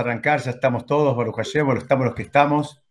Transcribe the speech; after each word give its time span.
arrancar, 0.00 0.40
ya 0.40 0.52
estamos 0.52 0.86
todos, 0.86 1.16
Baruch 1.16 1.36
Hashem, 1.36 1.70
estamos 1.76 2.06
los 2.06 2.14
que 2.14 2.22
estamos. 2.22 2.82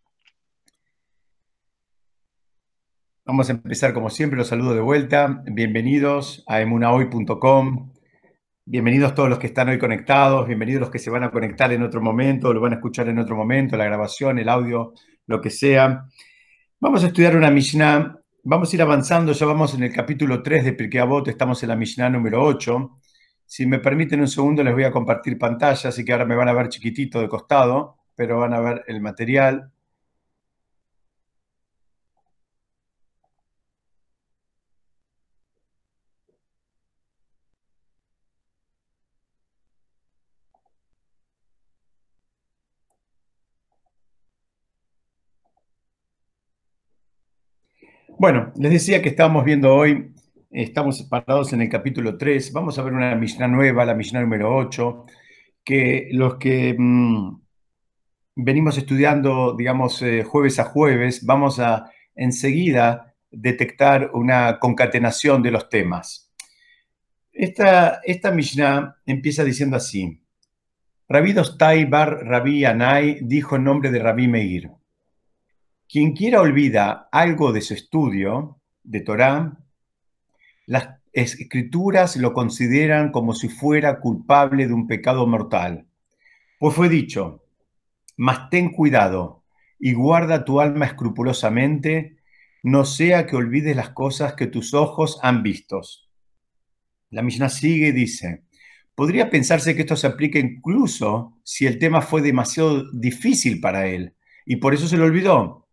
Vamos 3.25 3.50
a 3.50 3.54
empezar 3.54 3.93
como 3.93 4.09
siempre, 4.09 4.38
los 4.38 4.47
saludo 4.47 4.74
de 4.74 4.81
vuelta. 4.81 5.42
Bienvenidos 5.45 6.43
a 6.48 6.61
emunahoy.com. 6.61 7.92
Bienvenidos 8.66 9.16
todos 9.16 9.29
los 9.29 9.39
que 9.39 9.48
están 9.48 9.70
hoy 9.70 9.79
conectados, 9.79 10.45
bienvenidos 10.48 10.82
los 10.82 10.91
que 10.91 11.00
se 11.00 11.09
van 11.09 11.23
a 11.23 11.32
conectar 11.32 11.73
en 11.73 11.82
otro 11.82 12.02
momento, 12.02 12.54
lo 12.54 12.61
van 12.61 12.73
a 12.73 12.75
escuchar 12.75 13.09
en 13.09 13.18
otro 13.18 13.36
momento, 13.36 13.75
la 13.75 13.86
grabación, 13.86 14.38
el 14.38 14.47
audio, 14.47 14.93
lo 15.25 15.41
que 15.41 15.49
sea. 15.49 16.05
Vamos 16.79 17.04
a 17.04 17.07
estudiar 17.07 17.36
una 17.36 17.49
Mishnah, 17.49 18.15
vamos 18.43 18.71
a 18.71 18.75
ir 18.75 18.81
avanzando, 18.81 19.31
ya 19.33 19.45
vamos 19.47 19.73
en 19.73 19.83
el 19.83 19.91
capítulo 19.91 20.43
3 20.43 20.63
de 20.63 20.73
Pirkei 20.73 21.02
Avot, 21.02 21.27
estamos 21.27 21.61
en 21.63 21.70
la 21.70 21.75
Mishnah 21.75 22.09
número 22.09 22.43
8. 22.43 23.00
Si 23.54 23.65
me 23.65 23.79
permiten 23.79 24.21
un 24.21 24.29
segundo, 24.29 24.63
les 24.63 24.73
voy 24.73 24.86
a 24.86 24.91
compartir 24.91 25.38
pantalla, 25.38 25.89
así 25.89 26.05
que 26.05 26.13
ahora 26.13 26.25
me 26.25 26.36
van 26.36 26.47
a 26.47 26.54
ver 26.54 26.70
chiquitito 26.70 27.20
de 27.20 27.27
costado, 27.27 27.97
pero 28.15 28.39
van 28.39 28.54
a 28.54 28.61
ver 28.61 28.83
el 28.88 29.01
material. 29.01 29.71
Bueno, 48.18 48.52
les 48.55 48.72
decía 48.72 49.02
que 49.02 49.10
estábamos 49.10 49.44
viendo 49.44 49.74
hoy 49.76 50.13
Estamos 50.52 51.02
parados 51.04 51.54
en 51.54 51.62
el 51.62 51.70
capítulo 51.70 52.18
3. 52.18 52.52
Vamos 52.52 52.78
a 52.78 52.84
ver 52.84 52.91
una 52.91 53.16
Mishnah 53.16 53.48
nueva, 53.48 53.86
la 53.86 53.94
Mishnah 53.94 54.20
número 54.20 54.54
8, 54.54 55.05
que 55.64 56.10
los 56.12 56.36
que 56.36 56.76
mm, 56.77 57.41
venimos 58.36 58.77
estudiando, 58.77 59.55
digamos, 59.55 60.02
eh, 60.02 60.26
jueves 60.26 60.60
a 60.60 60.66
jueves, 60.66 61.26
vamos 61.26 61.60
a 61.60 61.90
enseguida 62.13 63.16
detectar 63.32 64.11
una 64.13 64.59
concatenación 64.59 65.41
de 65.41 65.52
los 65.52 65.69
temas. 65.69 66.29
Esta, 67.31 68.02
esta 68.03 68.31
Mishnah 68.31 68.97
empieza 69.05 69.45
diciendo 69.45 69.77
así. 69.77 70.22
Rabí 71.07 71.31
Dostai 71.31 71.85
bar 71.85 72.25
Rabí 72.25 72.66
Anai 72.66 73.19
dijo 73.22 73.55
en 73.55 73.63
nombre 73.63 73.89
de 73.89 73.99
Rabí 73.99 74.27
Meir. 74.27 74.69
Quien 75.88 76.11
quiera 76.11 76.41
olvida 76.41 77.07
algo 77.09 77.53
de 77.53 77.61
su 77.61 77.73
estudio 77.73 78.59
de 78.83 78.99
Torah, 78.99 79.60
las 80.72 81.02
escrituras 81.11 82.16
lo 82.16 82.31
consideran 82.31 83.11
como 83.11 83.33
si 83.33 83.50
fuera 83.50 84.00
culpable 84.00 84.67
de 84.67 84.73
un 84.73 84.88
pecado 84.88 85.28
mortal. 85.28 85.86
Pues 86.59 86.73
fue 86.73 86.88
dicho, 86.88 87.44
mas 88.16 88.50
ten 88.50 88.72
cuidado 88.72 89.44
y 89.78 89.91
guarda 89.91 90.45
tu 90.45 90.61
alma 90.61 90.86
escrupulosamente, 90.86 92.16
no 92.63 92.86
sea 92.86 93.25
que 93.25 93.36
olvides 93.36 93.75
las 93.75 93.89
cosas 93.89 94.36
que 94.36 94.47
tus 94.47 94.73
ojos 94.73 95.19
han 95.22 95.44
visto. 95.44 95.81
La 97.09 97.22
Mishnah 97.22 97.50
sigue 97.50 97.89
y 97.89 97.91
dice, 97.91 98.44
podría 98.95 99.30
pensarse 99.30 99.75
que 99.75 99.81
esto 99.81 99.97
se 99.97 100.08
aplica 100.08 100.39
incluso 100.39 101.38
si 101.44 101.67
el 101.67 101.80
tema 101.80 102.02
fue 102.02 102.22
demasiado 102.22 102.89
difícil 102.94 103.59
para 103.59 103.88
él 103.88 104.16
y 104.45 104.56
por 104.56 104.73
eso 104.73 104.88
se 104.88 104.95
lo 104.95 105.03
olvidó, 105.03 105.67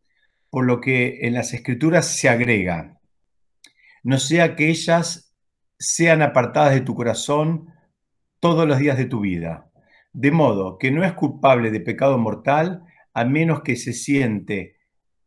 por 0.50 0.66
lo 0.66 0.80
que 0.80 1.20
en 1.20 1.34
las 1.34 1.54
escrituras 1.54 2.18
se 2.18 2.28
agrega, 2.28 2.97
no 4.02 4.18
sea 4.18 4.56
que 4.56 4.68
ellas 4.68 5.34
sean 5.78 6.22
apartadas 6.22 6.74
de 6.74 6.80
tu 6.80 6.94
corazón 6.94 7.72
todos 8.40 8.66
los 8.66 8.78
días 8.78 8.98
de 8.98 9.04
tu 9.06 9.20
vida. 9.20 9.70
De 10.12 10.30
modo 10.30 10.78
que 10.78 10.90
no 10.90 11.04
es 11.04 11.12
culpable 11.12 11.70
de 11.70 11.80
pecado 11.80 12.18
mortal 12.18 12.82
a 13.14 13.24
menos 13.24 13.62
que 13.62 13.76
se 13.76 13.92
siente 13.92 14.76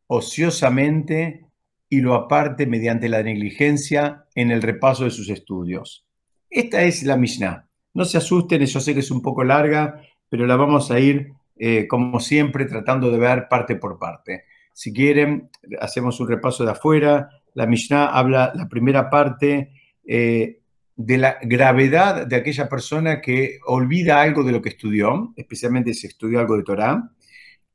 ociosamente 0.08 1.46
y 1.90 2.02
lo 2.02 2.16
aparte 2.16 2.66
mediante 2.66 3.10
la 3.10 3.24
negligencia 3.24 4.26
en 4.36 4.52
el 4.52 4.62
repaso 4.62 5.04
de 5.04 5.12
sus 5.12 5.30
estudios. 5.30 6.08
Esta 6.50 6.84
es 6.84 7.04
la 7.04 7.18
Mishnah. 7.18 7.68
No 7.94 8.06
se 8.06 8.18
asusten, 8.18 8.66
yo 8.66 8.80
sé 8.80 8.94
que 8.94 9.02
es 9.02 9.12
un 9.12 9.22
poco 9.22 9.44
larga, 9.44 10.02
pero 10.30 10.48
la 10.48 10.56
vamos 10.56 10.92
a 10.92 11.00
ir, 11.00 11.34
eh, 11.58 11.88
como 11.88 12.20
siempre, 12.20 12.66
tratando 12.66 13.12
de 13.12 13.18
ver 13.18 13.48
parte 13.50 13.76
por 13.76 14.00
parte. 14.00 14.46
Si 14.74 14.94
quieren, 14.94 15.50
hacemos 15.80 16.20
un 16.22 16.30
repaso 16.30 16.64
de 16.64 16.72
afuera, 16.72 17.30
la 17.54 17.66
Mishnah 17.66 18.08
habla, 18.08 18.52
la 18.56 18.68
primera 18.68 19.10
parte, 19.10 19.72
eh, 20.06 20.60
de 20.96 21.18
la 21.18 21.38
gravedad 21.42 22.28
de 22.28 22.36
aquella 22.36 22.70
persona 22.70 23.22
que 23.22 23.60
olvida 23.66 24.22
algo 24.22 24.44
de 24.44 24.52
lo 24.52 24.62
que 24.62 24.70
estudió, 24.70 25.34
especialmente 25.36 25.94
si 25.94 26.08
estudió 26.08 26.40
algo 26.40 26.58
de 26.58 26.64
Torah, 26.64 27.12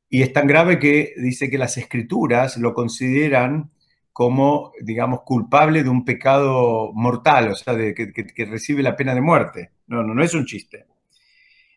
y 0.09 0.21
es 0.21 0.31
tan 0.31 0.47
grave 0.47 0.79
que 0.79 1.13
dice 1.17 1.49
que 1.49 1.57
las 1.57 1.77
escrituras 1.77 2.57
lo 2.57 2.73
consideran 2.73 3.71
como, 4.13 4.71
digamos, 4.81 5.21
culpable 5.21 5.83
de 5.83 5.89
un 5.89 6.05
pecado 6.05 6.91
mortal, 6.93 7.49
o 7.51 7.55
sea, 7.55 7.75
de, 7.75 7.93
que, 7.93 8.11
que, 8.11 8.45
recibe 8.45 8.81
la 8.81 8.95
pena 8.95 9.13
de 9.13 9.21
muerte. 9.21 9.71
No, 9.87 10.01
no, 10.01 10.15
no 10.15 10.23
es 10.23 10.33
un 10.33 10.45
chiste. 10.45 10.85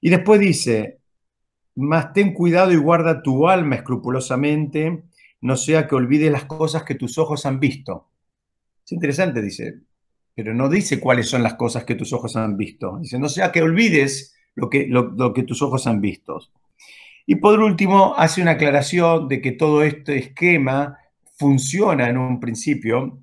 Y 0.00 0.08
después 0.08 0.40
dice, 0.40 1.00
más 1.74 2.12
ten 2.12 2.32
cuidado 2.32 2.72
y 2.72 2.76
guarda 2.76 3.22
tu 3.22 3.48
alma 3.48 3.76
escrupulosamente, 3.76 5.02
no 5.40 5.56
sea 5.56 5.86
que 5.86 5.94
olvides 5.94 6.30
las 6.30 6.44
cosas 6.44 6.82
que 6.84 6.94
tus 6.94 7.18
ojos 7.18 7.46
han 7.46 7.60
visto. 7.60 8.10
Es 8.84 8.92
interesante, 8.92 9.40
dice, 9.42 9.80
pero 10.34 10.54
no 10.54 10.68
dice 10.68 11.00
cuáles 11.00 11.28
son 11.28 11.42
las 11.42 11.54
cosas 11.54 11.84
que 11.84 11.94
tus 11.94 12.12
ojos 12.12 12.36
han 12.36 12.56
visto. 12.56 12.98
Dice, 13.00 13.18
no 13.18 13.28
sea 13.28 13.52
que 13.52 13.62
olvides 13.62 14.34
lo 14.54 14.68
que, 14.68 14.86
lo, 14.86 15.32
que 15.32 15.42
tus 15.42 15.62
ojos 15.62 15.86
han 15.86 16.00
visto. 16.00 16.40
Y 17.26 17.36
por 17.36 17.60
último, 17.60 18.14
hace 18.16 18.42
una 18.42 18.52
aclaración 18.52 19.28
de 19.28 19.40
que 19.40 19.52
todo 19.52 19.82
este 19.82 20.18
esquema 20.18 20.98
funciona 21.38 22.08
en 22.08 22.18
un 22.18 22.40
principio 22.40 23.22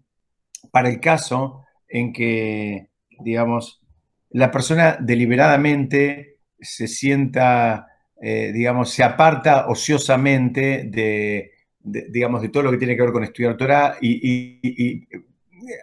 para 0.72 0.90
el 0.90 1.00
caso 1.00 1.64
en 1.88 2.14
que, 2.14 2.90
digamos, 3.20 3.82
la 4.30 4.52
persona 4.52 4.98
deliberadamente 5.00 6.40
se 6.60 6.88
sienta, 6.88 7.88
eh, 8.22 8.52
digamos, 8.54 8.92
se 8.92 9.04
aparta 9.04 9.68
ociosamente 9.68 10.84
de, 10.86 11.52
digamos, 11.88 12.42
de 12.42 12.50
todo 12.50 12.64
lo 12.64 12.72
que 12.72 12.78
tiene 12.78 12.96
que 12.96 13.02
ver 13.02 13.12
con 13.12 13.24
estudiar 13.24 13.58
Torah 13.58 13.98
y, 14.02 15.08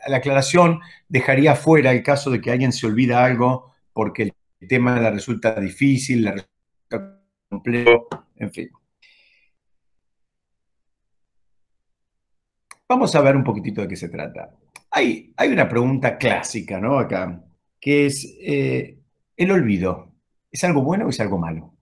la 0.07 0.17
aclaración 0.17 0.81
dejaría 1.09 1.55
fuera 1.57 1.91
el 1.91 2.03
caso 2.03 2.31
de 2.31 2.41
que 2.41 2.51
alguien 2.51 2.73
se 2.73 2.87
olvida 2.87 3.25
algo 3.25 3.75
porque 3.93 4.23
el 4.61 4.69
tema 4.69 4.99
le 4.99 5.11
resulta 5.11 5.61
difícil, 5.61 6.23
le 6.23 6.33
resulta 6.33 7.21
complejo, 7.51 8.09
en 8.37 8.53
fin. 8.53 8.71
Vamos 12.89 13.15
a 13.15 13.21
ver 13.21 13.37
un 13.37 13.45
poquitito 13.45 13.83
de 13.83 13.89
qué 13.89 13.97
se 13.97 14.09
trata. 14.09 14.55
Hay, 14.91 15.35
hay 15.37 15.49
una 15.53 15.69
pregunta 15.69 16.17
clásica, 16.17 16.81
¿no? 16.81 16.99
Acá, 16.99 17.43
que 17.81 18.07
es, 18.07 18.37
eh, 18.41 18.99
¿el 19.37 19.51
olvido 19.51 20.13
es 20.51 20.63
algo 20.65 20.83
bueno 20.83 21.07
o 21.07 21.09
es 21.11 21.21
algo 21.21 21.39
malo? 21.39 21.74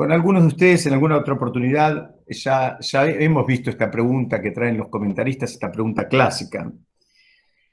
Con 0.00 0.12
algunos 0.12 0.40
de 0.44 0.48
ustedes 0.48 0.86
en 0.86 0.94
alguna 0.94 1.18
otra 1.18 1.34
oportunidad 1.34 2.14
ya, 2.26 2.78
ya 2.80 3.06
hemos 3.06 3.46
visto 3.46 3.68
esta 3.68 3.90
pregunta 3.90 4.40
que 4.40 4.50
traen 4.50 4.78
los 4.78 4.88
comentaristas, 4.88 5.52
esta 5.52 5.70
pregunta 5.70 6.08
clásica. 6.08 6.72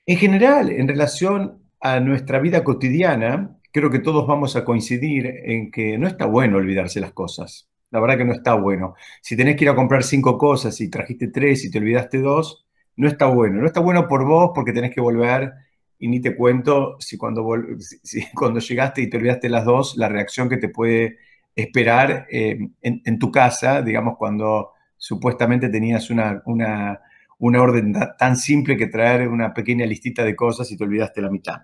En 0.06 0.18
general, 0.18 0.70
en 0.70 0.90
relación 0.90 1.64
a 1.80 2.02
nuestra 2.02 2.40
vida 2.40 2.66
cotidiana, 2.66 3.58
creo 3.72 3.90
que 3.90 4.00
todos 4.00 4.28
vamos 4.28 4.58
a 4.58 4.66
coincidir 4.66 5.26
en 5.26 5.72
que 5.72 5.98
no 5.98 6.06
está 6.06 6.26
bueno 6.26 6.58
olvidarse 6.58 7.00
las 7.00 7.14
cosas. 7.14 7.70
La 7.92 8.02
verdad 8.02 8.18
que 8.18 8.26
no 8.26 8.34
está 8.34 8.56
bueno. 8.56 8.96
Si 9.22 9.38
tenés 9.38 9.56
que 9.56 9.64
ir 9.64 9.70
a 9.70 9.76
comprar 9.76 10.04
cinco 10.04 10.38
cosas 10.38 10.82
y 10.82 10.90
trajiste 10.90 11.30
tres 11.30 11.64
y 11.64 11.72
te 11.72 11.78
olvidaste 11.78 12.20
dos, 12.20 12.68
no 12.98 13.08
está 13.08 13.28
bueno. 13.28 13.62
No 13.62 13.68
está 13.68 13.80
bueno 13.80 14.06
por 14.06 14.26
vos 14.26 14.52
porque 14.54 14.74
tenés 14.74 14.94
que 14.94 15.00
volver 15.00 15.54
y 15.98 16.10
ni 16.10 16.20
te 16.20 16.36
cuento 16.36 16.98
si 17.00 17.18
cuando, 17.18 17.48
si 17.80 18.30
cuando 18.36 18.60
llegaste 18.60 19.02
y 19.02 19.10
te 19.10 19.16
olvidaste 19.16 19.48
las 19.48 19.64
dos, 19.64 19.96
la 19.96 20.10
reacción 20.10 20.50
que 20.50 20.58
te 20.58 20.68
puede 20.68 21.20
esperar 21.58 22.28
eh, 22.30 22.70
en, 22.82 23.20
tu 23.20 23.32
casa, 23.32 23.82
digamos, 23.82 24.16
cuando 24.16 24.74
supuestamente 24.96 25.70
tenías 25.70 26.12
una, 26.12 26.44
una, 26.46 27.02
orden 27.40 27.96
tan 28.20 28.38
simple 28.38 28.78
que 28.78 28.86
traer 28.86 29.28
una 29.28 29.56
pequeña 29.56 29.86
listita 29.88 30.24
de 30.24 30.36
cosas 30.36 30.72
y 30.72 30.78
te 30.78 30.84
olvidaste 30.84 31.20
la 31.20 31.32
mitad. 31.32 31.62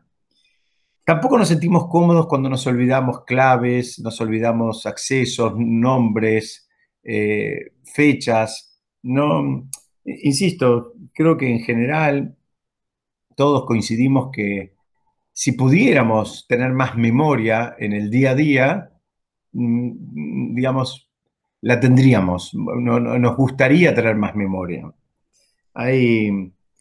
Tampoco 1.05 1.37
nos 1.37 1.47
sentimos 1.47 1.87
cómodos 1.89 2.25
cuando 2.25 2.49
nos 2.49 2.65
olvidamos 2.65 3.23
claves, 3.23 3.99
nos 3.99 4.19
olvidamos 4.19 4.87
accesos, 4.87 5.53
nombres, 5.57 6.67
eh, 7.03 7.73
fechas. 7.83 8.81
No, 9.03 9.69
insisto, 10.03 10.93
creo 11.13 11.37
que 11.37 11.51
en 11.51 11.59
general 11.59 12.35
todos 13.35 13.65
coincidimos 13.65 14.31
que 14.33 14.73
si 15.33 15.51
pudiéramos 15.51 16.47
tener 16.47 16.71
más 16.73 16.97
memoria 16.97 17.75
en 17.77 17.93
el 17.93 18.09
día 18.09 18.31
a 18.31 18.35
día, 18.35 18.92
digamos, 19.53 21.09
la 21.61 21.79
tendríamos. 21.79 22.53
nos 22.53 23.37
gustaría 23.37 23.93
tener 23.95 24.15
más 24.15 24.35
memoria. 24.35 24.91
Hay, 25.73 26.29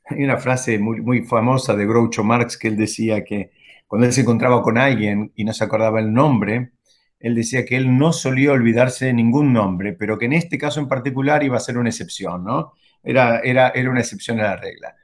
hay 0.06 0.24
una 0.24 0.38
frase 0.38 0.78
muy, 0.78 1.00
muy, 1.00 1.22
famosa 1.22 1.74
de 1.76 1.86
Groucho 1.86 2.24
Marx 2.24 2.58
que 2.58 2.68
él 2.68 2.76
decía 2.76 3.24
que 3.24 3.52
cuando 3.86 4.06
él 4.06 4.12
se 4.12 4.22
encontraba 4.22 4.62
con 4.62 4.78
alguien 4.78 5.32
y 5.36 5.44
no 5.44 5.52
se 5.52 5.64
acordaba 5.64 6.00
el 6.00 6.12
nombre, 6.12 6.72
él 7.20 7.34
decía 7.34 7.64
que 7.64 7.76
él 7.76 7.96
no 7.96 8.12
solía 8.12 8.52
olvidarse 8.52 9.06
de 9.06 9.12
ningún 9.12 9.52
nombre, 9.52 9.92
pero 9.92 10.18
que 10.18 10.26
en 10.26 10.32
este 10.32 10.58
caso 10.58 10.80
en 10.80 10.88
particular 10.88 11.44
iba 11.44 11.56
a 11.56 11.60
ser 11.60 11.78
una 11.78 11.90
excepción, 11.90 12.44
¿no? 12.44 12.72
Era, 13.02 13.40
era, 13.40 13.68
era 13.70 13.90
una 13.90 14.00
excepción 14.00 14.40
a 14.40 14.44
la 14.44 14.56
regla. 14.56 14.96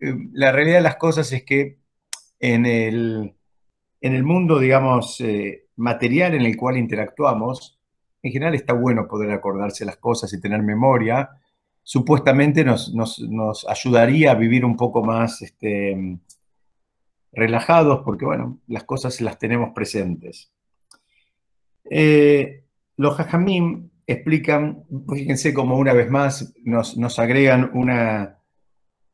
Eh, 0.00 0.14
la 0.32 0.52
realidad 0.52 0.76
de 0.76 0.82
las 0.82 0.96
cosas 0.96 1.32
es 1.32 1.44
que 1.44 1.78
en 2.38 2.66
el, 2.66 3.34
en 4.00 4.14
el 4.14 4.24
mundo, 4.24 4.58
digamos, 4.58 5.20
eh, 5.20 5.65
material 5.76 6.34
en 6.34 6.42
el 6.42 6.56
cual 6.56 6.76
interactuamos, 6.76 7.78
en 8.22 8.32
general 8.32 8.54
está 8.54 8.72
bueno 8.72 9.06
poder 9.06 9.30
acordarse 9.30 9.84
las 9.84 9.96
cosas 9.98 10.32
y 10.32 10.40
tener 10.40 10.62
memoria. 10.62 11.30
Supuestamente 11.82 12.64
nos, 12.64 13.66
ayudaría 13.68 14.32
a 14.32 14.34
vivir 14.34 14.64
un 14.64 14.76
poco 14.76 15.04
más 15.04 15.42
este, 15.42 16.18
relajados 17.32 18.02
porque, 18.04 18.24
bueno, 18.24 18.58
las 18.66 18.84
cosas 18.84 19.20
las 19.20 19.38
tenemos 19.38 19.70
presentes. 19.74 20.50
Eh, 21.88 22.64
los 22.96 23.14
jajamim 23.14 23.90
explican, 24.06 24.84
fíjense 25.08 25.52
como 25.52 25.76
una 25.76 25.92
vez 25.92 26.10
más 26.10 26.54
nos, 26.64 27.18
agregan 27.18 27.70
una, 27.74 28.38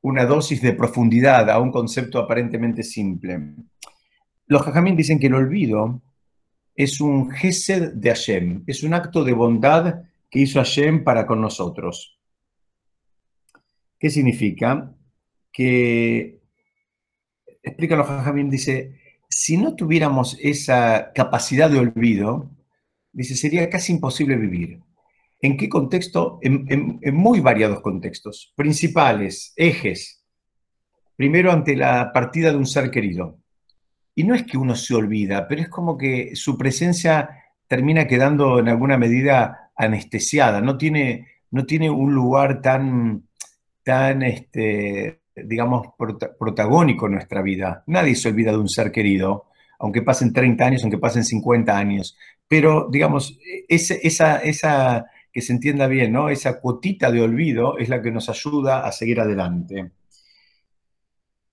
una 0.00 0.24
dosis 0.24 0.62
de 0.62 0.72
profundidad 0.72 1.50
a 1.50 1.58
un 1.58 1.70
concepto 1.70 2.18
aparentemente 2.18 2.82
simple. 2.82 3.56
Los 4.46 4.62
jajamim 4.62 4.96
dicen 4.96 5.18
que 5.18 5.26
el 5.26 5.34
olvido 5.34 6.00
es 6.74 7.00
un 7.00 7.30
gesed 7.30 7.92
de 7.94 8.10
Hashem, 8.10 8.64
es 8.66 8.82
un 8.82 8.94
acto 8.94 9.24
de 9.24 9.32
bondad 9.32 10.02
que 10.30 10.40
hizo 10.40 10.58
Hashem 10.58 11.04
para 11.04 11.26
con 11.26 11.40
nosotros. 11.40 12.18
¿Qué 13.98 14.10
significa? 14.10 14.94
Que, 15.52 16.40
explica 17.62 17.96
los 17.96 18.50
dice, 18.50 18.98
si 19.28 19.56
no 19.56 19.76
tuviéramos 19.76 20.36
esa 20.40 21.12
capacidad 21.14 21.70
de 21.70 21.78
olvido, 21.78 22.50
dice, 23.12 23.36
sería 23.36 23.68
casi 23.70 23.92
imposible 23.92 24.36
vivir. 24.36 24.80
¿En 25.40 25.56
qué 25.56 25.68
contexto? 25.68 26.38
En, 26.42 27.00
muy 27.12 27.40
variados 27.40 27.80
contextos, 27.80 28.52
principales, 28.56 29.52
ejes. 29.56 30.24
Primero 31.16 31.50
ante 31.52 31.76
la 31.76 32.12
partida 32.12 32.50
de 32.50 32.56
un 32.56 32.66
ser 32.66 32.90
querido. 32.90 33.41
Y 34.14 34.24
no 34.24 34.34
es 34.34 34.44
que 34.44 34.58
uno 34.58 34.74
se 34.74 34.94
olvida, 34.94 35.48
pero 35.48 35.62
es 35.62 35.68
como 35.68 35.96
que 35.96 36.36
su 36.36 36.58
presencia 36.58 37.30
termina 37.66 38.06
quedando 38.06 38.58
en 38.58 38.68
alguna 38.68 38.98
medida 38.98 39.70
anestesiada, 39.76 40.60
no 40.60 40.76
tiene, 40.76 41.28
no 41.50 41.64
tiene 41.64 41.88
un 41.90 42.14
lugar 42.14 42.60
tan, 42.60 43.28
tan 43.82 44.22
este, 44.22 45.22
digamos, 45.34 45.88
protagónico 46.38 47.06
en 47.06 47.12
nuestra 47.12 47.42
vida. 47.42 47.82
Nadie 47.86 48.14
se 48.14 48.28
olvida 48.28 48.52
de 48.52 48.58
un 48.58 48.68
ser 48.68 48.92
querido, 48.92 49.46
aunque 49.78 50.02
pasen 50.02 50.32
30 50.32 50.64
años, 50.64 50.82
aunque 50.82 50.98
pasen 50.98 51.24
50 51.24 51.76
años. 51.76 52.16
Pero, 52.46 52.88
digamos, 52.90 53.38
esa, 53.68 54.36
esa, 54.36 55.06
que 55.32 55.40
se 55.40 55.52
entienda 55.52 55.86
bien, 55.86 56.12
¿no? 56.12 56.28
Esa 56.28 56.60
cuotita 56.60 57.10
de 57.10 57.22
olvido 57.22 57.78
es 57.78 57.88
la 57.88 58.02
que 58.02 58.10
nos 58.10 58.28
ayuda 58.28 58.86
a 58.86 58.92
seguir 58.92 59.20
adelante. 59.20 59.90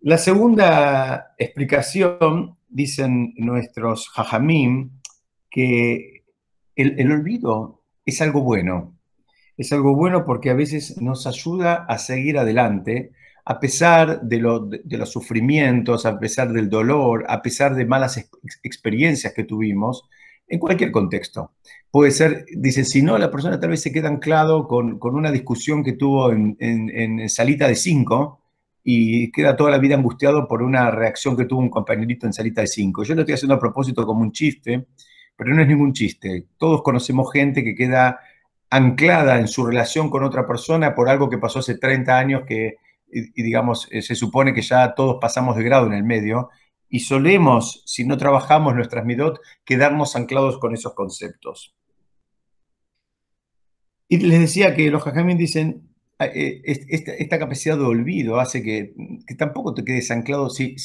La 0.02 0.18
segunda 0.18 1.34
explicación, 1.38 2.56
dicen 2.70 3.34
nuestros 3.36 4.08
jajamim, 4.08 4.92
que 5.50 6.24
el, 6.78 7.12
olvido 7.12 7.84
es 8.06 8.22
algo 8.22 8.42
bueno. 8.42 8.98
Es 9.58 9.74
algo 9.74 9.96
bueno 9.96 10.24
porque 10.24 10.52
a 10.52 10.54
veces 10.54 11.02
nos 11.02 11.28
ayuda 11.28 11.86
a 11.90 11.98
seguir 11.98 12.38
adelante, 12.38 13.12
a 13.44 13.60
pesar 13.60 14.22
de, 14.22 14.40
los 14.40 15.12
sufrimientos, 15.12 16.06
a 16.06 16.18
pesar 16.18 16.54
del 16.54 16.70
dolor, 16.70 17.26
a 17.28 17.42
pesar 17.42 17.76
de 17.76 17.86
malas 17.86 18.30
experiencias 18.64 19.34
que 19.34 19.44
tuvimos, 19.44 20.08
en 20.48 20.60
cualquier 20.60 20.92
contexto. 20.92 21.52
Puede 21.92 22.12
ser, 22.12 22.46
dice, 22.56 22.86
si 22.86 23.02
no, 23.02 23.18
la 23.18 23.30
persona 23.30 23.60
tal 23.60 23.72
vez 23.72 23.82
se 23.82 23.92
queda 23.92 24.08
anclado 24.08 24.66
con, 24.66 24.98
una 25.02 25.32
discusión 25.32 25.84
que 25.84 25.94
tuvo 25.94 26.32
en, 26.32 26.56
en 26.60 27.28
salita 27.28 27.68
de 27.68 27.76
cinco, 27.76 28.40
y 28.84 29.32
queda 29.32 29.56
toda 29.56 29.72
la 29.72 29.78
vida 29.78 29.96
angustiado 29.96 30.48
por 30.48 30.62
una 30.62 30.90
reacción 30.92 31.36
que 31.36 31.46
tuvo 31.46 31.60
un 31.60 31.70
compañerito 31.70 32.26
en 32.26 32.34
salita 32.34 32.62
de 32.62 32.68
5. 32.68 33.04
Yo 33.04 33.16
lo 33.16 33.22
estoy 33.22 33.36
haciendo 33.36 33.56
a 33.56 33.60
propósito 33.60 34.06
como 34.06 34.22
un 34.22 34.32
chiste, 34.32 34.88
pero 35.36 35.54
no 35.54 35.62
es 35.62 35.68
ningún 35.68 35.94
chiste. 35.94 36.48
Todos 36.58 36.82
conocemos 36.82 37.32
gente 37.32 37.64
que 37.64 37.76
queda 37.76 38.20
anclada 38.70 39.40
en 39.40 39.48
su 39.48 39.66
relación 39.66 40.10
con 40.10 40.24
otra 40.24 40.46
persona 40.48 40.96
por 40.96 41.10
algo 41.10 41.30
que 41.30 41.38
pasó 41.38 41.60
hace 41.60 41.78
30 41.78 42.18
años 42.18 42.44
que, 42.48 42.76
y, 43.12 43.44
digamos, 43.44 43.88
eh, 43.92 44.02
se 44.02 44.16
supone 44.16 44.54
que 44.54 44.62
ya 44.62 44.94
todos 44.94 45.18
pasamos 45.20 45.56
de 45.56 45.64
grado 45.64 45.88
en 45.88 45.94
el 45.94 46.04
medio 46.04 46.50
y 46.88 47.02
solemos, 47.02 47.84
si 47.86 48.06
no 48.06 48.18
trabajamos 48.18 48.76
nuestras 48.76 49.06
midot, 49.06 49.40
quedarnos 49.64 50.16
anclados 50.16 50.58
con 50.60 50.74
esos 50.74 50.94
conceptos. 50.94 51.76
Y 54.08 54.18
les 54.18 54.40
decía 54.40 54.76
que 54.76 54.90
los 54.90 55.04
jajamín 55.04 55.38
dicen, 55.38 55.89
Ah, 56.22 56.26
eh, 56.26 56.62
esta, 56.66 57.40
capacidad 57.40 57.78
de 57.78 57.86
olvido 57.86 58.42
hace 58.42 58.62
que, 58.62 58.94
tampoco 59.38 59.74
te 59.74 59.86
quedes 59.86 60.12
anclado. 60.12 60.50
Si, 60.50 60.76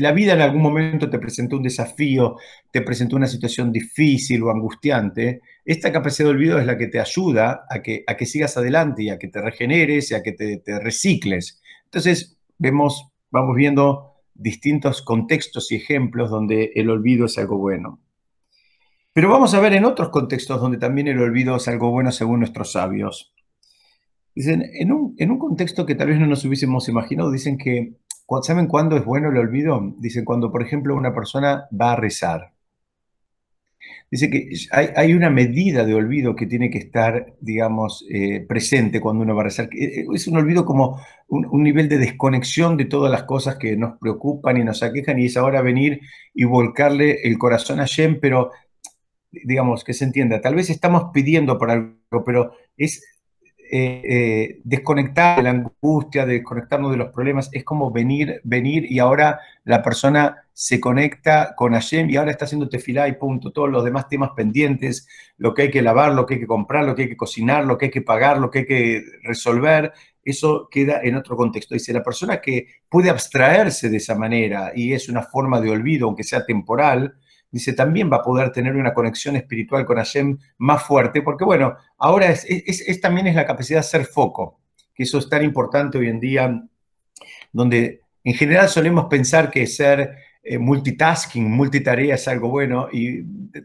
la 0.00 0.10
vida 0.10 0.32
en 0.32 0.40
algún 0.40 0.60
momento 0.60 1.08
te 1.08 1.20
presentó 1.20 1.56
un 1.56 1.62
desafío, 1.62 2.36
te 2.72 2.82
presentó 2.82 3.14
una 3.14 3.28
situación 3.28 3.70
difícil 3.70 4.42
o 4.42 4.50
angustiante, 4.50 5.40
esta 5.64 5.92
capacidad 5.92 6.28
de 6.28 6.34
olvido 6.34 6.58
es 6.58 6.66
la 6.66 6.76
que 6.76 6.88
te 6.88 6.98
ayuda 6.98 7.64
a 7.70 7.80
que, 7.80 8.02
a 8.08 8.16
que 8.16 8.26
sigas 8.26 8.56
adelante 8.56 9.04
y 9.04 9.10
a 9.10 9.18
que 9.18 9.28
te 9.28 9.40
regeneres 9.40 10.10
y 10.10 10.14
a 10.14 10.22
que 10.22 10.32
te, 10.32 10.56
te 10.58 10.80
recicles. 10.80 11.62
Entonces, 11.84 12.36
vemos, 12.58 13.08
vamos 13.30 13.54
viendo 13.54 14.14
distintos 14.34 15.02
contextos 15.02 15.70
y 15.70 15.76
ejemplos 15.76 16.28
donde 16.28 16.72
el 16.74 16.90
olvido 16.90 17.26
es 17.26 17.38
algo 17.38 17.58
bueno. 17.58 18.00
Pero 19.12 19.28
vamos 19.28 19.54
a 19.54 19.60
ver 19.60 19.74
en 19.74 19.84
otros 19.84 20.08
contextos 20.08 20.60
donde 20.60 20.78
también 20.78 21.06
el 21.06 21.20
olvido 21.20 21.54
es 21.56 21.68
algo 21.68 21.90
bueno 21.92 22.10
según 22.10 22.40
nuestros 22.40 22.72
sabios. 22.72 23.31
Dicen, 24.34 24.64
en 24.74 24.92
un, 24.92 25.14
en 25.18 25.30
un 25.30 25.38
contexto 25.38 25.84
que 25.84 25.94
tal 25.94 26.08
vez 26.08 26.18
no 26.18 26.26
nos 26.26 26.44
hubiésemos 26.44 26.88
imaginado, 26.88 27.30
dicen 27.30 27.58
que, 27.58 27.94
¿saben 28.42 28.66
cuándo 28.66 28.96
es 28.96 29.04
bueno 29.04 29.30
el 29.30 29.36
olvido? 29.36 29.94
Dicen, 29.98 30.24
cuando, 30.24 30.50
por 30.50 30.62
ejemplo, 30.62 30.96
una 30.96 31.14
persona 31.14 31.66
va 31.78 31.92
a 31.92 31.96
rezar. 31.96 32.52
Dice 34.10 34.30
que 34.30 34.50
hay, 34.70 34.88
hay 34.94 35.14
una 35.14 35.30
medida 35.30 35.84
de 35.84 35.94
olvido 35.94 36.36
que 36.36 36.46
tiene 36.46 36.70
que 36.70 36.78
estar, 36.78 37.34
digamos, 37.40 38.04
eh, 38.10 38.44
presente 38.46 39.00
cuando 39.00 39.22
uno 39.22 39.34
va 39.34 39.42
a 39.42 39.44
rezar. 39.44 39.68
Eh, 39.72 40.06
es 40.14 40.26
un 40.28 40.36
olvido 40.36 40.64
como 40.64 41.00
un, 41.28 41.46
un, 41.50 41.62
nivel 41.62 41.88
de 41.88 41.98
desconexión 41.98 42.76
de 42.76 42.84
todas 42.84 43.10
las 43.10 43.24
cosas 43.24 43.56
que 43.56 43.76
nos 43.76 43.98
preocupan 43.98 44.58
y 44.58 44.64
nos 44.64 44.82
aquejan 44.82 45.18
y 45.18 45.26
es 45.26 45.36
ahora 45.36 45.62
venir 45.62 46.00
y 46.34 46.44
volcarle 46.44 47.22
el 47.24 47.38
corazón 47.38 47.80
a 47.80 47.86
Shem, 47.86 48.20
pero 48.20 48.50
digamos, 49.32 49.82
que 49.84 49.94
se 49.94 50.04
entienda, 50.04 50.40
tal 50.40 50.54
vez 50.54 50.70
estamos 50.70 51.10
pidiendo 51.12 51.58
por 51.58 51.70
algo, 51.70 52.24
pero 52.24 52.52
es 52.76 53.02
eh, 53.74 54.02
eh, 54.04 54.60
desconectar 54.64 55.38
de 55.38 55.44
la 55.44 55.48
angustia, 55.48 56.26
desconectarnos 56.26 56.90
de 56.90 56.98
los 56.98 57.10
problemas, 57.10 57.48
es 57.52 57.64
como 57.64 57.90
venir, 57.90 58.38
venir 58.44 58.84
y 58.92 58.98
ahora 58.98 59.40
la 59.64 59.82
persona 59.82 60.44
se 60.52 60.78
conecta 60.78 61.54
con 61.56 61.72
Hashem 61.72 62.10
y 62.10 62.16
ahora 62.16 62.32
está 62.32 62.44
haciendo 62.44 62.68
tefilá 62.68 63.08
y 63.08 63.14
punto. 63.14 63.50
Todos 63.50 63.70
los 63.70 63.82
demás 63.82 64.08
temas 64.08 64.32
pendientes, 64.36 65.08
lo 65.38 65.54
que 65.54 65.62
hay 65.62 65.70
que 65.70 65.80
lavar, 65.80 66.12
lo 66.12 66.26
que 66.26 66.34
hay 66.34 66.40
que 66.40 66.46
comprar, 66.46 66.84
lo 66.84 66.94
que 66.94 67.04
hay 67.04 67.08
que 67.08 67.16
cocinar, 67.16 67.64
lo 67.64 67.78
que 67.78 67.86
hay 67.86 67.90
que 67.90 68.02
pagar, 68.02 68.36
lo 68.36 68.50
que 68.50 68.58
hay 68.58 68.66
que 68.66 69.04
resolver, 69.22 69.94
eso 70.22 70.68
queda 70.70 71.00
en 71.02 71.14
otro 71.14 71.34
contexto. 71.34 71.72
Dice, 71.72 71.94
la 71.94 72.02
persona 72.02 72.42
que 72.42 72.66
puede 72.90 73.08
abstraerse 73.08 73.88
de 73.88 73.96
esa 73.96 74.14
manera 74.16 74.72
y 74.74 74.92
es 74.92 75.08
una 75.08 75.22
forma 75.22 75.62
de 75.62 75.70
olvido, 75.70 76.08
aunque 76.08 76.24
sea 76.24 76.44
temporal, 76.44 77.14
dice, 77.52 77.74
también 77.74 78.10
va 78.10 78.16
a 78.16 78.22
poder 78.22 78.50
tener 78.50 78.74
una 78.74 78.94
conexión 78.94 79.36
espiritual 79.36 79.84
con 79.84 79.98
Hashem 79.98 80.38
más 80.58 80.82
fuerte, 80.82 81.22
porque 81.22 81.44
bueno, 81.44 81.76
ahora 81.98 82.30
es, 82.30 83.00
también 83.00 83.28
es 83.28 83.36
la 83.36 83.46
capacidad 83.46 83.80
de 83.80 83.84
ser 83.84 84.06
foco, 84.06 84.58
que 84.94 85.04
eso 85.04 85.18
es 85.18 85.28
tan 85.28 85.44
importante 85.44 85.98
hoy 85.98 86.08
en 86.08 86.18
día, 86.18 86.62
donde 87.52 88.00
en 88.24 88.34
general 88.34 88.68
solemos 88.68 89.06
pensar 89.06 89.50
que 89.50 89.66
ser 89.66 90.16
eh, 90.42 90.58
multitasking, 90.58 91.48
multitarea 91.48 92.16
es 92.16 92.26
algo 92.26 92.48
bueno 92.48 92.88
y 92.90 93.22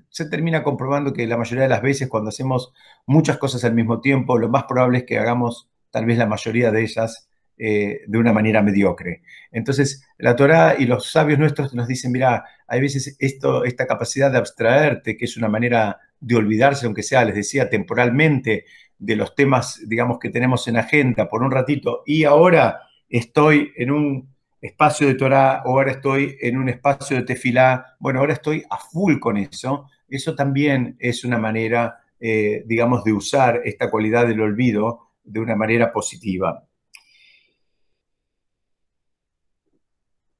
se 0.09 0.29
termina 0.29 0.61
comprobando 0.61 1.13
que 1.13 1.25
la 1.25 1.37
mayoría 1.37 1.63
de 1.63 1.69
las 1.69 1.81
veces 1.81 2.07
cuando 2.07 2.29
hacemos 2.29 2.73
muchas 3.05 3.37
cosas 3.37 3.63
al 3.63 3.73
mismo 3.73 4.01
tiempo, 4.01 4.37
lo 4.37 4.49
más 4.49 4.65
probable 4.65 4.99
es 4.99 5.03
que 5.05 5.17
hagamos 5.17 5.69
tal 5.89 6.05
vez 6.05 6.17
la 6.17 6.27
mayoría 6.27 6.71
de 6.71 6.81
ellas 6.81 7.29
eh, 7.59 8.01
de 8.05 8.17
una 8.19 8.33
manera 8.33 8.61
mediocre. 8.61 9.23
Entonces, 9.51 10.03
la 10.19 10.35
Torá 10.35 10.75
y 10.77 10.85
los 10.85 11.11
sabios 11.11 11.39
nuestros 11.39 11.73
nos 11.73 11.87
dicen, 11.87 12.11
mira, 12.11 12.45
hay 12.67 12.81
veces 12.81 13.15
esto, 13.19 13.63
esta 13.63 13.87
capacidad 13.87 14.31
de 14.31 14.37
abstraerte, 14.37 15.17
que 15.17 15.25
es 15.25 15.37
una 15.37 15.47
manera 15.47 15.99
de 16.19 16.35
olvidarse, 16.35 16.85
aunque 16.85 17.03
sea, 17.03 17.25
les 17.25 17.35
decía, 17.35 17.69
temporalmente, 17.69 18.65
de 18.99 19.15
los 19.15 19.35
temas, 19.35 19.81
digamos, 19.87 20.19
que 20.19 20.29
tenemos 20.29 20.67
en 20.67 20.77
agenda 20.77 21.29
por 21.29 21.43
un 21.43 21.51
ratito, 21.51 22.03
y 22.05 22.23
ahora 22.23 22.81
estoy 23.09 23.71
en 23.75 23.91
un 23.91 24.35
espacio 24.61 25.07
de 25.07 25.15
Torá, 25.15 25.61
o 25.65 25.71
ahora 25.71 25.91
estoy 25.91 26.37
en 26.41 26.57
un 26.57 26.69
espacio 26.69 27.17
de 27.17 27.23
tefilá, 27.23 27.95
bueno, 27.99 28.19
ahora 28.19 28.33
estoy 28.33 28.63
a 28.69 28.77
full 28.77 29.19
con 29.19 29.37
eso, 29.37 29.89
eso 30.09 30.35
también 30.35 30.95
es 30.99 31.23
una 31.23 31.37
manera, 31.37 31.99
eh, 32.19 32.63
digamos, 32.65 33.03
de 33.03 33.13
usar 33.13 33.61
esta 33.65 33.89
cualidad 33.89 34.27
del 34.27 34.41
olvido 34.41 35.11
de 35.23 35.39
una 35.39 35.55
manera 35.55 35.91
positiva. 35.91 36.63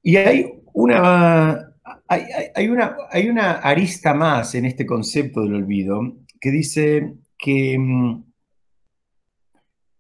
Y 0.02 0.16
hay 0.16 0.54
una, 0.74 1.74
hay, 2.08 2.70
una, 2.70 3.52
arista 3.54 4.14
más 4.14 4.56
en 4.56 4.66
este 4.66 4.86
concepto 4.86 5.42
del 5.42 5.56
olvido 5.56 6.02
que 6.40 6.52
dice 6.52 7.14
que 7.38 7.78
mm, 7.78 8.24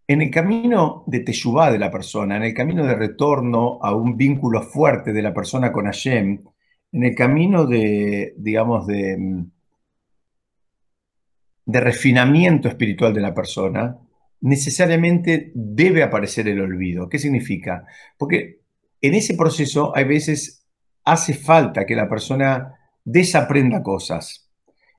en 0.07 0.21
el 0.21 0.31
camino 0.31 1.03
de 1.07 1.19
Teshuvah 1.19 1.71
de 1.71 1.79
la 1.79 1.91
persona, 1.91 2.37
en 2.37 2.43
el 2.43 2.53
camino 2.53 2.85
de 2.85 2.95
retorno 2.95 3.79
a 3.81 3.95
un 3.95 4.15
vínculo 4.15 4.61
fuerte 4.61 5.11
de 5.13 5.21
la 5.21 5.33
persona 5.33 5.71
con 5.71 5.85
Hashem, 5.85 6.43
en 6.93 7.03
el 7.03 7.15
camino 7.15 7.65
de, 7.65 8.33
digamos, 8.37 8.87
de, 8.87 9.17
mm, 9.17 9.51
de 11.65 11.79
refinamiento 11.81 12.69
espiritual 12.69 13.13
de 13.13 13.21
la 13.21 13.33
persona, 13.33 13.97
necesariamente 14.41 15.51
debe 15.53 16.03
aparecer 16.03 16.47
el 16.47 16.61
olvido. 16.61 17.09
¿Qué 17.09 17.19
significa? 17.19 17.85
Porque 18.17 18.61
en 19.01 19.15
ese 19.15 19.35
proceso 19.35 19.95
hay 19.95 20.05
veces 20.05 20.66
hace 21.07 21.33
falta 21.33 21.85
que 21.85 21.95
la 21.95 22.09
persona 22.09 22.75
desaprenda 23.03 23.81
cosas. 23.81 24.49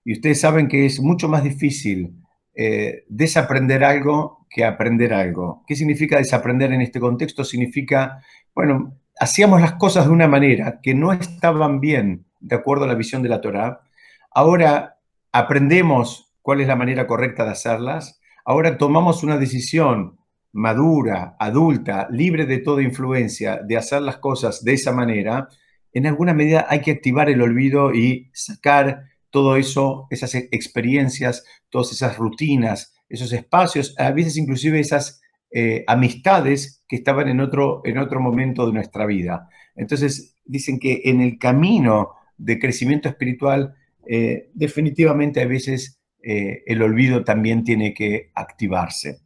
Y 0.04 0.14
ustedes 0.14 0.40
saben 0.40 0.66
que 0.66 0.86
es 0.86 1.00
mucho 1.00 1.28
más 1.28 1.44
difícil 1.44 2.14
eh, 2.54 3.04
desaprender 3.08 3.84
algo 3.84 4.46
que 4.48 4.64
aprender 4.64 5.12
algo. 5.12 5.64
¿Qué 5.66 5.76
significa 5.76 6.16
desaprender 6.16 6.72
en 6.72 6.80
este 6.80 6.98
contexto? 6.98 7.44
Significa, 7.44 8.22
bueno, 8.54 8.96
hacíamos 9.20 9.60
las 9.60 9.74
cosas 9.74 10.06
de 10.06 10.12
una 10.12 10.26
manera 10.26 10.80
que 10.82 10.94
no 10.94 11.12
estaban 11.12 11.78
bien 11.78 12.24
de 12.40 12.56
acuerdo 12.56 12.84
a 12.84 12.88
la 12.88 12.94
visión 12.94 13.22
de 13.22 13.28
la 13.28 13.42
Torah. 13.42 13.82
Ahora 14.30 14.96
aprendemos 15.30 16.32
cuál 16.40 16.62
es 16.62 16.68
la 16.68 16.76
manera 16.76 17.06
correcta 17.06 17.44
de 17.44 17.50
hacerlas. 17.50 18.18
Ahora 18.46 18.78
tomamos 18.78 19.22
una 19.22 19.36
decisión 19.36 20.18
madura, 20.52 21.36
adulta, 21.38 22.08
libre 22.10 22.46
de 22.46 22.58
toda 22.58 22.82
influencia 22.82 23.60
de 23.62 23.76
hacer 23.76 24.00
las 24.00 24.16
cosas 24.16 24.64
de 24.64 24.72
esa 24.72 24.92
manera. 24.92 25.48
En 25.92 26.06
alguna 26.06 26.34
medida 26.34 26.66
hay 26.68 26.80
que 26.80 26.90
activar 26.90 27.30
el 27.30 27.42
olvido 27.42 27.94
y 27.94 28.30
sacar 28.32 29.04
todo 29.30 29.56
eso, 29.56 30.06
esas 30.10 30.34
e, 30.34 30.48
experiencias, 30.52 31.44
todas 31.70 31.92
esas 31.92 32.16
rutinas, 32.16 32.94
esos 33.08 33.32
espacios, 33.32 33.94
a 33.98 34.10
veces 34.10 34.36
inclusive 34.36 34.80
esas 34.80 35.20
eh, 35.50 35.84
amistades 35.86 36.84
que 36.88 36.96
estaban 36.96 37.28
en 37.28 37.40
otro, 37.40 37.82
en 37.84 37.98
otro 37.98 38.20
momento 38.20 38.66
de 38.66 38.72
nuestra 38.72 39.06
vida. 39.06 39.48
Entonces, 39.76 40.36
dicen 40.44 40.78
que 40.78 41.02
en 41.04 41.20
el 41.20 41.38
camino 41.38 42.10
de 42.36 42.58
crecimiento 42.58 43.08
espiritual, 43.08 43.74
eh, 44.06 44.50
definitivamente 44.54 45.42
a 45.42 45.46
veces 45.46 46.00
eh, 46.22 46.62
el 46.66 46.82
olvido 46.82 47.24
también 47.24 47.64
tiene 47.64 47.94
que 47.94 48.30
activarse. 48.34 49.20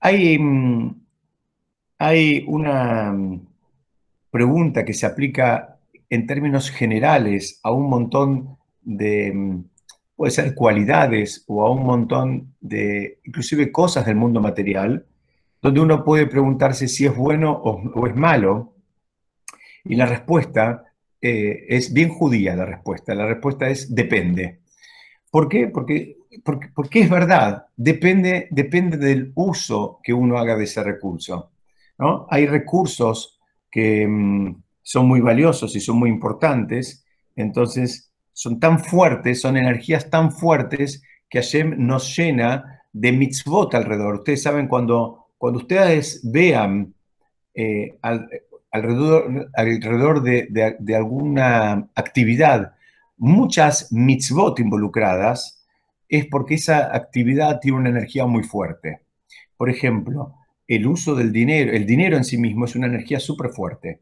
Hay, 0.00 0.38
mm, 0.38 1.04
hay 1.98 2.44
una 2.46 3.12
mm, 3.12 3.46
pregunta 4.34 4.84
que 4.84 4.94
se 4.94 5.06
aplica 5.06 5.78
en 6.10 6.26
términos 6.26 6.68
generales 6.68 7.60
a 7.62 7.70
un 7.70 7.88
montón 7.88 8.58
de, 8.82 9.32
mm, 9.32 9.64
puede 10.16 10.32
ser 10.32 10.56
cualidades 10.56 11.44
o 11.46 11.64
a 11.64 11.70
un 11.70 11.84
montón 11.86 12.52
de, 12.60 13.20
inclusive 13.22 13.70
cosas 13.70 14.06
del 14.06 14.16
mundo 14.16 14.40
material, 14.40 15.06
donde 15.62 15.80
uno 15.80 16.04
puede 16.04 16.26
preguntarse 16.26 16.88
si 16.88 17.06
es 17.06 17.14
bueno 17.14 17.52
o, 17.52 18.08
es 18.08 18.16
malo. 18.16 18.72
Y 19.84 19.94
la 19.94 20.06
respuesta 20.06 20.82
eh, 21.22 21.66
es 21.68 21.92
bien 21.92 22.08
judía, 22.08 22.56
la 22.56 22.66
respuesta. 22.66 23.14
La 23.14 23.26
respuesta 23.26 23.68
es 23.68 23.94
depende. 23.94 24.58
¿Por 25.30 25.48
qué? 25.48 25.68
Porque, 25.68 26.16
porque, 26.44 26.70
porque 26.74 27.02
es 27.02 27.08
verdad, 27.08 27.66
depende, 27.76 28.48
depende 28.50 28.96
del 28.96 29.30
uso 29.36 30.00
que 30.02 30.12
uno 30.12 30.38
haga 30.38 30.56
de 30.56 30.64
ese 30.64 30.82
recurso. 30.82 31.52
¿no? 31.98 32.26
Hay 32.28 32.46
recursos 32.46 33.33
que, 33.74 34.06
mm, 34.06 34.62
son 34.82 35.08
muy 35.08 35.20
valiosos 35.20 35.74
y 35.74 35.80
son 35.80 35.98
muy 35.98 36.08
importantes, 36.08 37.04
entonces 37.34 38.12
son 38.32 38.60
tan 38.60 38.78
fuertes, 38.78 39.40
son 39.40 39.56
energías 39.56 40.08
tan 40.10 40.30
fuertes 40.30 41.02
que 41.28 41.40
Hashem 41.40 41.74
nos 41.78 42.16
llena 42.16 42.82
de 42.92 43.10
mitzvot 43.10 43.74
alrededor. 43.74 44.16
Ustedes 44.16 44.42
saben, 44.42 44.68
cuando, 44.68 45.26
cuando 45.36 45.58
ustedes 45.58 46.20
vean 46.22 46.94
eh, 47.52 47.98
alrededor, 48.70 49.50
alrededor 49.54 50.22
de, 50.22 50.76
de, 50.78 50.96
alguna 50.96 51.88
actividad 51.96 52.74
muchas 53.16 53.90
mitzvot 53.90 54.60
involucradas, 54.60 55.66
es 56.08 56.26
porque 56.26 56.54
esa 56.54 56.94
actividad 56.94 57.58
tiene 57.58 57.78
una 57.78 57.90
energía 57.90 58.26
muy 58.26 58.44
fuerte. 58.44 59.00
Por 59.56 59.68
ejemplo, 59.68 60.34
el 60.66 60.86
uso 60.86 61.14
del 61.14 61.32
dinero, 61.32 61.72
el 61.72 61.86
dinero 61.86 62.16
en 62.16 62.24
sí 62.24 62.38
mismo 62.38 62.64
es 62.64 62.74
una 62.74 62.86
energía 62.86 63.20
súper 63.20 63.50
fuerte. 63.50 64.00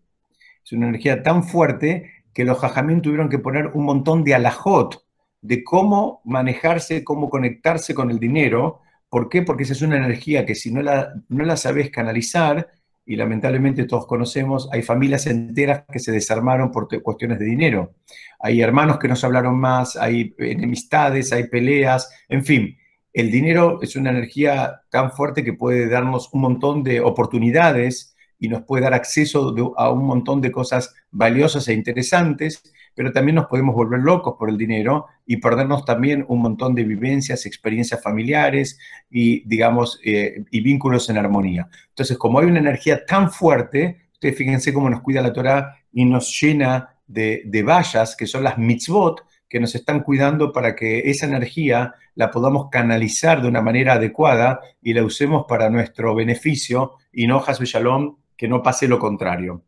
Es 0.64 0.72
una 0.72 0.88
energía 0.88 1.22
tan 1.22 1.44
fuerte 1.44 2.10
que 2.32 2.44
los 2.44 2.58
jajamín 2.58 3.02
tuvieron 3.02 3.28
que 3.28 3.38
poner 3.38 3.68
un 3.68 3.84
montón 3.84 4.24
de 4.24 4.34
alajot 4.34 5.04
de 5.40 5.64
cómo 5.64 6.20
manejarse, 6.24 7.02
cómo 7.04 7.28
conectarse 7.28 7.94
con 7.94 8.10
el 8.10 8.18
dinero. 8.18 8.80
¿Por 9.08 9.28
qué? 9.28 9.42
Porque 9.42 9.64
esa 9.64 9.72
es 9.72 9.82
una 9.82 9.96
energía 9.96 10.46
que 10.46 10.54
si 10.54 10.72
no 10.72 10.82
la, 10.82 11.12
no 11.28 11.44
la 11.44 11.56
sabes 11.56 11.90
canalizar, 11.90 12.68
y 13.04 13.16
lamentablemente 13.16 13.84
todos 13.84 14.06
conocemos, 14.06 14.68
hay 14.72 14.82
familias 14.82 15.26
enteras 15.26 15.84
que 15.90 15.98
se 15.98 16.12
desarmaron 16.12 16.70
por 16.70 16.88
cuestiones 17.02 17.38
de 17.38 17.46
dinero. 17.46 17.94
Hay 18.38 18.60
hermanos 18.60 18.98
que 18.98 19.08
no 19.08 19.16
se 19.16 19.26
hablaron 19.26 19.58
más, 19.58 19.96
hay 19.96 20.34
enemistades, 20.38 21.32
hay 21.32 21.48
peleas, 21.48 22.10
en 22.28 22.44
fin. 22.44 22.76
El 23.12 23.30
dinero 23.30 23.80
es 23.82 23.94
una 23.96 24.10
energía 24.10 24.82
tan 24.90 25.12
fuerte 25.12 25.44
que 25.44 25.52
puede 25.52 25.88
darnos 25.88 26.30
un 26.32 26.40
montón 26.40 26.82
de 26.82 27.00
oportunidades 27.00 28.16
y 28.38 28.48
nos 28.48 28.62
puede 28.62 28.84
dar 28.84 28.94
acceso 28.94 29.54
a 29.76 29.90
un 29.90 30.06
montón 30.06 30.40
de 30.40 30.50
cosas 30.50 30.94
valiosas 31.10 31.68
e 31.68 31.74
interesantes, 31.74 32.62
pero 32.94 33.12
también 33.12 33.36
nos 33.36 33.46
podemos 33.46 33.74
volver 33.74 34.00
locos 34.00 34.34
por 34.38 34.48
el 34.48 34.56
dinero 34.56 35.06
y 35.26 35.36
perdernos 35.36 35.84
también 35.84 36.24
un 36.26 36.40
montón 36.40 36.74
de 36.74 36.84
vivencias, 36.84 37.46
experiencias 37.46 38.02
familiares 38.02 38.78
y, 39.10 39.46
digamos, 39.46 40.00
eh, 40.04 40.44
y 40.50 40.60
vínculos 40.60 41.08
en 41.08 41.18
armonía. 41.18 41.68
Entonces, 41.90 42.18
como 42.18 42.38
hay 42.38 42.46
una 42.46 42.58
energía 42.58 43.04
tan 43.04 43.30
fuerte, 43.30 44.08
ustedes 44.12 44.36
fíjense 44.36 44.72
cómo 44.72 44.90
nos 44.90 45.02
cuida 45.02 45.22
la 45.22 45.32
Torah 45.32 45.76
y 45.92 46.04
nos 46.04 46.40
llena 46.40 46.96
de, 47.06 47.42
de 47.44 47.62
vallas, 47.62 48.16
que 48.16 48.26
son 48.26 48.42
las 48.42 48.58
mitzvot, 48.58 49.22
que 49.52 49.60
nos 49.60 49.74
están 49.74 50.02
cuidando 50.02 50.50
para 50.50 50.74
que 50.74 51.10
esa 51.10 51.26
energía 51.26 51.92
la 52.14 52.30
podamos 52.30 52.70
canalizar 52.70 53.42
de 53.42 53.48
una 53.48 53.60
manera 53.60 53.92
adecuada 53.92 54.60
y 54.80 54.94
la 54.94 55.04
usemos 55.04 55.44
para 55.46 55.68
nuestro 55.68 56.14
beneficio 56.14 56.92
y 57.12 57.26
no, 57.26 57.36
Hasbe 57.46 57.66
Shalom, 57.66 58.16
que 58.34 58.48
no 58.48 58.62
pase 58.62 58.88
lo 58.88 58.98
contrario. 58.98 59.62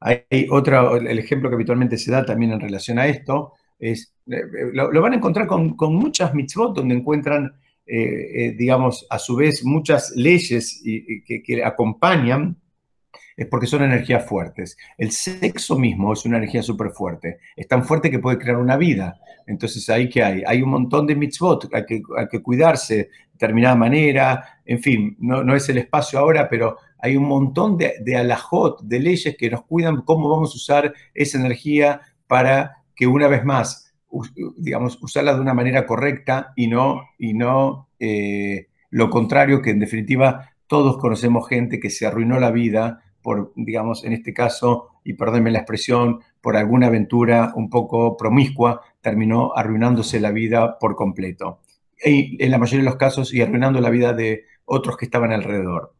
Hay 0.00 0.26
otro, 0.50 0.96
el 0.96 1.18
ejemplo 1.18 1.48
que 1.48 1.54
habitualmente 1.54 1.96
se 1.96 2.12
da 2.12 2.26
también 2.26 2.52
en 2.52 2.60
relación 2.60 2.98
a 2.98 3.06
esto, 3.06 3.54
es, 3.78 4.14
eh, 4.26 4.42
lo, 4.74 5.00
van 5.00 5.14
a 5.14 5.16
encontrar 5.16 5.46
con, 5.46 5.74
muchas 5.78 6.34
mitzvot 6.34 6.76
donde 6.76 6.94
encuentran, 6.94 7.54
eh, 7.86 7.96
eh, 7.96 8.54
digamos, 8.54 9.06
a 9.08 9.18
su 9.18 9.34
vez 9.34 9.64
muchas 9.64 10.12
leyes 10.14 10.82
que, 10.84 11.64
acompañan, 11.64 12.58
es 13.36 13.46
porque 13.46 13.66
son 13.66 13.82
energías 13.82 14.26
fuertes. 14.26 14.76
El 14.96 15.10
sexo 15.10 15.78
mismo 15.78 16.12
es 16.12 16.24
una 16.24 16.38
energía 16.38 16.62
súper 16.62 16.90
fuerte, 16.90 17.38
es 17.56 17.68
tan 17.68 17.84
fuerte 17.84 18.10
que 18.10 18.18
puede 18.18 18.38
crear 18.38 18.56
una 18.56 18.76
vida. 18.76 19.20
Entonces, 19.46 19.88
¿ahí 19.90 20.08
qué 20.08 20.22
hay? 20.22 20.42
Hay 20.46 20.62
un 20.62 20.70
montón 20.70 21.06
de 21.06 21.16
mitzvot, 21.16 21.68
hay 21.72 21.84
que, 21.84 22.02
hay 22.16 22.28
que 22.28 22.42
cuidarse 22.42 22.94
de 22.94 23.08
determinada 23.32 23.74
manera, 23.74 24.60
en 24.64 24.80
fin, 24.80 25.16
no, 25.18 25.54
es 25.54 25.68
el 25.68 25.78
espacio 25.78 26.18
ahora, 26.18 26.48
pero 26.48 26.78
hay 26.98 27.16
un 27.16 27.24
montón 27.24 27.76
de, 27.76 27.94
de 28.00 28.16
alajot, 28.16 28.82
de 28.82 29.00
leyes 29.00 29.36
que 29.36 29.50
nos 29.50 29.64
cuidan 29.64 30.02
cómo 30.02 30.30
vamos 30.30 30.52
a 30.52 30.56
usar 30.56 30.94
esa 31.12 31.38
energía 31.38 32.00
para 32.26 32.78
que 32.94 33.06
una 33.06 33.28
vez 33.28 33.44
más, 33.44 33.92
digamos, 34.56 35.02
usarla 35.02 35.34
de 35.34 35.40
una 35.40 35.54
manera 35.54 35.84
correcta 35.86 36.52
y 36.56 36.68
no, 36.68 37.02
y 37.18 37.34
no 37.34 37.88
eh, 37.98 38.68
lo 38.90 39.10
contrario, 39.10 39.60
que 39.60 39.70
en 39.70 39.80
definitiva 39.80 40.50
todos 40.66 40.98
conocemos 40.98 41.48
gente 41.48 41.80
que 41.80 41.90
se 41.90 42.06
arruinó 42.06 42.38
la 42.38 42.50
vida 42.50 43.02
por, 43.24 43.52
digamos, 43.56 44.04
en 44.04 44.12
este 44.12 44.34
caso, 44.34 44.90
y 45.02 45.14
perdónenme 45.14 45.50
la 45.50 45.60
expresión, 45.60 46.20
por 46.42 46.56
alguna 46.56 46.88
aventura 46.88 47.52
un 47.56 47.70
poco 47.70 48.16
promiscua, 48.16 48.82
terminó 49.00 49.52
arruinándose 49.56 50.20
la 50.20 50.30
vida 50.30 50.78
por 50.78 50.94
completo. 50.94 51.62
Y 52.04 52.42
en 52.44 52.50
la 52.50 52.58
mayoría 52.58 52.84
de 52.84 52.90
los 52.90 52.98
casos, 52.98 53.32
y 53.32 53.40
arruinando 53.40 53.80
la 53.80 53.88
vida 53.88 54.12
de 54.12 54.44
otros 54.66 54.98
que 54.98 55.06
estaban 55.06 55.32
alrededor. 55.32 55.94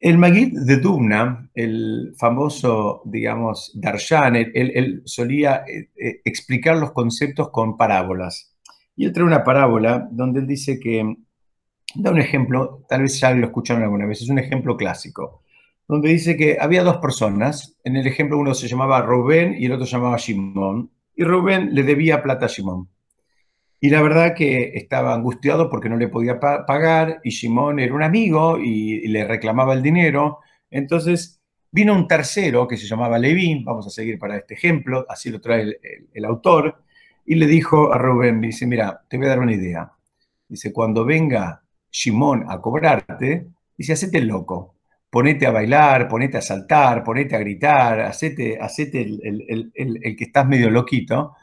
El 0.00 0.16
Magid 0.16 0.56
de 0.60 0.76
Dubna, 0.78 1.50
el 1.54 2.14
famoso, 2.16 3.02
digamos, 3.04 3.72
Darshan, 3.74 4.36
él, 4.36 5.02
solía 5.04 5.64
eh, 5.66 5.90
eh, 5.96 6.20
explicar 6.24 6.76
los 6.76 6.92
conceptos 6.92 7.50
con 7.50 7.76
parábolas. 7.76 8.56
Y 8.96 9.04
él 9.04 9.12
trae 9.12 9.26
una 9.26 9.44
parábola 9.44 10.08
donde 10.10 10.40
él 10.40 10.46
dice 10.46 10.78
que, 10.78 11.16
da 11.94 12.12
un 12.12 12.18
ejemplo, 12.18 12.84
tal 12.88 13.02
vez 13.02 13.20
ya 13.20 13.32
lo 13.32 13.46
escucharon 13.46 13.82
alguna 13.82 14.06
vez, 14.06 14.22
es 14.22 14.30
un 14.30 14.38
ejemplo 14.38 14.76
clásico, 14.76 15.42
donde 15.88 16.10
dice 16.10 16.36
que 16.36 16.58
había 16.60 16.84
dos 16.84 16.98
personas, 16.98 17.76
en 17.82 17.96
el 17.96 18.06
ejemplo 18.06 18.38
uno 18.38 18.54
se 18.54 18.68
llamaba 18.68 19.00
Rubén 19.00 19.56
y 19.58 19.64
el 19.64 19.72
otro 19.72 19.86
se 19.86 19.92
llamaba 19.92 20.18
Shimón, 20.18 20.90
y 21.16 21.24
Rubén 21.24 21.74
le 21.74 21.82
debía 21.82 22.22
plata 22.22 22.44
a 22.44 22.48
Shimón. 22.48 22.88
Y 23.80 23.90
la 23.90 24.02
verdad 24.02 24.34
que 24.34 24.72
estaba 24.74 25.14
angustiado 25.14 25.70
porque 25.70 25.88
no 25.88 25.96
le 25.96 26.08
podía 26.08 26.38
pagar 26.40 27.20
y 27.22 27.30
Simón 27.30 27.78
era 27.78 27.94
un 27.94 28.02
amigo 28.02 28.58
y, 28.58 29.06
le 29.08 29.24
reclamaba 29.24 29.72
el 29.72 29.82
dinero. 29.82 30.40
Entonces 30.70 31.40
vino 31.70 31.94
un 31.94 32.08
tercero 32.08 32.66
que 32.66 32.76
se 32.76 32.86
llamaba 32.86 33.18
Leví, 33.18 33.62
vamos 33.64 33.86
a 33.86 33.90
seguir 33.90 34.18
para 34.18 34.36
este 34.36 34.54
ejemplo, 34.54 35.06
así 35.08 35.30
lo 35.30 35.40
trae 35.40 35.78
el, 36.12 36.24
autor, 36.24 36.82
y 37.24 37.36
le 37.36 37.46
dijo 37.46 37.92
a 37.92 37.98
Rubén, 37.98 38.40
dice, 38.40 38.66
mira, 38.66 39.04
te 39.08 39.16
voy 39.16 39.26
a 39.26 39.30
dar 39.30 39.38
una 39.38 39.52
idea. 39.54 39.92
Dice, 40.48 40.72
cuando 40.72 41.04
venga 41.04 41.62
Shimón 41.90 42.46
a 42.48 42.60
cobrarte, 42.60 43.46
dice, 43.76 43.92
hacete 43.92 44.20
loco, 44.22 44.77
ponete 45.10 45.46
a 45.46 45.50
bailar, 45.50 46.08
ponete 46.08 46.38
a 46.38 46.42
saltar, 46.42 47.02
ponete 47.02 47.36
a 47.36 47.38
gritar, 47.38 48.00
hacete, 48.00 48.58
hacete 48.60 49.00
el, 49.02 49.72
que 50.16 50.24
estás 50.24 50.46
medio 50.46 50.70
loquito. 50.70 51.36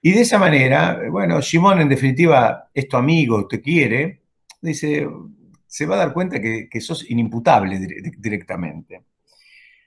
Y 0.00 0.12
de 0.12 0.22
esa 0.22 0.38
manera, 0.38 1.00
bueno, 1.10 1.40
Shimón 1.40 1.80
en 1.80 1.88
definitiva 1.88 2.70
es 2.74 2.88
tu 2.88 2.96
amigo, 2.96 3.46
te 3.46 3.60
quiere, 3.60 4.22
dice, 4.60 5.08
se 5.66 5.86
va 5.86 5.94
a 5.94 5.98
dar 5.98 6.12
cuenta 6.12 6.40
que, 6.40 6.68
que 6.68 6.80
sos 6.80 7.08
inimputable 7.08 7.78
directamente. 8.18 9.02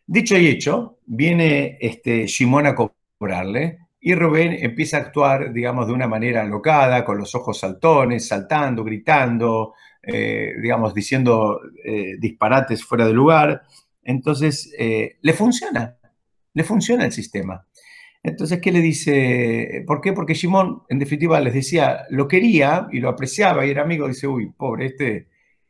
Dicho 0.07 0.37
y 0.37 0.47
hecho, 0.47 0.99
viene 1.05 1.77
este, 1.81 2.27
Shimón 2.27 2.67
a 2.67 2.75
cobrarle 2.75 3.79
y 3.99 4.13
Rubén 4.13 4.55
empieza 4.59 4.97
a 4.97 4.99
actuar, 5.01 5.51
digamos, 5.51 5.87
de 5.87 5.93
una 5.93 6.07
manera 6.07 6.41
alocada, 6.41 7.03
con 7.03 7.17
los 7.17 7.33
ojos 7.33 7.59
saltones, 7.59 8.27
saltando, 8.27 8.83
gritando, 8.83 9.73
eh, 10.07 10.53
digamos, 10.61 10.93
diciendo 10.93 11.61
eh, 11.83 12.15
disparates 12.19 12.83
fuera 12.83 13.05
de 13.07 13.13
lugar. 13.13 13.63
Entonces, 14.03 14.73
eh, 14.77 15.17
le 15.21 15.33
funciona, 15.33 15.97
le 16.53 16.63
funciona 16.63 17.05
el 17.05 17.11
sistema. 17.11 17.65
Entonces, 18.23 18.59
¿qué 18.59 18.71
le 18.71 18.81
dice? 18.81 19.83
¿Por 19.85 20.01
qué? 20.01 20.13
Porque 20.13 20.33
Shimón, 20.33 20.83
en 20.89 20.99
definitiva, 20.99 21.39
les 21.39 21.53
decía, 21.53 22.05
lo 22.09 22.27
quería 22.27 22.87
y 22.91 22.99
lo 22.99 23.09
apreciaba 23.09 23.65
y 23.65 23.69
era 23.69 23.83
amigo. 23.83 24.07
Dice, 24.07 24.27
uy, 24.27 24.51
pobre, 24.57 24.87
este 24.87 25.27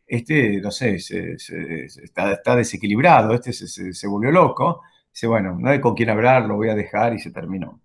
este, 0.08 0.62
no 0.62 0.72
sé, 0.72 0.96
está, 0.96 2.56
desequilibrado, 2.56 3.34
este 3.34 3.54
se, 3.54 4.08
volvió 4.08 4.32
loco. 4.32 4.82
Dice, 5.12 5.28
bueno, 5.28 5.58
no 5.60 5.70
hay 5.70 5.82
con 5.82 5.96
quién 5.96 6.10
hablar, 6.10 6.46
lo 6.46 6.56
voy 6.56 6.70
a 6.70 6.76
dejar 6.76 7.14
y 7.14 7.20
se 7.20 7.32
terminó. 7.32 7.82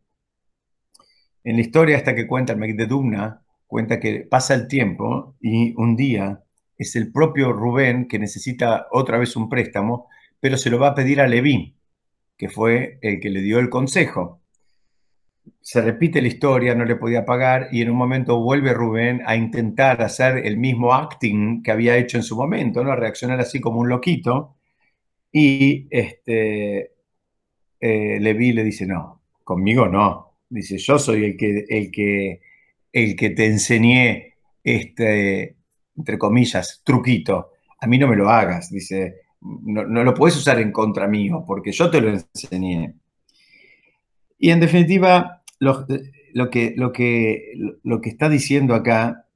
En 1.43 1.57
la 1.57 1.63
historia 1.63 1.97
esta 1.97 2.15
que 2.15 2.27
cuenta 2.27 2.53
el 2.53 2.77
de 2.77 2.87
Dumna, 2.87 3.43
cuenta 3.71 3.99
que 4.01 4.27
pasa 4.29 4.55
el 4.55 4.69
tiempo 4.69 5.37
y 5.41 5.75
un 5.77 5.97
día 5.97 6.43
es 6.77 6.97
el 6.97 7.11
propio 7.13 7.53
Rubén 7.53 8.09
que 8.09 8.19
necesita 8.19 8.89
otra 8.91 9.17
vez 9.19 9.37
un 9.37 9.49
préstamo, 9.49 10.09
pero 10.41 10.59
se 10.59 10.71
lo 10.71 10.79
va 10.79 10.89
a 10.89 10.95
pedir 10.95 11.21
a 11.21 11.29
Leví, 11.29 11.77
que 12.37 12.49
fue 12.49 12.99
el 13.01 13.21
que 13.21 13.31
le 13.31 13.41
dio 13.41 13.59
el 13.59 13.71
consejo 13.71 14.41
se 15.61 15.81
repite 15.83 16.23
la 16.23 16.29
historia, 16.29 16.75
no 16.75 16.85
le 16.85 16.97
podía 16.97 17.25
pagar 17.25 17.69
y 17.73 17.83
en 17.83 17.91
un 17.91 17.97
momento 17.97 18.41
vuelve 18.41 18.73
Rubén 18.73 19.23
a 19.27 19.37
intentar 19.37 20.03
hacer 20.03 20.39
el 20.47 20.57
mismo 20.57 20.95
acting 20.95 21.63
que 21.63 21.71
había 21.71 21.97
hecho 21.97 22.17
en 22.17 22.23
su 22.23 22.37
momento, 22.37 22.83
¿no? 22.83 22.93
A 22.93 22.97
reaccionar 22.97 23.41
así 23.41 23.61
como 23.61 23.81
un 23.81 23.89
loquito. 23.89 24.57
Y 25.33 25.87
este, 25.91 26.93
eh, 27.81 28.19
Levi 28.21 28.53
le 28.53 28.65
dice, 28.65 28.87
no, 28.87 29.23
conmigo 29.45 29.87
no. 29.87 30.39
Dice, 30.49 30.79
yo 30.79 30.99
soy 30.99 31.25
el 31.25 31.37
que, 31.37 31.65
el 31.69 31.91
que, 31.91 32.41
el 32.93 33.17
que 33.17 33.31
te 33.31 33.47
enseñé 33.47 34.35
este, 34.65 35.57
entre 35.97 36.19
comillas, 36.19 36.83
truquito. 36.85 37.53
A 37.81 37.87
mí 37.87 37.99
no 37.99 38.09
me 38.09 38.17
lo 38.17 38.29
hagas. 38.29 38.71
Dice, 38.71 39.23
no, 39.41 39.85
no 39.85 40.05
lo 40.05 40.15
puedes 40.15 40.37
usar 40.37 40.59
en 40.61 40.73
contra 40.73 41.07
mío 41.07 41.45
porque 41.47 41.73
yo 41.73 41.91
te 41.91 42.01
lo 42.01 42.11
enseñé. 42.11 42.95
Y 44.39 44.51
en 44.51 44.61
definitiva, 44.61 45.43
lo, 45.59 45.87
que, 45.87 46.75
lo, 46.77 46.93
que, 46.93 47.53
lo 47.83 48.01
que 48.01 48.09
está 48.09 48.29
diciendo 48.29 48.75
acá 48.75 49.27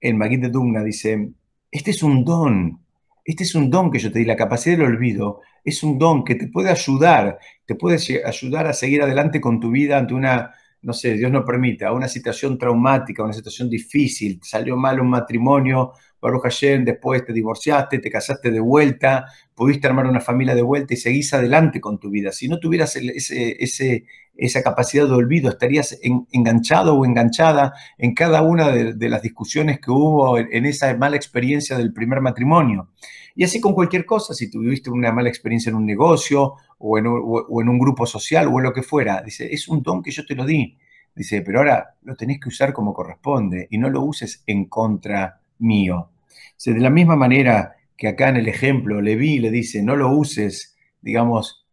el 0.00 0.14
Maguid 0.14 0.40
de 0.40 0.50
Dugna 0.50 0.82
dice, 0.82 1.30
este 1.70 1.90
es 1.90 2.02
un 2.02 2.24
don, 2.24 2.80
este 3.24 3.44
es 3.44 3.54
un 3.54 3.70
don 3.70 3.90
que 3.90 3.98
yo 3.98 4.12
te 4.12 4.20
di, 4.20 4.24
la 4.24 4.36
capacidad 4.36 4.76
del 4.76 4.86
olvido 4.86 5.40
es 5.64 5.82
un 5.82 5.98
don 5.98 6.24
que 6.24 6.34
te 6.34 6.48
puede 6.48 6.70
ayudar, 6.70 7.38
te 7.66 7.74
puede 7.74 7.98
ayudar 8.24 8.66
a 8.66 8.72
seguir 8.72 9.02
adelante 9.02 9.40
con 9.40 9.60
tu 9.60 9.70
vida 9.70 9.98
ante 9.98 10.14
una, 10.14 10.52
no 10.82 10.92
sé, 10.92 11.14
Dios 11.14 11.30
no 11.30 11.44
permita, 11.44 11.92
una 11.92 12.08
situación 12.08 12.56
traumática, 12.58 13.22
una 13.24 13.32
situación 13.32 13.68
difícil, 13.68 14.40
salió 14.42 14.76
mal 14.76 15.00
un 15.00 15.10
matrimonio, 15.10 15.92
Baruch 16.20 16.42
Hashem, 16.42 16.84
después 16.84 17.24
te 17.24 17.32
divorciaste, 17.32 17.98
te 17.98 18.10
casaste 18.10 18.50
de 18.50 18.60
vuelta, 18.60 19.26
pudiste 19.54 19.86
armar 19.86 20.06
una 20.06 20.20
familia 20.20 20.54
de 20.54 20.62
vuelta 20.62 20.94
y 20.94 20.96
seguís 20.96 21.32
adelante 21.34 21.80
con 21.80 21.98
tu 21.98 22.10
vida. 22.10 22.32
Si 22.32 22.48
no 22.48 22.58
tuvieras 22.58 22.96
ese, 22.96 24.04
esa 24.36 24.62
capacidad 24.62 25.06
de 25.06 25.14
olvido, 25.14 25.50
estarías 25.50 25.98
enganchado 26.32 26.94
o 26.94 27.04
enganchada 27.04 27.74
en 27.98 28.14
cada 28.14 28.42
una 28.42 28.70
de, 28.70 29.08
las 29.08 29.22
discusiones 29.22 29.80
que 29.80 29.90
hubo 29.90 30.38
en, 30.38 30.64
esa 30.64 30.96
mala 30.96 31.16
experiencia 31.16 31.76
del 31.76 31.92
primer 31.92 32.20
matrimonio. 32.20 32.90
Y 33.34 33.44
así 33.44 33.60
con 33.60 33.74
cualquier 33.74 34.04
cosa, 34.04 34.34
si 34.34 34.50
tuviste 34.50 34.90
una 34.90 35.12
mala 35.12 35.28
experiencia 35.28 35.70
en 35.70 35.76
un 35.76 35.86
negocio 35.86 36.54
o 36.78 36.98
en 36.98 37.06
un, 37.06 37.22
o 37.24 37.60
en 37.60 37.68
un 37.68 37.78
grupo 37.78 38.06
social 38.06 38.48
o 38.48 38.58
en 38.58 38.64
lo 38.64 38.72
que 38.72 38.82
fuera, 38.82 39.22
dice, 39.22 39.52
es 39.52 39.68
un 39.68 39.82
don 39.82 40.02
que 40.02 40.10
yo 40.10 40.24
te 40.24 40.34
lo 40.34 40.44
di. 40.44 40.76
Dice, 41.14 41.42
pero 41.42 41.58
ahora 41.58 41.96
lo 42.02 42.14
tenés 42.14 42.38
que 42.38 42.48
usar 42.48 42.72
como 42.72 42.94
corresponde 42.94 43.66
y 43.70 43.78
no 43.78 43.90
lo 43.90 44.02
uses 44.02 44.44
en 44.46 44.66
contra 44.66 45.40
mío. 45.58 46.10
de 46.64 46.80
la 46.80 46.90
misma 46.90 47.16
manera 47.16 47.76
que 47.96 48.08
acá 48.08 48.28
en 48.28 48.36
el 48.36 48.48
ejemplo 48.48 49.00
Leví 49.00 49.38
le 49.38 49.50
dice, 49.50 49.82
no 49.82 49.96
lo 49.96 50.10
uses, 50.10 50.76
digamos, 51.00 51.66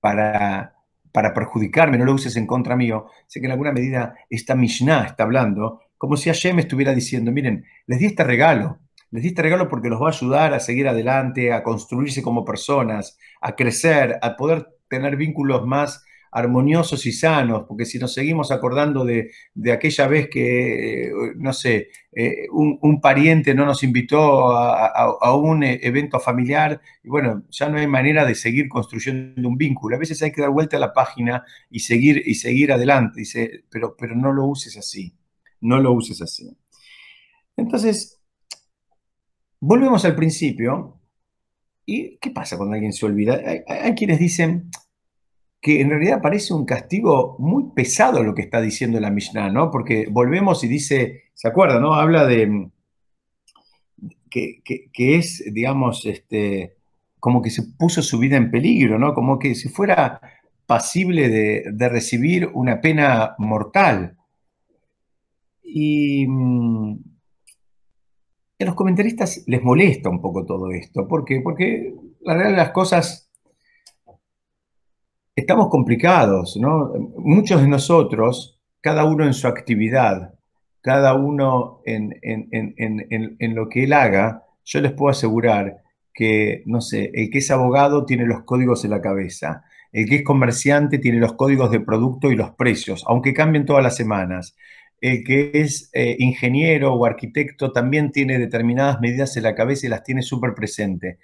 para, 0.00 0.74
para 1.12 1.32
perjudicarme, 1.32 1.96
no 1.96 2.04
lo 2.04 2.14
uses 2.14 2.36
en 2.36 2.46
contra 2.46 2.76
mío, 2.76 3.06
sé 3.26 3.40
que 3.40 3.46
en 3.46 3.52
alguna 3.52 3.72
medida 3.72 4.16
esta 4.28 4.54
Mishnah 4.54 5.04
está 5.04 5.22
hablando 5.22 5.80
como 6.04 6.16
si 6.16 6.28
Hashem 6.28 6.58
estuviera 6.58 6.92
diciendo, 6.92 7.32
miren, 7.32 7.64
les 7.86 7.98
di 7.98 8.06
este 8.06 8.24
regalo, 8.24 8.78
les 9.10 9.22
di 9.22 9.28
este 9.28 9.42
regalo 9.42 9.68
porque 9.68 9.88
los 9.88 10.02
va 10.02 10.08
a 10.08 10.12
ayudar 10.12 10.52
a 10.52 10.60
seguir 10.60 10.88
adelante, 10.88 11.52
a 11.52 11.62
construirse 11.62 12.20
como 12.20 12.44
personas, 12.44 13.16
a 13.40 13.54
crecer, 13.54 14.18
a 14.20 14.36
poder 14.36 14.68
tener 14.88 15.16
vínculos 15.16 15.66
más 15.66 16.04
armoniosos 16.34 17.06
y 17.06 17.12
sanos, 17.12 17.64
porque 17.68 17.86
si 17.86 17.96
nos 17.96 18.12
seguimos 18.12 18.50
acordando 18.50 19.04
de, 19.04 19.30
aquella 19.72 20.08
vez 20.08 20.28
que, 20.28 21.12
no 21.36 21.52
sé, 21.52 21.90
eh, 22.10 22.48
un, 22.50 23.00
pariente 23.00 23.54
no 23.54 23.64
nos 23.64 23.84
invitó 23.84 24.50
a, 24.50 25.36
un 25.36 25.62
e, 25.62 25.78
evento 25.80 26.18
familiar, 26.18 26.80
y 27.04 27.08
bueno, 27.08 27.44
ya 27.50 27.68
no 27.68 27.78
hay 27.78 27.86
manera 27.86 28.24
de 28.24 28.34
seguir 28.34 28.68
construyendo 28.68 29.48
un 29.48 29.56
vínculo. 29.56 29.94
A 29.94 30.00
veces 30.00 30.20
hay 30.22 30.32
que 30.32 30.40
dar 30.40 30.50
vuelta 30.50 30.76
a 30.76 30.80
la 30.80 30.92
página 30.92 31.44
y 31.70 31.78
seguir, 31.78 32.20
y 32.26 32.34
seguir 32.34 32.72
adelante, 32.72 33.20
dice, 33.20 33.64
pero, 33.70 33.94
pero 33.96 34.16
no 34.16 34.32
lo 34.32 34.44
uses 34.46 34.76
así, 34.76 35.14
no 35.60 35.78
lo 35.78 35.92
uses 35.92 36.20
así. 36.20 36.50
Entonces, 37.56 38.20
volvemos 39.60 40.04
al 40.04 40.16
principio. 40.16 41.00
¿Y 41.86 42.16
qué 42.16 42.30
pasa 42.30 42.56
cuando 42.56 42.74
alguien 42.74 42.92
se 42.92 43.06
olvida? 43.06 43.40
hay 43.68 43.94
quienes 43.94 44.18
dicen, 44.18 44.70
que 45.64 45.80
en 45.80 45.88
realidad 45.88 46.20
parece 46.20 46.52
un 46.52 46.66
castigo 46.66 47.36
muy 47.38 47.70
pesado 47.74 48.22
lo 48.22 48.34
que 48.34 48.42
está 48.42 48.60
diciendo 48.60 49.00
la 49.00 49.10
Mishnah, 49.10 49.48
¿no? 49.48 49.70
Porque 49.70 50.06
volvemos 50.10 50.62
y 50.62 50.68
dice, 50.68 51.22
¿se 51.32 51.48
acuerda, 51.48 51.80
no? 51.80 51.94
Habla 51.94 52.26
de 52.26 52.68
que, 54.28 54.92
es, 55.16 55.42
digamos, 55.54 56.04
este, 56.04 56.76
como 57.18 57.40
que 57.40 57.48
se 57.48 57.62
puso 57.62 58.02
su 58.02 58.18
vida 58.18 58.36
en 58.36 58.50
peligro, 58.50 58.98
¿no? 58.98 59.14
Como 59.14 59.38
que 59.38 59.54
si 59.54 59.70
fuera 59.70 60.20
pasible 60.66 61.30
de, 61.30 61.88
recibir 61.88 62.50
una 62.52 62.82
pena 62.82 63.34
mortal. 63.38 64.18
Y 65.62 66.26
mm, 66.28 66.92
a 68.60 68.64
los 68.66 68.74
comentaristas 68.74 69.44
les 69.46 69.62
molesta 69.62 70.10
un 70.10 70.20
poco 70.20 70.44
todo 70.44 70.70
esto. 70.72 71.08
¿Por 71.08 71.24
qué? 71.24 71.40
Porque 71.40 71.94
la 72.20 72.34
realidad 72.34 72.50
de 72.50 72.64
las 72.64 72.72
cosas 72.72 73.23
estamos 75.36 75.68
complicados, 75.68 76.56
¿no? 76.56 76.92
Muchos 77.16 77.60
de 77.60 77.68
nosotros, 77.68 78.60
cada 78.80 79.04
uno 79.04 79.24
en 79.24 79.34
su 79.34 79.46
actividad, 79.48 80.34
cada 80.80 81.14
uno 81.14 81.80
en, 81.84 82.18
en, 82.22 83.54
lo 83.54 83.68
que 83.68 83.84
él 83.84 83.92
haga, 83.94 84.44
yo 84.64 84.80
les 84.80 84.92
puedo 84.92 85.10
asegurar 85.10 85.82
que, 86.12 86.62
no 86.66 86.80
sé, 86.80 87.10
el 87.14 87.30
que 87.30 87.38
es 87.38 87.50
abogado 87.50 88.04
tiene 88.04 88.26
los 88.26 88.44
códigos 88.44 88.84
en 88.84 88.90
la 88.90 89.00
cabeza, 89.00 89.64
el 89.92 90.08
que 90.08 90.16
es 90.16 90.24
comerciante 90.24 90.98
tiene 90.98 91.18
los 91.18 91.34
códigos 91.34 91.70
de 91.70 91.80
producto 91.80 92.30
y 92.30 92.36
los 92.36 92.50
precios, 92.50 93.04
aunque 93.08 93.32
cambien 93.32 93.64
todas 93.64 93.82
las 93.82 93.96
semanas. 93.96 94.56
El 95.00 95.24
que 95.24 95.52
es 95.54 95.90
eh, 95.92 96.16
ingeniero 96.18 96.94
o 96.94 97.04
arquitecto 97.04 97.72
también 97.72 98.10
tiene 98.10 98.38
determinadas 98.38 99.00
medidas 99.00 99.36
en 99.36 99.42
la 99.42 99.54
cabeza 99.54 99.86
y 99.86 99.90
las 99.90 100.02
tiene 100.02 100.22
súper 100.22 100.54
presente. 100.54 101.18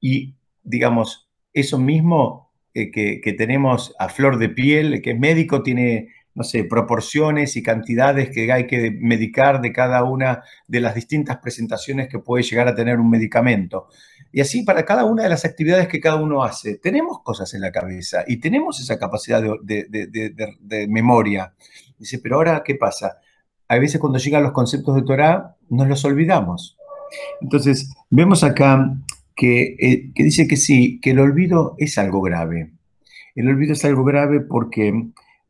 Y, 0.00 0.34
digamos, 0.62 1.28
eso 1.52 1.78
mismo 1.78 2.51
que, 2.74 3.34
tenemos 3.36 3.94
a 3.98 4.08
flor 4.08 4.38
de 4.38 4.48
piel, 4.48 5.02
que 5.02 5.12
es 5.12 5.18
médico, 5.18 5.62
tiene, 5.62 6.08
no 6.34 6.42
sé, 6.42 6.64
proporciones 6.64 7.56
y 7.56 7.62
cantidades 7.62 8.30
que 8.30 8.50
hay 8.50 8.66
que 8.66 8.90
medicar 8.90 9.60
de 9.60 9.72
cada 9.72 10.04
una 10.04 10.42
de 10.66 10.80
las 10.80 10.94
distintas 10.94 11.38
presentaciones 11.38 12.08
que 12.08 12.18
puede 12.18 12.44
llegar 12.44 12.68
a 12.68 12.74
tener 12.74 12.98
un 12.98 13.10
medicamento. 13.10 13.88
Y 14.32 14.40
así 14.40 14.62
para 14.62 14.84
cada 14.84 15.04
una 15.04 15.24
de 15.24 15.28
las 15.28 15.44
actividades 15.44 15.88
que 15.88 16.00
cada 16.00 16.16
uno 16.16 16.42
hace, 16.42 16.78
tenemos 16.78 17.20
cosas 17.22 17.52
en 17.52 17.60
la 17.60 17.70
cabeza 17.70 18.24
y 18.26 18.38
tenemos 18.38 18.80
esa 18.80 18.98
capacidad 18.98 19.42
de, 19.62 20.86
memoria. 20.88 21.52
Dice, 21.98 22.18
pero 22.18 22.36
ahora, 22.36 22.62
¿qué 22.64 22.74
pasa? 22.74 23.18
A 23.68 23.78
veces 23.78 24.00
cuando 24.00 24.18
llegan 24.18 24.42
los 24.42 24.52
conceptos 24.52 24.96
de 24.96 25.02
Torah, 25.02 25.56
nos 25.68 25.86
los 25.86 26.04
olvidamos. 26.06 26.78
Entonces, 27.42 27.92
vemos 28.08 28.42
acá 28.42 28.96
que, 29.42 29.74
eh, 29.80 30.12
que 30.14 30.22
dice 30.22 30.46
que 30.46 30.56
sí, 30.56 31.00
que 31.00 31.10
el 31.10 31.18
olvido 31.18 31.74
es 31.76 31.98
algo 31.98 32.22
grave. 32.22 32.70
El 33.34 33.48
olvido 33.48 33.72
es 33.72 33.84
algo 33.84 34.04
grave 34.04 34.38
porque, 34.38 34.94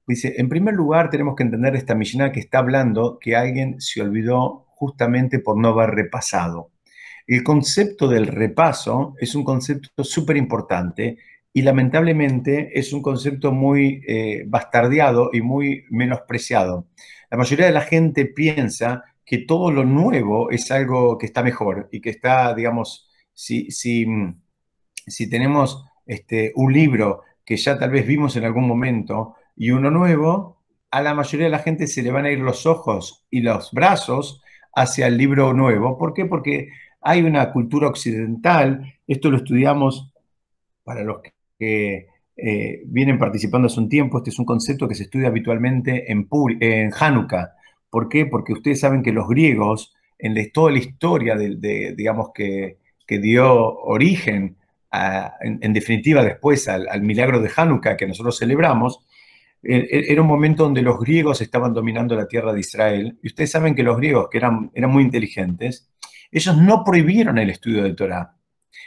dice, 0.06 0.32
en 0.38 0.48
primer 0.48 0.72
lugar 0.72 1.10
tenemos 1.10 1.36
que 1.36 1.42
entender 1.42 1.76
esta 1.76 1.94
Mishnah 1.94 2.32
que 2.32 2.40
está 2.40 2.60
hablando 2.60 3.18
que 3.20 3.36
alguien 3.36 3.78
se 3.82 4.00
olvidó 4.00 4.64
justamente 4.76 5.40
por 5.40 5.58
no 5.58 5.68
haber 5.68 5.90
repasado. 5.90 6.70
El 7.26 7.44
concepto 7.44 8.08
del 8.08 8.28
repaso 8.28 9.14
es 9.20 9.34
un 9.34 9.44
concepto 9.44 10.04
súper 10.04 10.38
importante 10.38 11.18
y 11.52 11.60
lamentablemente 11.60 12.70
es 12.72 12.94
un 12.94 13.02
concepto 13.02 13.52
muy 13.52 14.02
eh, 14.08 14.44
bastardeado 14.46 15.28
y 15.34 15.42
muy 15.42 15.84
menospreciado. 15.90 16.86
La 17.30 17.36
mayoría 17.36 17.66
de 17.66 17.72
la 17.72 17.82
gente 17.82 18.24
piensa 18.24 19.04
que 19.22 19.36
todo 19.36 19.70
lo 19.70 19.84
nuevo 19.84 20.50
es 20.50 20.70
algo 20.70 21.18
que 21.18 21.26
está 21.26 21.42
mejor 21.42 21.90
y 21.92 22.00
que 22.00 22.08
está, 22.08 22.54
digamos, 22.54 23.11
si, 23.42 23.72
si, 23.72 24.06
si 25.04 25.28
tenemos 25.28 25.84
este, 26.06 26.52
un 26.54 26.72
libro 26.72 27.22
que 27.44 27.56
ya 27.56 27.76
tal 27.76 27.90
vez 27.90 28.06
vimos 28.06 28.36
en 28.36 28.44
algún 28.44 28.68
momento 28.68 29.34
y 29.56 29.72
uno 29.72 29.90
nuevo, 29.90 30.62
a 30.92 31.02
la 31.02 31.12
mayoría 31.12 31.46
de 31.46 31.50
la 31.50 31.58
gente 31.58 31.88
se 31.88 32.02
le 32.02 32.12
van 32.12 32.24
a 32.24 32.30
ir 32.30 32.38
los 32.38 32.66
ojos 32.66 33.26
y 33.30 33.40
los 33.40 33.72
brazos 33.72 34.42
hacia 34.76 35.08
el 35.08 35.16
libro 35.16 35.54
nuevo. 35.54 35.98
¿Por 35.98 36.14
qué? 36.14 36.24
Porque 36.24 36.68
hay 37.00 37.22
una 37.22 37.50
cultura 37.52 37.88
occidental, 37.88 38.94
esto 39.08 39.28
lo 39.28 39.38
estudiamos 39.38 40.12
para 40.84 41.02
los 41.02 41.20
que 41.58 42.06
eh, 42.36 42.82
vienen 42.86 43.18
participando 43.18 43.66
hace 43.66 43.80
un 43.80 43.88
tiempo, 43.88 44.18
este 44.18 44.30
es 44.30 44.38
un 44.38 44.44
concepto 44.44 44.86
que 44.86 44.94
se 44.94 45.02
estudia 45.04 45.26
habitualmente 45.26 46.12
en, 46.12 46.28
en 46.60 46.92
Hanukkah. 46.96 47.54
¿Por 47.90 48.08
qué? 48.08 48.24
Porque 48.24 48.52
ustedes 48.52 48.78
saben 48.78 49.02
que 49.02 49.10
los 49.10 49.26
griegos, 49.26 49.92
en 50.16 50.36
toda 50.52 50.70
la 50.70 50.78
historia 50.78 51.34
de, 51.34 51.92
digamos 51.96 52.30
que, 52.32 52.81
que, 53.06 53.18
dio 53.18 53.78
origen, 53.78 54.56
en, 54.90 55.72
definitiva 55.72 56.22
después 56.22 56.68
al, 56.68 57.02
milagro 57.02 57.40
de 57.40 57.50
Hanukkah 57.54 57.96
que 57.96 58.06
nosotros 58.06 58.38
celebramos, 58.38 59.00
e, 59.62 59.76
e, 59.76 60.12
era 60.12 60.22
un 60.22 60.28
momento 60.28 60.64
donde 60.64 60.82
los 60.82 60.98
griegos 60.98 61.40
estaban 61.40 61.72
dominando 61.72 62.14
la 62.16 62.26
tierra 62.26 62.52
de 62.52 62.60
Israel. 62.60 63.18
Y 63.22 63.28
ustedes 63.28 63.50
saben 63.50 63.74
que 63.74 63.82
los 63.82 63.96
griegos, 63.96 64.28
que 64.30 64.38
eran, 64.38 64.70
eran 64.74 64.90
muy 64.90 65.02
inteligentes, 65.02 65.88
ellos 66.30 66.56
no 66.56 66.82
prohibieron 66.84 67.38
el 67.38 67.50
estudio 67.50 67.82
de 67.84 67.94
Torah. 67.94 68.36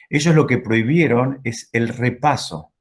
Ellos 0.10 0.36
lo 0.36 0.48
que 0.48 0.58
prohibieron 0.58 1.40
es 1.44 1.70
el 1.74 1.90
repaso. 1.90 2.72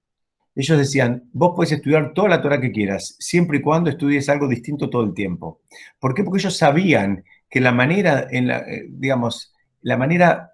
Ellos 0.55 0.79
decían, 0.79 1.29
vos 1.33 1.53
puedes 1.57 1.73
estudiar 1.73 2.13
toda 2.15 2.29
la 2.29 2.41
Torah 2.41 2.61
que 2.61 2.71
quieras, 2.71 3.17
siempre 3.19 3.59
y 3.59 3.61
cuando 3.61 3.91
estudies 3.91 4.29
algo 4.29 4.47
distinto 4.47 4.89
todo 4.89 5.03
el 5.03 5.13
tiempo. 5.13 5.63
¿Por 5.99 6.15
qué? 6.15 6.23
Porque 6.23 6.41
ellos 6.41 6.57
sabían 6.57 7.25
que 7.51 7.61
la 7.61 7.73
manera, 7.73 8.29
en 8.31 8.49
la, 8.49 8.59
eh, 8.59 8.87
digamos, 8.89 9.53
la 9.83 9.97
manera, 9.97 10.53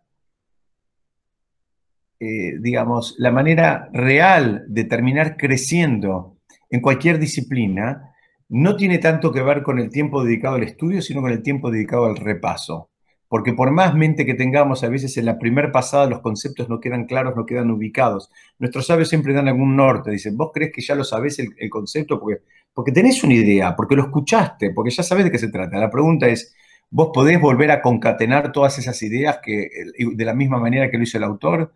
eh, 2.20 2.58
digamos, 2.60 3.16
la 3.18 3.32
manera 3.32 3.88
real 3.92 4.64
de 4.68 4.84
terminar 4.84 5.36
creciendo 5.36 6.36
en 6.70 6.80
cualquier 6.80 7.18
disciplina 7.18 8.14
no 8.48 8.76
tiene 8.76 8.98
tanto 8.98 9.32
que 9.32 9.42
ver 9.42 9.62
con 9.62 9.78
el 9.78 9.90
tiempo 9.90 10.22
dedicado 10.22 10.56
al 10.56 10.62
estudio, 10.62 11.02
sino 11.02 11.22
con 11.22 11.32
el 11.32 11.42
tiempo 11.42 11.70
dedicado 11.70 12.06
al 12.06 12.16
repaso 12.16 12.90
porque 13.30 13.52
por 13.52 13.70
más 13.70 13.94
mente 13.94 14.26
que 14.26 14.34
tengamos, 14.34 14.82
a 14.82 14.88
veces 14.88 15.16
en 15.16 15.24
la 15.24 15.38
primera 15.38 15.70
pasada 15.70 16.06
los 16.06 16.18
conceptos 16.18 16.68
no 16.68 16.80
quedan 16.80 17.04
claros, 17.06 17.36
no 17.36 17.46
quedan 17.46 17.70
ubicados. 17.70 18.28
Nuestros 18.58 18.88
sabios 18.88 19.08
siempre 19.08 19.32
dan 19.32 19.46
algún 19.46 19.76
norte, 19.76 20.10
dicen, 20.10 20.36
vos 20.36 20.50
crees 20.52 20.72
que 20.74 20.82
ya 20.82 20.96
lo 20.96 21.04
sabés 21.04 21.38
el, 21.38 21.70
concepto 21.70 22.18
porque, 22.18 22.42
porque 22.74 22.90
tenés 22.90 23.22
una 23.22 23.34
idea, 23.34 23.76
porque 23.76 23.94
lo 23.94 24.02
escuchaste, 24.02 24.72
porque 24.72 24.90
ya 24.90 25.04
sabés 25.04 25.26
de 25.26 25.30
qué 25.30 25.38
se 25.38 25.46
trata. 25.46 25.78
La 25.78 25.90
pregunta 25.92 26.26
es, 26.26 26.56
¿vos 26.90 27.10
podés 27.14 27.40
volver 27.40 27.70
a 27.70 27.80
concatenar 27.80 28.50
todas 28.50 28.76
esas 28.80 29.00
ideas 29.00 29.38
que, 29.40 29.68
de 29.96 30.24
la 30.24 30.34
misma 30.34 30.58
manera 30.58 30.90
que 30.90 30.96
lo 30.96 31.04
hizo 31.04 31.16
el 31.16 31.22
autor? 31.22 31.72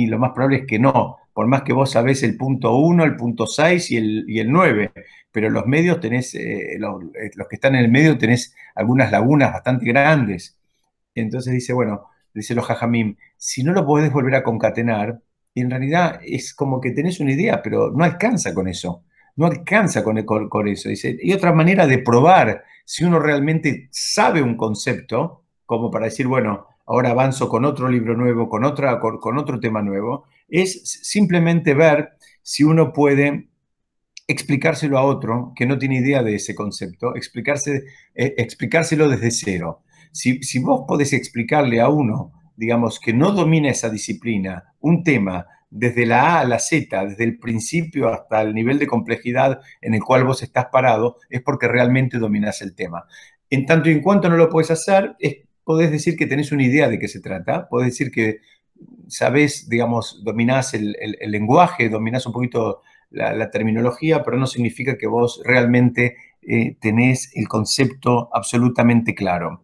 Y 0.00 0.06
lo 0.06 0.18
más 0.18 0.32
probable 0.32 0.58
es 0.58 0.66
que 0.66 0.78
no, 0.78 1.18
por 1.32 1.46
más 1.46 1.62
que 1.62 1.72
vos 1.72 1.90
sabés 1.90 2.22
el 2.22 2.36
punto 2.36 2.74
1, 2.76 3.04
el 3.04 3.16
punto 3.16 3.46
6 3.46 3.90
y 3.90 3.96
el, 3.96 4.24
y 4.28 4.40
el 4.40 4.50
9, 4.50 4.92
pero 5.30 5.50
los 5.50 5.66
medios 5.66 6.00
tenés, 6.00 6.34
eh, 6.34 6.76
los, 6.78 7.02
eh, 7.14 7.30
los 7.34 7.48
que 7.48 7.56
están 7.56 7.74
en 7.74 7.84
el 7.84 7.90
medio 7.90 8.16
tenés 8.18 8.54
algunas 8.74 9.10
lagunas 9.12 9.52
bastante 9.52 9.84
grandes. 9.86 10.58
Entonces 11.14 11.52
dice, 11.52 11.72
bueno, 11.72 12.06
dice 12.32 12.54
los 12.54 12.64
jajamim, 12.64 13.16
si 13.36 13.62
no 13.62 13.72
lo 13.72 13.86
podés 13.86 14.12
volver 14.12 14.36
a 14.36 14.42
concatenar, 14.42 15.20
en 15.54 15.70
realidad 15.70 16.20
es 16.24 16.54
como 16.54 16.80
que 16.80 16.92
tenés 16.92 17.20
una 17.20 17.32
idea, 17.32 17.60
pero 17.62 17.90
no 17.90 18.04
alcanza 18.04 18.54
con 18.54 18.68
eso. 18.68 19.04
No 19.36 19.46
alcanza 19.46 20.02
con, 20.02 20.24
con, 20.24 20.68
eso. 20.68 20.88
Dice, 20.88 21.18
y 21.20 21.32
otra 21.32 21.52
manera 21.52 21.86
de 21.86 21.98
probar 21.98 22.64
si 22.84 23.04
uno 23.04 23.18
realmente 23.18 23.88
sabe 23.90 24.42
un 24.42 24.56
concepto, 24.56 25.44
como 25.66 25.90
para 25.90 26.06
decir, 26.06 26.26
bueno, 26.26 26.66
ahora 26.90 27.10
avanzo 27.10 27.48
con 27.48 27.64
otro 27.64 27.88
libro 27.88 28.16
nuevo, 28.16 28.48
con, 28.48 28.64
otra, 28.64 28.98
con, 28.98 29.38
otro 29.38 29.60
tema 29.60 29.80
nuevo, 29.80 30.24
es 30.48 30.82
simplemente 31.04 31.72
ver 31.72 32.14
si 32.42 32.64
uno 32.64 32.92
puede 32.92 33.48
explicárselo 34.26 34.98
a 34.98 35.04
otro 35.04 35.52
que 35.54 35.66
no 35.66 35.78
tiene 35.78 35.98
idea 35.98 36.24
de 36.24 36.34
ese 36.34 36.56
concepto, 36.56 37.14
explicarse, 37.14 37.84
eh, 38.16 38.34
explicárselo 38.38 39.08
desde 39.08 39.30
cero. 39.30 39.84
Si, 40.10 40.40
vos 40.58 40.82
podés 40.88 41.12
explicarle 41.12 41.80
a 41.80 41.88
uno, 41.88 42.32
digamos, 42.56 42.98
que 42.98 43.12
no 43.12 43.30
domina 43.30 43.70
esa 43.70 43.88
disciplina, 43.88 44.74
un 44.80 45.04
tema 45.04 45.46
desde 45.70 46.06
la 46.06 46.38
A 46.38 46.40
a 46.40 46.44
la 46.44 46.58
Z, 46.58 47.06
desde 47.06 47.22
el 47.22 47.38
principio 47.38 48.08
hasta 48.08 48.42
el 48.42 48.52
nivel 48.52 48.80
de 48.80 48.88
complejidad 48.88 49.60
en 49.80 49.94
el 49.94 50.02
cual 50.02 50.24
vos 50.24 50.42
estás 50.42 50.66
parado, 50.72 51.18
es 51.28 51.40
porque 51.40 51.68
realmente 51.68 52.18
dominás 52.18 52.62
el 52.62 52.74
tema. 52.74 53.04
En 53.48 53.64
tanto 53.64 53.88
y 53.88 53.92
en 53.92 54.02
cuanto 54.02 54.28
no 54.28 54.36
lo 54.36 54.48
podés 54.48 54.72
hacer, 54.72 55.14
podés 55.70 55.92
decir 55.92 56.16
que 56.16 56.26
tenés 56.26 56.50
una 56.50 56.64
idea 56.64 56.88
de 56.88 56.98
qué 56.98 57.06
se 57.06 57.20
trata, 57.20 57.68
podés 57.68 57.90
decir 57.90 58.10
que 58.10 58.40
sabés, 59.06 59.68
digamos, 59.68 60.20
dominás 60.24 60.74
el, 60.74 60.96
lenguaje, 61.28 61.88
dominás 61.88 62.26
un 62.26 62.32
poquito 62.32 62.80
la, 63.10 63.48
terminología, 63.52 64.24
pero 64.24 64.36
no 64.36 64.48
significa 64.48 64.98
que 64.98 65.06
vos 65.06 65.40
realmente 65.44 66.16
eh, 66.42 66.74
tenés 66.80 67.30
el 67.36 67.46
concepto 67.46 68.30
absolutamente 68.32 69.14
claro. 69.14 69.62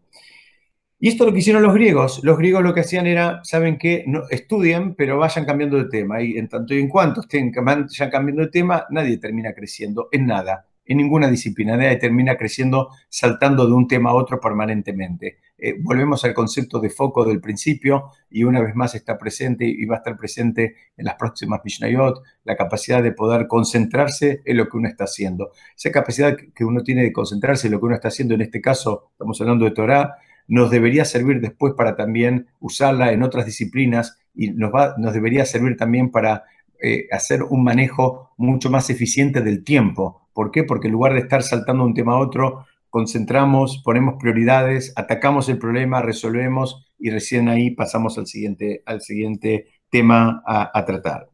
Y 1.01 1.09
esto 1.09 1.25
es 1.25 1.27
lo 1.27 1.33
que 1.33 1.41
hicieron 1.41 1.65
los 1.65 1.75
griegos. 1.75 2.21
Los 2.23 2.39
griegos 2.39 2.63
lo 2.63 2.73
que 2.73 2.83
hacían 2.83 3.09
era, 3.09 3.41
¿saben 3.43 3.77
qué? 3.77 4.05
No, 4.07 4.23
estudian, 4.31 4.95
pero 4.95 5.19
vayan 5.19 5.45
cambiando 5.45 5.77
de 5.77 5.89
tema. 5.89 6.23
Y 6.23 6.39
en 6.39 6.49
tanto 6.49 6.73
y 6.73 6.79
en 6.79 6.89
cuanto 6.89 7.23
estén 7.23 7.51
cambiando 7.51 8.43
de 8.43 8.49
tema, 8.49 8.87
nadie 8.91 9.19
termina 9.19 9.53
creciendo 9.55 10.09
en 10.13 10.27
nada, 10.27 10.69
en 10.85 10.99
ninguna 10.99 11.27
disciplina. 11.29 11.77
Nadie 11.77 11.97
termina 11.97 12.37
creciendo 12.37 12.91
saltando 13.09 13.67
de 13.67 13.73
un 13.73 13.89
tema 13.89 14.11
a 14.11 14.15
otro 14.15 14.39
permanentemente. 14.39 15.39
Eh, 15.59 15.75
volvemos 15.81 16.25
al 16.25 16.35
concepto 16.35 16.79
de 16.81 16.91
foco 16.91 17.25
del 17.25 17.41
principio 17.41 18.11
y 18.31 18.45
una 18.45 18.61
vez 18.61 18.75
más 18.75 18.95
está 18.95 19.17
presente 19.17 19.65
y 19.67 19.85
va 19.87 19.97
a 19.97 19.99
estar 19.99 20.17
presente 20.17 20.75
en 20.97 21.07
las 21.07 21.15
próximas 21.15 21.61
Mishnayot, 21.65 22.23
la 22.45 22.57
capacidad 22.57 23.03
de 23.03 23.13
poder 23.13 23.47
concentrarse 23.47 24.43
en 24.45 24.57
lo 24.57 24.69
que 24.69 24.77
uno 24.77 24.89
está 24.89 25.05
haciendo. 25.05 25.53
Esa 25.77 25.91
capacidad 25.91 26.37
que 26.37 26.65
uno 26.65 26.83
tiene 26.83 27.03
de 27.03 27.13
concentrarse 27.13 27.69
en 27.69 27.73
lo 27.73 27.81
que 27.81 27.87
uno 27.87 27.95
está 27.95 28.09
haciendo, 28.09 28.35
en 28.35 28.43
este 28.43 28.61
caso 28.61 29.09
estamos 29.13 29.41
hablando 29.41 29.65
de 29.65 29.71
Torah, 29.71 30.17
nos 30.49 30.71
debería 30.71 31.05
servir 31.05 31.41
después 31.41 31.75
para 31.75 31.97
también 31.97 32.47
usarla 32.61 33.13
en 33.13 33.23
otras 33.23 33.47
disciplinas 33.47 34.19
y 34.35 34.51
nos, 34.51 34.73
va, 34.73 34.95
nos 34.99 35.15
debería 35.15 35.45
servir 35.45 35.77
también 35.77 36.11
para 36.11 36.45
eh, 36.81 37.09
hacer 37.11 37.43
un 37.43 37.65
manejo 37.65 38.31
mucho 38.37 38.71
más 38.71 38.91
eficiente 38.91 39.41
del 39.41 39.65
tiempo. 39.65 40.29
¿Por 40.35 40.51
qué? 40.51 40.65
Porque 40.65 40.89
en 40.89 40.93
lugar 40.93 41.15
de 41.15 41.21
estar 41.21 41.43
saltando 41.43 41.85
un 41.85 41.95
tema 41.95 42.13
a 42.13 42.19
otro, 42.19 42.67
concentramos, 42.97 43.83
ponemos 43.85 44.15
prioridades, 44.19 44.95
atacamos 44.97 45.51
el 45.51 45.59
problema, 45.59 46.01
resolvemos 46.01 46.87
y 46.99 47.11
recién 47.11 47.51
ahí 47.51 47.73
pasamos 47.73 48.17
al 48.17 48.27
siguiente, 48.27 48.83
al 48.87 49.03
siguiente 49.03 49.67
tema 49.91 50.43
a 50.47 50.83
tratar. 50.87 51.29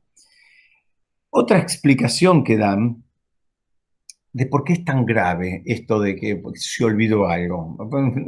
Otra 1.31 1.59
explicación 1.61 2.43
que 2.43 2.57
dan 2.57 3.05
de 4.33 4.47
por 4.47 4.65
qué 4.65 4.73
es 4.73 4.85
tan 4.85 5.07
grave 5.07 5.63
esto 5.65 6.01
de 6.01 6.17
que 6.17 6.43
se 6.55 6.85
olvidó 6.85 7.29
algo. 7.29 7.77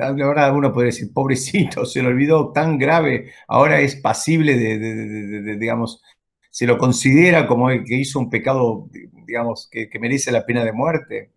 Ahora 0.00 0.52
uno 0.52 0.72
puede 0.72 0.86
decir, 0.86 1.12
pobrecito, 1.12 1.84
se 1.86 2.02
lo 2.02 2.10
olvidó 2.10 2.52
tan 2.52 2.78
grave, 2.78 3.32
ahora 3.48 3.80
es 3.80 3.96
pasible 3.96 4.56
de, 4.56 5.56
digamos, 5.56 6.00
se 6.50 6.68
lo 6.68 6.78
considera 6.78 7.48
como 7.48 7.70
el 7.70 7.82
que 7.82 7.96
hizo 7.96 8.20
un 8.20 8.30
pecado, 8.30 8.88
digamos, 9.26 9.68
que, 9.68 9.90
merece 9.98 10.30
la 10.30 10.46
pena 10.46 10.64
de 10.64 10.72
muerte. 10.72 11.32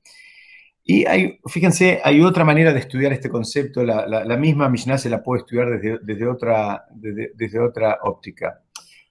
Y 0.89 1.06
hay, 1.06 1.38
fíjense, 1.45 2.00
hay 2.02 2.21
otra 2.21 2.45
manera 2.45 2.71
de 2.71 2.80
estudiar 2.80 3.12
este 3.12 3.30
concepto, 3.30 3.84
la, 3.84 4.38
misma 4.38 4.69
Mishnah 4.69 4.97
se 4.97 5.10
la 5.10 5.21
puede 5.21 5.41
estudiar 5.41 5.69
desde, 5.69 6.00
desde 6.02 6.26
otra, 6.26 6.86
desde 6.95 7.60
otra 7.60 8.00
óptica. 8.04 8.62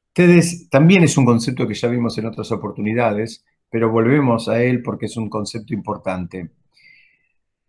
Ustedes, 0.07 0.71
también 0.71 1.05
es 1.05 1.19
un 1.19 1.27
concepto 1.27 1.69
que 1.69 1.75
ya 1.75 1.89
vimos 1.89 2.17
en 2.17 2.25
otras 2.25 2.51
oportunidades, 2.51 3.45
pero 3.69 3.91
volvemos 3.91 4.49
a 4.49 4.63
él 4.63 4.83
porque 4.83 5.05
es 5.05 5.19
un 5.19 5.29
concepto 5.29 5.75
importante. 5.75 6.49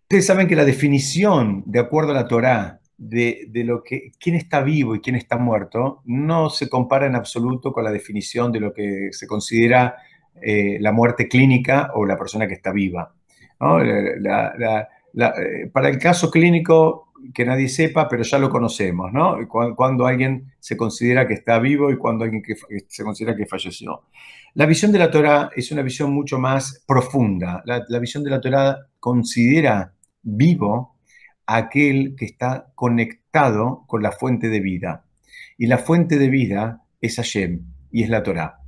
Ustedes 0.03 0.25
saben 0.25 0.47
que 0.47 0.55
la 0.55 0.63
definición, 0.63 1.63
de 1.65 1.79
acuerdo 1.79 2.11
a 2.11 2.15
la 2.15 2.29
Torá, 2.29 2.79
de, 2.97 3.49
lo 3.65 3.83
que 3.83 4.13
quién 4.17 4.37
está 4.37 4.61
vivo 4.61 4.95
y 4.95 5.01
quién 5.01 5.17
está 5.17 5.37
muerto, 5.37 6.01
no 6.05 6.49
se 6.49 6.69
compara 6.69 7.07
en 7.07 7.15
absoluto 7.15 7.73
con 7.73 7.83
la 7.83 7.91
definición 7.91 8.53
de 8.53 8.61
lo 8.61 8.73
que 8.73 9.09
se 9.11 9.27
considera 9.27 9.97
eh, 10.41 10.77
la 10.79 10.93
muerte 10.93 11.27
clínica 11.27 11.91
o 11.93 12.05
la 12.05 12.17
persona 12.17 12.47
que 12.47 12.53
está 12.53 12.71
viva. 12.71 13.16
Eh, 13.59 15.69
para 15.73 15.89
el 15.89 15.97
caso 15.97 16.29
clínico, 16.29 17.07
que 17.33 17.45
nadie 17.45 17.67
sepa, 17.67 18.07
pero 18.07 18.23
ya 18.23 18.37
lo 18.37 18.49
conocemos, 18.49 19.11
¿no? 19.11 19.37
Cuando, 19.47 20.05
alguien 20.05 20.53
se 20.59 20.77
considera 20.77 21.27
que 21.27 21.33
está 21.33 21.59
vivo 21.59 21.91
y 21.91 21.97
cuando 21.97 22.23
alguien 22.23 22.43
que, 22.43 22.55
se 22.87 23.03
considera 23.03 23.35
que 23.35 23.45
falleció. 23.45 24.03
La 24.53 24.65
visión 24.65 24.91
de 24.91 24.99
la 24.99 25.11
Torah 25.11 25.49
es 25.55 25.71
una 25.71 25.81
visión 25.81 26.11
mucho 26.11 26.39
más 26.39 26.83
profunda. 26.87 27.63
La, 27.65 27.99
visión 27.99 28.23
de 28.23 28.29
la 28.29 28.41
Torah 28.41 28.77
considera 28.99 29.93
vivo 30.21 30.95
aquel 31.45 32.15
que 32.15 32.25
está 32.25 32.71
conectado 32.75 33.83
con 33.87 34.03
la 34.03 34.11
fuente 34.11 34.49
de 34.49 34.59
vida. 34.59 35.05
Y 35.57 35.67
la 35.67 35.77
fuente 35.77 36.17
de 36.17 36.29
vida 36.29 36.83
es 37.01 37.15
Hashem 37.15 37.65
y 37.91 38.03
es 38.03 38.09
la 38.09 38.23
Torah. 38.23 38.59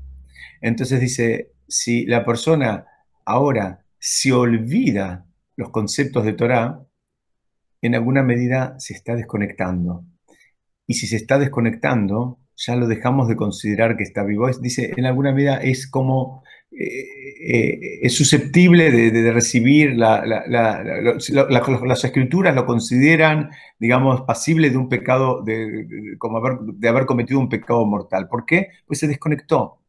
Entonces 0.61 0.99
dice, 0.99 1.51
si 1.67 2.05
la 2.05 2.25
persona 2.25 2.85
ahora 3.25 3.83
se 3.99 4.31
olvida 4.31 5.25
los 5.55 5.69
conceptos 5.69 6.23
de 6.23 6.33
Torah, 6.33 6.81
en 7.81 7.95
alguna 7.95 8.23
medida 8.23 8.75
se 8.79 8.93
está 8.93 9.15
desconectando. 9.15 10.03
Y 10.87 10.95
si 10.95 11.07
se 11.07 11.17
está 11.17 11.37
desconectando, 11.37 12.39
ya 12.55 12.75
lo 12.75 12.87
dejamos 12.87 13.27
de 13.27 13.35
considerar 13.35 13.95
que 13.95 14.03
está 14.03 14.23
vivo. 14.23 14.49
dice, 14.61 14.93
en 14.97 15.05
alguna 15.05 15.31
medida 15.31 15.57
es 15.57 15.87
como, 15.87 16.43
eh, 16.71 17.19
eh, 17.41 17.79
es 18.01 18.13
susceptible 18.13 18.91
de, 18.91 19.31
recibir, 19.31 19.95
las 19.95 22.03
escrituras 22.03 22.55
lo 22.55 22.65
consideran, 22.65 23.49
digamos, 23.79 24.21
pasible 24.21 24.69
de 24.69 24.77
un 24.77 24.89
pecado, 24.89 25.41
de, 25.43 26.15
como 26.17 26.37
haber, 26.37 26.59
de 26.59 26.89
haber 26.89 27.05
cometido 27.05 27.39
un 27.39 27.49
pecado 27.49 27.85
mortal. 27.85 28.27
¿Por 28.27 28.45
qué? 28.45 28.69
Pues 28.85 28.99
se 28.99 29.07
desconectó. 29.07 29.79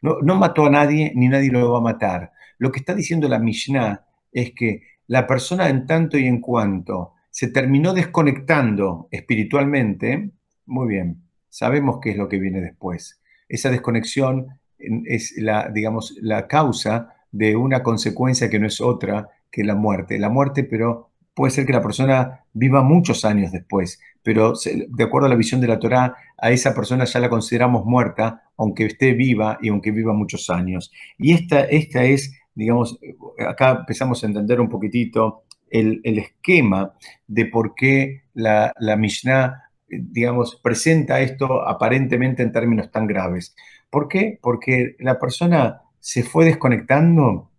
No, 0.00 0.18
no 0.22 0.36
mató 0.36 0.66
a 0.66 0.70
nadie, 0.70 1.12
ni 1.14 1.28
nadie 1.28 1.50
lo 1.50 1.72
va 1.72 1.78
a 1.78 1.82
matar. 1.82 2.32
Lo 2.58 2.72
que 2.72 2.80
está 2.80 2.94
diciendo 2.94 3.28
la 3.28 3.38
Mishnah 3.38 4.04
es 4.32 4.52
que 4.52 4.82
la 5.06 5.26
persona 5.26 5.68
en 5.68 5.86
tanto 5.86 6.18
y 6.18 6.26
en 6.26 6.40
cuanto 6.40 7.12
se 7.30 7.48
terminó 7.48 7.92
desconectando 7.92 9.08
espiritualmente, 9.10 10.30
muy 10.66 10.88
bien, 10.88 11.22
sabemos 11.48 11.98
qué 12.00 12.10
es 12.10 12.16
lo 12.16 12.28
que 12.28 12.38
viene 12.38 12.60
después. 12.60 13.20
Esa 13.48 13.70
desconexión 13.70 14.58
es 14.78 15.34
la, 15.36 15.68
digamos, 15.68 16.16
la 16.20 16.46
causa 16.46 17.14
de 17.32 17.56
una 17.56 17.82
consecuencia 17.82 18.48
que 18.48 18.58
no 18.58 18.66
es 18.66 18.80
otra 18.80 19.28
que 19.50 19.64
la 19.64 19.74
muerte. 19.74 20.18
La 20.18 20.28
muerte, 20.28 20.64
pero 20.64 21.10
puede 21.34 21.50
ser 21.50 21.66
que 21.66 21.72
la 21.72 21.82
persona 21.82 22.44
viva 22.52 22.82
muchos 22.82 23.24
años 23.24 23.50
después, 23.52 24.00
pero 24.22 24.54
de 24.64 25.04
acuerdo 25.04 25.26
a 25.26 25.30
la 25.30 25.36
visión 25.36 25.60
de 25.60 25.66
la 25.66 25.78
Torá, 25.78 26.14
a 26.38 26.50
esa 26.50 26.74
persona 26.74 27.04
ya 27.04 27.20
la 27.20 27.28
consideramos 27.28 27.84
muerta, 27.84 28.44
aunque 28.56 28.86
esté 28.86 29.12
viva 29.12 29.58
y 29.60 29.68
aunque 29.68 29.90
viva 29.90 30.12
muchos 30.12 30.48
años. 30.50 30.92
Y 31.18 31.34
esta, 31.34 31.60
esta 31.60 32.04
es, 32.04 32.32
digamos, 32.54 32.98
acá 33.46 33.78
empezamos 33.80 34.22
a 34.22 34.26
entender 34.26 34.60
un 34.60 34.68
poquitito 34.68 35.44
el, 35.70 36.00
esquema 36.04 36.94
de 37.26 37.46
por 37.46 37.74
qué 37.74 38.22
la, 38.34 38.72
la 38.78 38.96
Mishnah, 38.96 39.70
digamos, 39.88 40.60
presenta 40.62 41.20
esto 41.20 41.66
aparentemente 41.66 42.42
en 42.42 42.52
términos 42.52 42.90
tan 42.90 43.06
graves. 43.06 43.54
¿Por 43.90 44.08
qué? 44.08 44.38
Porque 44.40 44.96
la 44.98 45.18
persona 45.18 45.82
se 45.98 46.22
fue 46.22 46.44
desconectando, 46.44 47.50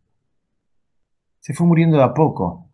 se 1.40 1.54
fue 1.54 1.68
muriendo 1.68 1.98
de 1.98 2.04
a 2.04 2.14
poco. 2.14 2.70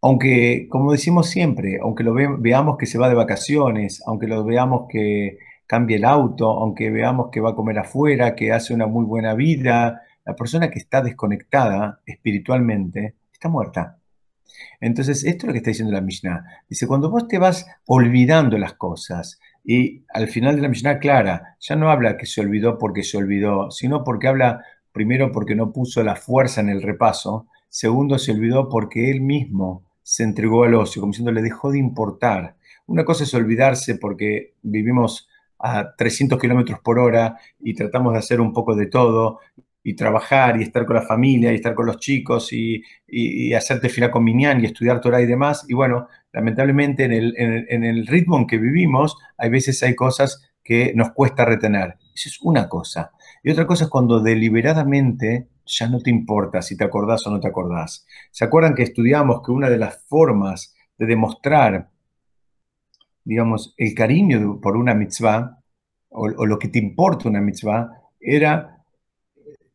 Aunque, 0.00 0.66
como 0.68 0.92
decimos 0.92 1.30
siempre, 1.30 1.78
aunque 1.80 2.02
lo 2.02 2.12
veamos 2.12 2.76
que 2.76 2.86
se 2.86 2.98
va 2.98 3.08
de 3.08 3.14
vacaciones, 3.14 4.02
aunque 4.06 4.26
lo 4.26 4.44
veamos 4.44 4.86
que 4.88 5.38
cambia 5.66 5.96
el 5.96 6.04
auto, 6.04 6.50
aunque 6.50 6.90
veamos 6.90 7.30
que 7.30 7.40
va 7.40 7.50
a 7.50 7.54
comer 7.54 7.78
afuera, 7.78 8.34
que 8.34 8.52
hace 8.52 8.74
una 8.74 8.86
muy 8.86 9.04
buena 9.04 9.34
vida, 9.34 10.02
la 10.24 10.34
persona 10.36 10.70
que 10.70 10.78
está 10.78 11.02
desconectada 11.02 12.00
espiritualmente 12.06 13.16
está 13.32 13.48
muerta. 13.48 13.98
Entonces, 14.80 15.24
esto 15.24 15.44
es 15.44 15.46
lo 15.46 15.52
que 15.52 15.58
está 15.58 15.70
diciendo 15.70 15.92
la 15.92 16.00
Mishnah. 16.00 16.44
Dice, 16.68 16.86
cuando 16.86 17.10
vos 17.10 17.26
te 17.26 17.38
vas 17.38 17.66
olvidando 17.86 18.58
las 18.58 18.74
cosas, 18.74 19.40
y 19.64 20.04
al 20.12 20.28
final 20.28 20.56
de 20.56 20.62
la 20.62 20.68
Mishnah 20.68 20.98
clara, 20.98 21.56
ya 21.60 21.76
no 21.76 21.90
habla 21.90 22.16
que 22.16 22.26
se 22.26 22.40
olvidó 22.40 22.78
porque 22.78 23.02
se 23.02 23.16
olvidó, 23.16 23.70
sino 23.70 24.04
porque 24.04 24.28
habla 24.28 24.64
primero 24.92 25.32
porque 25.32 25.54
no 25.54 25.72
puso 25.72 26.02
la 26.02 26.16
fuerza 26.16 26.60
en 26.60 26.68
el 26.68 26.82
repaso, 26.82 27.46
segundo 27.68 28.18
se 28.18 28.32
olvidó 28.32 28.68
porque 28.68 29.10
él 29.10 29.20
mismo 29.20 29.84
se 30.02 30.24
entregó 30.24 30.64
al 30.64 30.74
ocio, 30.74 31.00
como 31.00 31.12
diciendo 31.12 31.32
le 31.32 31.42
dejó 31.42 31.70
de 31.70 31.78
importar. 31.78 32.56
Una 32.86 33.04
cosa 33.04 33.24
es 33.24 33.32
olvidarse 33.34 33.94
porque 33.94 34.54
vivimos 34.62 35.28
a 35.58 35.94
300 35.96 36.40
kilómetros 36.40 36.80
por 36.80 36.98
hora 36.98 37.38
y 37.60 37.74
tratamos 37.74 38.12
de 38.12 38.18
hacer 38.18 38.40
un 38.40 38.52
poco 38.52 38.74
de 38.74 38.86
todo 38.86 39.38
y 39.84 39.94
trabajar 39.94 40.60
y 40.60 40.62
estar 40.62 40.86
con 40.86 40.96
la 40.96 41.02
familia 41.02 41.52
y 41.52 41.56
estar 41.56 41.74
con 41.74 41.86
los 41.86 41.98
chicos 41.98 42.52
y, 42.52 42.82
y, 43.06 43.52
hacerte 43.54 43.88
fila 43.88 44.10
con 44.10 44.22
Minyan 44.22 44.60
y 44.60 44.66
estudiar 44.66 45.00
Torah 45.00 45.20
y 45.20 45.26
demás. 45.26 45.64
Y 45.68 45.74
bueno, 45.74 46.08
lamentablemente 46.32 47.04
en 47.04 47.12
el, 47.12 47.34
en, 47.36 47.84
el, 47.84 48.06
ritmo 48.06 48.38
en 48.38 48.46
que 48.46 48.58
vivimos, 48.58 49.16
hay 49.36 49.50
veces 49.50 49.82
hay 49.82 49.94
cosas 49.96 50.48
que 50.62 50.92
nos 50.94 51.12
cuesta 51.12 51.44
retener. 51.44 51.96
Eso 52.14 52.28
es 52.28 52.38
una 52.42 52.68
cosa. 52.68 53.10
Y 53.42 53.50
otra 53.50 53.66
cosa 53.66 53.84
es 53.84 53.90
cuando 53.90 54.20
deliberadamente 54.20 55.48
ya 55.66 55.88
no 55.88 56.00
te 56.00 56.10
importa 56.10 56.62
si 56.62 56.76
te 56.76 56.84
acordás 56.84 57.26
o 57.26 57.30
no 57.30 57.40
te 57.40 57.48
acordás. 57.48 58.06
¿Se 58.30 58.44
acuerdan 58.44 58.74
que 58.74 58.84
estudiamos 58.84 59.42
que 59.44 59.50
una 59.50 59.68
de 59.68 59.78
las 59.78 60.04
formas 60.06 60.74
de 60.96 61.06
demostrar, 61.06 61.90
digamos, 63.24 63.74
el 63.76 63.94
cariño 63.94 64.60
por 64.60 64.76
una 64.76 64.94
mitzvah 64.94 65.58
o, 66.08 66.26
o 66.36 66.46
lo 66.46 66.58
que 66.58 66.68
te 66.68 66.78
importa 66.78 67.28
una 67.28 67.40
mitzvah 67.40 67.90
era 68.20 68.81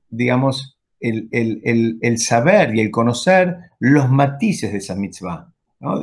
digamos, 0.09 0.77
el, 0.99 2.17
saber 2.17 2.75
y 2.75 2.81
el 2.81 2.91
conocer 2.91 3.57
los 3.79 4.09
matices 4.09 4.71
de 4.71 4.79
esa 4.79 4.95
mitzvah. 4.95 5.53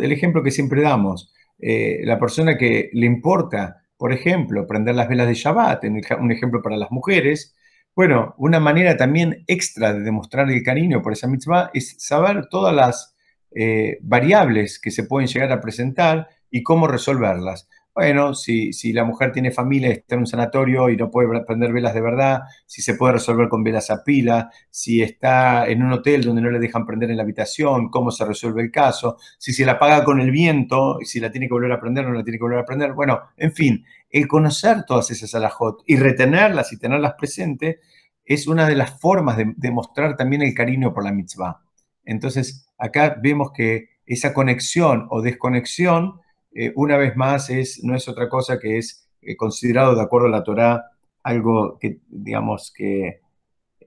El 0.00 0.12
ejemplo 0.12 0.42
que 0.42 0.50
siempre 0.50 0.82
damos, 0.82 1.32
eh, 1.58 2.00
la 2.04 2.18
persona 2.18 2.56
que 2.56 2.90
le 2.92 3.06
importa, 3.06 3.82
por 3.96 4.12
ejemplo, 4.12 4.66
prender 4.66 4.94
las 4.94 5.08
velas 5.08 5.26
de 5.26 5.34
Shabbat, 5.34 5.84
un 6.20 6.32
ejemplo 6.32 6.62
para 6.62 6.76
las 6.76 6.90
mujeres, 6.90 7.54
bueno, 7.96 8.34
una 8.38 8.58
manera 8.58 8.96
también 8.96 9.44
extra 9.46 9.92
de 9.92 10.00
demostrar 10.00 10.50
el 10.50 10.62
cariño 10.64 11.00
por 11.00 11.12
esa 11.12 11.28
mitzvah 11.28 11.70
es 11.72 11.94
saber 11.98 12.46
todas 12.50 12.74
las 12.74 13.14
eh, 13.54 13.98
variables 14.02 14.80
que 14.80 14.90
se 14.90 15.04
pueden 15.04 15.28
llegar 15.28 15.52
a 15.52 15.60
presentar 15.60 16.28
y 16.50 16.64
cómo 16.64 16.88
resolverlas. 16.88 17.68
Bueno, 17.94 18.34
si, 18.34 18.72
si 18.72 18.92
la 18.92 19.04
mujer 19.04 19.30
tiene 19.30 19.52
familia, 19.52 19.88
está 19.90 20.16
en 20.16 20.22
un 20.22 20.26
sanatorio 20.26 20.90
y 20.90 20.96
no 20.96 21.12
puede 21.12 21.28
prender 21.44 21.72
velas 21.72 21.94
de 21.94 22.00
verdad, 22.00 22.40
si 22.66 22.82
se 22.82 22.94
puede 22.94 23.14
resolver 23.14 23.48
con 23.48 23.62
velas 23.62 23.88
a 23.90 24.02
pila, 24.02 24.50
si 24.68 25.00
está 25.00 25.68
en 25.68 25.80
un 25.80 25.92
hotel 25.92 26.24
donde 26.24 26.42
no 26.42 26.50
le 26.50 26.58
dejan 26.58 26.86
prender 26.86 27.10
en 27.10 27.18
la 27.18 27.22
habitación, 27.22 27.90
cómo 27.90 28.10
se 28.10 28.24
resuelve 28.24 28.62
el 28.62 28.72
caso, 28.72 29.16
si 29.38 29.52
se 29.52 29.64
la 29.64 29.72
apaga 29.72 30.02
con 30.02 30.20
el 30.20 30.32
viento, 30.32 30.98
si 31.04 31.20
la 31.20 31.30
tiene 31.30 31.46
que 31.46 31.54
volver 31.54 31.70
a 31.70 31.80
prender, 31.80 32.04
no 32.04 32.14
la 32.14 32.24
tiene 32.24 32.36
que 32.36 32.42
volver 32.42 32.58
a 32.58 32.64
prender. 32.64 32.94
Bueno, 32.94 33.20
en 33.36 33.52
fin, 33.52 33.84
el 34.10 34.26
conocer 34.26 34.84
todas 34.84 35.12
esas 35.12 35.32
alajot 35.36 35.84
y 35.86 35.94
retenerlas 35.96 36.72
y 36.72 36.78
tenerlas 36.78 37.14
presentes 37.14 37.78
es 38.24 38.48
una 38.48 38.66
de 38.66 38.74
las 38.74 38.98
formas 38.98 39.36
de, 39.36 39.52
demostrar 39.56 40.16
también 40.16 40.42
el 40.42 40.52
cariño 40.52 40.92
por 40.92 41.04
la 41.04 41.12
mitzvah. 41.12 41.60
Entonces, 42.04 42.66
acá 42.76 43.16
vemos 43.22 43.52
que 43.52 43.90
esa 44.04 44.34
conexión 44.34 45.06
o 45.10 45.22
desconexión 45.22 46.20
eh, 46.54 46.72
una 46.76 46.96
vez 46.96 47.16
más, 47.16 47.50
es, 47.50 47.82
no 47.82 47.96
es 47.96 48.08
otra 48.08 48.28
cosa 48.28 48.58
que 48.60 48.78
es 48.78 49.08
eh, 49.22 49.36
considerado 49.36 49.96
de 49.96 50.02
acuerdo 50.02 50.28
a 50.28 50.30
la 50.30 50.44
Torá 50.44 50.84
algo 51.22 51.78
que, 51.78 51.98
digamos, 52.08 52.72
que 52.72 53.20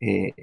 eh, 0.02 0.34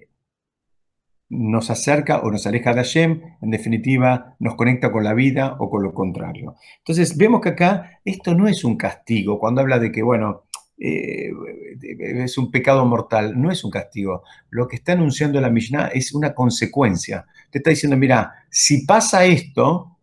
nos 1.28 1.70
acerca 1.70 2.20
o 2.20 2.30
nos 2.30 2.46
aleja 2.46 2.72
de 2.72 2.76
Hashem, 2.76 3.20
en 3.42 3.50
definitiva, 3.50 4.36
nos 4.38 4.54
conecta 4.54 4.90
con 4.90 5.04
la 5.04 5.12
vida 5.12 5.56
o 5.58 5.68
con 5.68 5.82
lo 5.82 5.92
contrario. 5.92 6.54
Entonces, 6.78 7.16
vemos 7.16 7.40
que 7.40 7.50
acá 7.50 8.00
esto 8.04 8.34
no 8.34 8.48
es 8.48 8.64
un 8.64 8.76
castigo, 8.76 9.38
cuando 9.38 9.60
habla 9.60 9.78
de 9.78 9.90
que, 9.90 10.02
bueno, 10.02 10.44
es 10.76 12.38
un 12.38 12.50
pecado 12.50 12.84
mortal, 12.84 13.40
no 13.40 13.50
es 13.50 13.64
un 13.64 13.70
castigo. 13.70 14.22
Lo 14.50 14.68
que 14.68 14.76
está 14.76 14.92
anunciando 14.92 15.40
la 15.40 15.50
Mishnah 15.50 15.88
es 15.88 16.14
una 16.14 16.34
consecuencia. 16.34 17.26
Te 17.50 17.58
está 17.58 17.70
diciendo, 17.70 17.96
mira, 17.96 18.32
si 18.50 18.84
pasa 18.84 19.24
esto, 19.24 19.93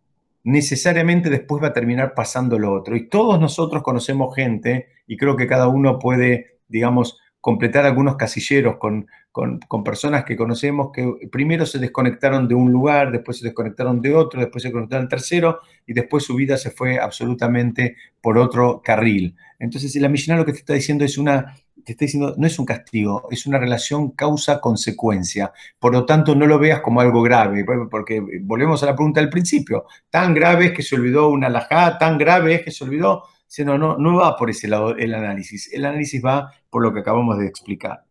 necesariamente 0.44 1.30
después 1.30 1.62
va 1.62 1.68
a 1.68 1.72
terminar 1.72 2.14
pasando 2.14 2.58
lo 2.58 2.72
otro. 2.72 2.96
Y 2.96 3.08
todos 3.08 3.38
nosotros 3.40 3.82
conocemos 3.82 4.34
gente, 4.34 4.88
y 5.06 5.16
creo 5.16 5.36
que 5.36 5.46
cada 5.46 5.68
uno 5.68 5.98
puede, 5.98 6.58
digamos, 6.68 7.18
completar 7.40 7.84
algunos 7.86 8.16
casilleros 8.16 8.76
con, 8.78 9.06
con, 9.32 9.58
personas 9.82 10.24
que 10.24 10.36
conocemos 10.36 10.90
que 10.92 11.10
primero 11.30 11.64
se 11.64 11.78
desconectaron 11.78 12.46
de 12.46 12.54
un 12.54 12.70
lugar, 12.70 13.10
después 13.10 13.38
se 13.38 13.46
desconectaron 13.46 14.00
de 14.02 14.14
otro, 14.14 14.40
después 14.40 14.62
se 14.62 14.70
conectaron 14.70 15.08
tercero, 15.08 15.60
y 15.86 15.94
después 15.94 16.24
su 16.24 16.34
vida 16.34 16.58
se 16.58 16.70
fue 16.70 16.98
absolutamente 16.98 17.96
por 18.20 18.36
otro 18.36 18.82
carril. 18.84 19.34
Entonces, 19.58 19.96
la 19.96 20.08
Mishnah 20.08 20.36
lo 20.36 20.44
que 20.44 20.52
te 20.52 20.58
está 20.58 20.74
diciendo 20.74 21.04
es 21.04 21.16
una 21.18 21.56
te 21.84 21.92
está 21.92 22.04
diciendo, 22.04 22.34
no 22.36 22.46
es 22.46 22.58
un 22.60 22.66
castigo, 22.66 23.26
es 23.32 23.44
una 23.44 23.58
relación 23.58 24.12
causa-consecuencia. 24.12 25.52
Por 25.80 25.92
lo 25.92 26.06
tanto, 26.06 26.36
no 26.36 26.46
lo 26.46 26.60
veas 26.60 26.80
como 26.80 27.00
algo 27.00 27.22
grave, 27.22 27.64
porque 27.90 28.22
volvemos 28.42 28.82
a 28.84 28.86
la 28.86 28.94
pregunta 28.94 29.20
del 29.20 29.30
principio. 29.30 29.86
Tan 30.08 30.32
grave 30.32 30.66
es 30.66 30.72
que 30.72 30.82
se 30.84 30.94
olvidó 30.94 31.28
una 31.28 31.48
alajá, 31.48 31.98
tan 31.98 32.18
grave 32.18 32.54
es 32.54 32.62
que 32.62 32.70
se 32.70 32.84
olvidó. 32.84 33.24
No, 33.58 33.76
no, 33.76 33.98
no 33.98 34.16
va 34.16 34.36
por 34.36 34.48
ese 34.48 34.68
lado 34.68 34.96
el 34.96 35.12
análisis. 35.12 35.72
El 35.72 35.84
análisis 35.84 36.22
va 36.24 36.52
por 36.70 36.82
lo 36.82 36.94
que 36.94 37.00
acabamos 37.00 37.36
de 37.38 37.46
explicar. 37.46 38.04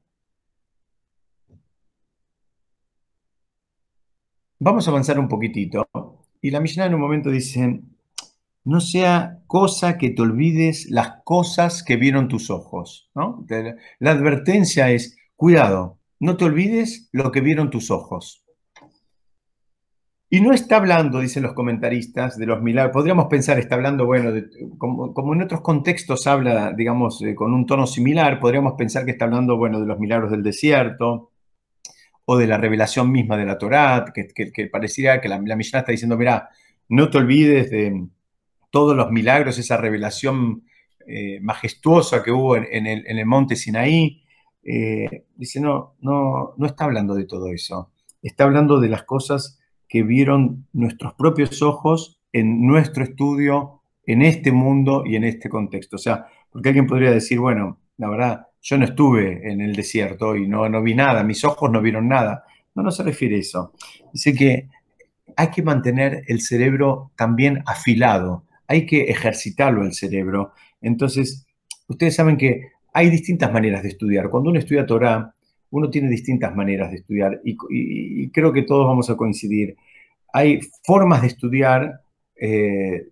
Vamos 4.64 4.88
a 4.88 4.92
avanzar 4.92 5.18
un 5.18 5.28
poquitito. 5.28 5.88
Y 6.40 6.52
la 6.52 6.60
Mishnah 6.60 6.86
en 6.86 6.94
un 6.94 7.02
momento 7.02 7.32
dice, 7.32 7.82
no 8.64 8.80
sea 8.80 9.40
cosa 9.48 9.98
que 9.98 10.12
te 10.12 10.22
olvides 10.22 10.88
las 10.92 11.24
cosas 11.24 11.82
que 11.82 11.96
vieron 11.96 12.28
tus 12.28 12.52
ojos. 12.52 13.10
¿no? 13.16 13.44
La 13.98 14.12
advertencia 14.12 14.92
es, 14.92 15.18
cuidado, 15.36 15.98
no 16.20 16.38
te 16.38 16.46
olvides 16.46 17.10
lo 17.12 17.32
que 17.32 17.42
vieron 17.42 17.72
tus 17.72 17.90
ojos. 17.90 18.46
Y 20.30 20.42
no 20.42 20.54
está 20.54 20.78
hablando, 20.78 21.22
dicen 21.22 21.42
los 21.42 21.54
comentaristas, 21.54 22.38
de 22.38 22.46
los 22.46 22.62
milagros. 22.62 22.94
Podríamos 22.94 23.26
pensar, 23.26 23.58
está 23.58 23.74
hablando, 23.74 24.06
bueno, 24.06 24.30
como, 24.78 25.34
en 25.34 25.42
otros 25.42 25.62
contextos 25.62 26.28
habla, 26.28 26.72
digamos, 26.72 27.20
eh, 27.24 27.34
con 27.34 27.52
un 27.56 27.66
tono 27.66 27.88
similar, 27.88 28.40
podríamos 28.40 28.74
pensar 28.78 29.06
que 29.06 29.12
está 29.12 29.26
hablando, 29.26 29.58
bueno, 29.58 29.80
de 29.80 29.88
los 29.88 29.98
milagros 29.98 30.30
del 30.30 30.44
desierto 30.44 31.31
o 32.26 32.38
de 32.38 32.48
la 32.48 32.58
revelación 32.58 33.12
misma 33.12 33.38
de 33.38 33.46
la 33.46 33.58
Torá, 33.58 34.06
que, 34.14 34.28
que, 34.52 34.68
pareciera 34.68 35.20
que 35.22 35.30
la, 35.30 35.42
la 35.44 35.56
Mishnah 35.56 35.80
está 35.80 35.92
diciendo, 35.92 36.18
mira, 36.18 36.50
no 36.90 37.10
te 37.10 37.18
olvides 37.18 37.70
de 37.72 38.08
todos 38.70 38.96
los 38.96 39.12
milagros, 39.12 39.58
esa 39.58 39.78
revelación 39.78 40.64
eh, 41.08 41.40
majestuosa 41.42 42.24
que 42.24 42.32
hubo 42.32 42.56
en, 42.56 42.88
el, 42.88 43.26
monte 43.26 43.56
Sinaí. 43.56 44.24
Eh, 44.64 45.26
dice, 45.36 45.60
no, 45.60 45.96
no, 46.00 46.54
no 46.58 46.66
está 46.66 46.86
hablando 46.86 47.16
de 47.16 47.26
todo 47.26 47.48
eso. 47.48 47.92
Está 48.22 48.46
hablando 48.46 48.80
de 48.80 48.90
las 48.90 49.04
cosas 49.04 49.60
que 49.88 50.04
vieron 50.04 50.68
nuestros 50.74 51.14
propios 51.16 51.62
ojos 51.62 52.22
en 52.32 52.66
nuestro 52.66 53.04
estudio, 53.04 53.82
en 54.06 54.22
este 54.22 54.52
mundo 54.52 55.04
y 55.06 55.16
en 55.16 55.24
este 55.24 55.50
contexto. 55.50 55.98
O 55.98 56.00
sea, 56.00 56.28
porque 56.50 56.70
alguien 56.70 56.88
podría 56.88 57.12
decir, 57.12 57.40
bueno, 57.40 57.80
la 57.98 58.10
verdad, 58.10 58.48
yo 58.62 58.78
no 58.78 58.86
estuve 58.86 59.52
en 59.52 59.62
el 59.62 59.76
desierto 59.76 60.36
y 60.36 60.48
no, 60.48 60.70
no 60.70 60.82
vi 60.82 60.94
nada, 60.94 61.24
mis 61.24 61.44
ojos 61.44 61.72
no 61.72 61.82
vieron 61.82 62.08
nada. 62.08 62.46
No, 62.74 62.84
no 62.84 62.92
se 62.92 63.04
refiere 63.04 63.36
a 63.36 63.40
eso. 63.40 63.74
Dice 64.14 64.34
que 64.34 64.70
hay 65.36 65.50
que 65.50 65.64
mantener 65.64 66.24
el 66.28 66.42
cerebro 66.42 67.12
también 67.16 67.64
afilado, 67.66 68.46
hay 68.68 68.86
que 68.86 69.04
ejercitarlo 69.04 69.84
el 69.84 69.94
cerebro. 69.94 70.54
Entonces, 70.82 71.46
ustedes 71.88 72.16
saben 72.16 72.38
que 72.38 72.70
hay 72.94 73.10
distintas 73.10 73.52
maneras 73.52 73.84
de 73.84 73.90
estudiar. 73.90 74.30
Cuando 74.30 74.50
uno 74.50 74.60
estudia 74.60 74.86
Torah, 74.86 75.34
uno 75.72 75.90
tiene 75.90 76.10
distintas 76.10 76.56
maneras 76.56 76.92
de 76.92 76.98
estudiar 76.98 77.42
y, 77.44 78.30
creo 78.32 78.52
que 78.54 78.64
todos 78.64 78.86
vamos 78.86 79.10
a 79.10 79.16
coincidir. 79.16 79.76
Hay 80.34 80.60
formas 80.84 81.22
de 81.22 81.28
estudiar, 81.28 82.02
eh, 82.36 83.08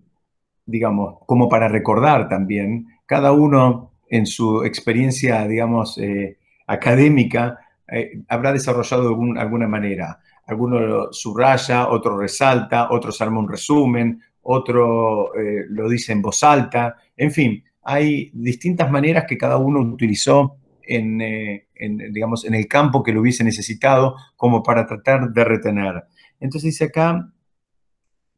digamos, 0.66 1.20
como 1.26 1.50
para 1.50 1.68
recordar 1.68 2.30
también, 2.30 2.88
cada 3.06 3.32
uno 3.32 3.92
en 4.10 4.26
su 4.26 4.64
experiencia, 4.64 5.48
digamos, 5.48 5.98
eh, 5.98 6.38
académica, 6.68 7.60
eh, 7.88 8.22
habrá 8.28 8.54
desarrollado 8.54 9.04
de 9.10 9.40
alguna 9.40 9.68
manera. 9.68 10.20
Alguno 10.46 11.12
subraya, 11.12 11.90
otro 11.90 12.18
resalta, 12.18 12.90
otro 12.92 13.12
arma 13.20 13.40
un 13.40 13.50
resumen, 13.50 14.22
otro 14.42 15.32
lo 15.70 15.90
dice 15.90 16.12
en 16.12 16.24
voz 16.24 16.44
alta, 16.44 16.96
en 17.16 17.32
fin, 17.32 17.64
hay 17.84 18.32
distintas 18.34 18.90
maneras 18.90 19.26
que 19.28 19.38
cada 19.38 19.58
uno 19.58 19.80
utilizó 19.80 20.60
eh, 20.92 21.68
en, 21.76 21.98
digamos, 22.12 22.46
en 22.46 22.56
el 22.56 22.68
campo 22.68 23.04
que 23.04 23.12
lo 23.12 23.22
hubiese 23.22 23.44
necesitado 23.44 24.16
como 24.36 24.64
para 24.64 24.88
tratar 24.88 25.30
de 25.32 25.44
retener. 25.44 26.04
Entonces 26.40 26.72
dice 26.72 26.86
acá, 26.86 27.32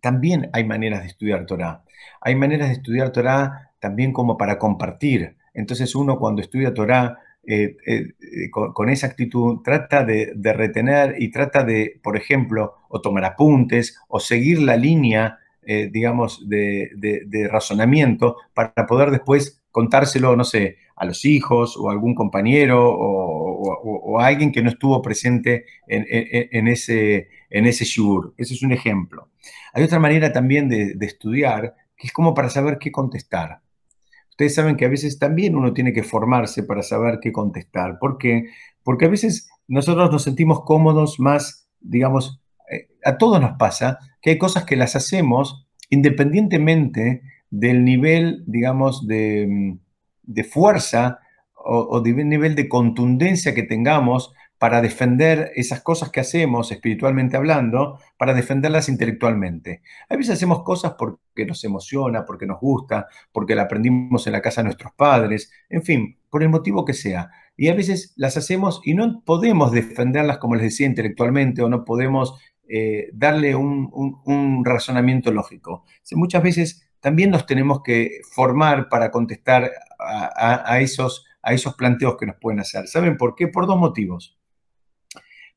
también 0.01 0.49
hay 0.51 0.65
maneras 0.65 1.01
de 1.01 1.07
estudiar 1.07 1.45
Torah. 1.45 1.83
Hay 2.19 2.35
maneras 2.35 2.67
de 2.67 2.73
estudiar 2.73 3.11
Torah 3.11 3.71
también 3.79 4.11
como 4.11 4.37
para 4.37 4.59
compartir. 4.59 5.37
Entonces 5.53 5.95
uno 5.95 6.17
cuando 6.17 6.41
estudia 6.41 6.73
Torah 6.73 7.19
eh, 7.43 7.75
eh, 7.87 8.49
con, 8.51 8.89
esa 8.89 9.07
actitud 9.07 9.61
trata 9.63 10.03
de, 10.03 10.33
retener 10.53 11.15
y 11.19 11.31
trata 11.31 11.63
de, 11.63 11.99
por 12.03 12.15
ejemplo, 12.15 12.75
o 12.89 13.01
tomar 13.01 13.25
apuntes 13.25 13.97
o 14.07 14.19
seguir 14.19 14.61
la 14.61 14.75
línea, 14.75 15.37
digamos, 15.63 16.47
de, 16.49 17.47
razonamiento 17.49 18.37
para 18.53 18.85
poder 18.87 19.11
después 19.11 19.61
contárselo, 19.71 20.35
no 20.35 20.43
sé, 20.43 20.77
a 20.95 21.05
los 21.05 21.25
hijos 21.25 21.77
o 21.77 21.89
a 21.89 21.93
algún 21.93 22.13
compañero 22.13 22.93
o, 22.93 24.19
a 24.19 24.27
alguien 24.27 24.51
que 24.51 24.61
no 24.61 24.69
estuvo 24.69 25.01
presente 25.01 25.65
en, 25.87 26.67
ese, 26.67 27.29
en 27.49 27.65
ese. 27.65 27.85
Ese 28.37 28.53
es 28.53 28.61
un 28.61 28.71
ejemplo. 28.71 29.29
Hay 29.73 29.83
otra 29.83 29.99
manera 29.99 30.31
también 30.31 30.69
de, 30.69 30.95
estudiar 31.01 31.75
que 31.95 32.07
es 32.07 32.13
como 32.13 32.33
para 32.33 32.49
saber 32.49 32.77
qué 32.79 32.91
contestar. 32.91 33.61
Ustedes 34.31 34.55
saben 34.55 34.75
que 34.75 34.85
a 34.85 34.89
veces 34.89 35.19
también 35.19 35.55
uno 35.55 35.73
tiene 35.73 35.93
que 35.93 36.03
formarse 36.03 36.63
para 36.63 36.81
saber 36.81 37.19
qué 37.21 37.31
contestar. 37.31 37.99
¿Por 37.99 38.17
qué? 38.17 38.45
Porque 38.83 39.05
a 39.05 39.09
veces 39.09 39.49
nosotros 39.67 40.11
nos 40.11 40.23
sentimos 40.23 40.63
cómodos 40.65 41.19
más, 41.19 41.69
digamos, 41.79 42.41
eh, 42.71 42.89
a 43.05 43.17
todos 43.17 43.39
nos 43.39 43.57
pasa 43.57 43.99
que 44.21 44.31
hay 44.31 44.37
cosas 44.37 44.65
que 44.65 44.75
las 44.75 44.95
hacemos 44.95 45.67
independientemente 45.89 47.21
del 47.49 47.83
nivel, 47.83 48.43
digamos, 48.47 49.05
de, 49.05 49.77
fuerza 50.49 51.19
o, 51.53 51.99
del 52.01 52.27
nivel 52.27 52.55
de 52.55 52.69
contundencia 52.69 53.53
que 53.53 53.63
tengamos 53.63 54.33
para 54.61 54.79
defender 54.79 55.51
esas 55.55 55.81
cosas 55.81 56.11
que 56.11 56.19
hacemos, 56.19 56.71
espiritualmente 56.71 57.35
hablando, 57.35 57.97
para 58.15 58.35
defenderlas 58.35 58.89
intelectualmente. 58.89 59.81
A 60.07 60.15
veces 60.15 60.33
hacemos 60.33 60.61
cosas 60.61 60.93
porque 60.99 61.47
nos 61.47 61.63
emociona, 61.63 62.27
porque 62.27 62.45
nos 62.45 62.59
gusta, 62.59 63.07
porque 63.31 63.55
la 63.55 63.63
aprendimos 63.63 64.27
en 64.27 64.33
la 64.33 64.41
casa 64.43 64.61
de 64.61 64.65
nuestros 64.65 64.93
padres, 64.93 65.51
en 65.67 65.81
fin, 65.81 66.19
por 66.29 66.43
el 66.43 66.49
motivo 66.49 66.85
que 66.85 66.93
sea. 66.93 67.31
Y 67.57 67.69
a 67.69 67.73
veces 67.73 68.13
las 68.17 68.37
hacemos 68.37 68.81
y 68.85 68.93
no 68.93 69.23
podemos 69.25 69.71
defenderlas, 69.71 70.37
como 70.37 70.53
les 70.53 70.65
decía, 70.65 70.85
intelectualmente, 70.85 71.63
o 71.63 71.67
no 71.67 71.83
podemos 71.83 72.39
eh, 72.69 73.09
darle 73.13 73.55
un, 73.55 74.61
razonamiento 74.63 75.31
lógico. 75.31 75.85
Muchas 76.11 76.43
veces 76.43 76.87
también 76.99 77.31
nos 77.31 77.47
tenemos 77.47 77.81
que 77.81 78.19
formar 78.31 78.89
para 78.89 79.09
contestar 79.09 79.71
a 79.97 80.79
esos 80.81 81.25
planteos 81.75 82.15
que 82.15 82.27
nos 82.27 82.35
pueden 82.35 82.59
hacer. 82.59 82.87
¿Saben 82.87 83.17
por 83.17 83.33
qué? 83.33 83.47
Por 83.47 83.65
dos 83.65 83.79
motivos. 83.79 84.37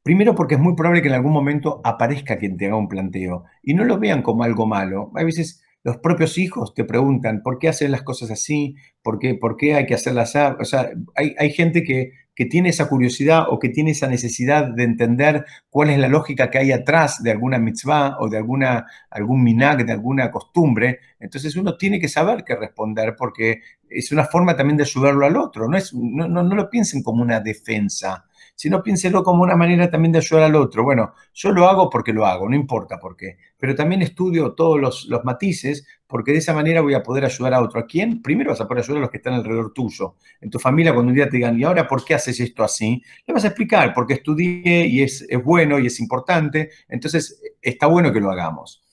Primero 0.04 0.36
porque 0.36 0.54
es 0.54 0.60
muy 0.60 0.76
probable 0.76 1.02
que 1.02 1.08
en 1.08 1.14
algún 1.14 1.32
momento 1.32 1.80
aparezca 1.82 2.36
quien 2.36 2.56
te 2.56 2.66
haga 2.66 2.76
un 2.76 2.88
planteo 2.88 3.44
y 3.62 3.74
no 3.74 3.84
lo 3.84 3.98
vean 3.98 4.22
como 4.22 4.44
algo 4.44 4.66
malo. 4.66 5.10
A 5.16 5.24
veces 5.24 5.64
los 5.82 5.96
propios 5.96 6.38
hijos 6.38 6.74
te 6.74 6.84
preguntan 6.84 7.42
por 7.42 7.58
qué 7.58 7.68
hacen 7.68 7.90
las 7.90 8.02
cosas 8.02 8.30
así, 8.30 8.76
por 9.02 9.18
qué, 9.18 9.34
por 9.34 9.56
qué 9.56 9.74
hay 9.74 9.86
que 9.86 9.94
hacerlas 9.94 10.36
así. 10.36 10.56
O 10.60 10.64
sea, 10.64 10.90
hay, 11.16 11.34
hay 11.38 11.50
gente 11.50 11.82
que 11.82 12.12
que 12.34 12.46
tiene 12.46 12.70
esa 12.70 12.88
curiosidad 12.88 13.44
o 13.48 13.58
que 13.58 13.68
tiene 13.68 13.92
esa 13.92 14.08
necesidad 14.08 14.66
de 14.66 14.82
entender 14.82 15.44
cuál 15.70 15.90
es 15.90 15.98
la 15.98 16.08
lógica 16.08 16.50
que 16.50 16.58
hay 16.58 16.72
atrás 16.72 17.22
de 17.22 17.30
alguna 17.30 17.58
mitzvah 17.58 18.16
o 18.18 18.28
de 18.28 18.38
alguna, 18.38 18.86
algún 19.10 19.42
minag, 19.42 19.86
de 19.86 19.92
alguna 19.92 20.30
costumbre, 20.30 21.00
entonces 21.20 21.54
uno 21.56 21.76
tiene 21.76 22.00
que 22.00 22.08
saber 22.08 22.44
qué 22.44 22.56
responder 22.56 23.14
porque 23.16 23.60
es 23.88 24.10
una 24.10 24.24
forma 24.24 24.56
también 24.56 24.76
de 24.76 24.82
ayudarlo 24.82 25.26
al 25.26 25.36
otro, 25.36 25.68
no, 25.68 25.76
es, 25.76 25.94
no, 25.94 26.26
no, 26.26 26.42
no 26.42 26.54
lo 26.54 26.68
piensen 26.68 27.02
como 27.02 27.22
una 27.22 27.40
defensa, 27.40 28.24
sino 28.54 28.82
piénselo 28.82 29.22
como 29.22 29.42
una 29.42 29.56
manera 29.56 29.90
también 29.90 30.12
de 30.12 30.18
ayudar 30.18 30.44
al 30.44 30.54
otro. 30.54 30.84
Bueno, 30.84 31.14
yo 31.32 31.50
lo 31.50 31.68
hago 31.68 31.90
porque 31.90 32.12
lo 32.12 32.26
hago, 32.26 32.48
no 32.48 32.56
importa 32.56 32.98
por 32.98 33.16
qué, 33.16 33.38
pero 33.58 33.74
también 33.74 34.02
estudio 34.02 34.52
todos 34.52 34.80
los, 34.80 35.24
matices 35.24 35.86
porque 36.06 36.32
de 36.32 36.38
esa 36.38 36.54
manera 36.54 36.80
voy 36.80 36.94
a 36.94 37.02
poder 37.02 37.24
ayudar 37.24 37.54
a 37.54 37.62
otro. 37.62 37.80
¿A 37.80 37.86
quién? 37.86 38.22
Primero 38.22 38.50
vas 38.50 38.60
a 38.60 38.68
poder 38.68 38.84
ayudar 38.84 38.98
a 38.98 39.00
los 39.02 39.10
que 39.10 39.16
están 39.16 39.34
alrededor 39.34 39.72
tuyo. 39.72 40.16
En 40.40 40.50
tu 40.50 40.58
familia, 40.58 40.92
cuando 40.92 41.10
un 41.10 41.16
día 41.16 41.28
te 41.28 41.36
digan, 41.36 41.58
¿y 41.58 41.64
ahora 41.64 41.86
por 41.88 42.04
qué 42.04 42.14
haces 42.14 42.38
esto 42.40 42.62
así? 42.62 43.02
Le 43.26 43.34
vas 43.34 43.44
a 43.44 43.48
explicar, 43.48 43.92
porque 43.94 44.14
estudié 44.14 44.86
y 44.86 45.02
es, 45.02 45.26
es 45.28 45.42
bueno 45.42 45.78
y 45.78 45.86
es 45.86 45.98
importante, 46.00 46.70
entonces 46.88 47.40
está 47.60 47.86
bueno 47.86 48.12
que 48.12 48.20
lo 48.20 48.30
hagamos. 48.30 48.84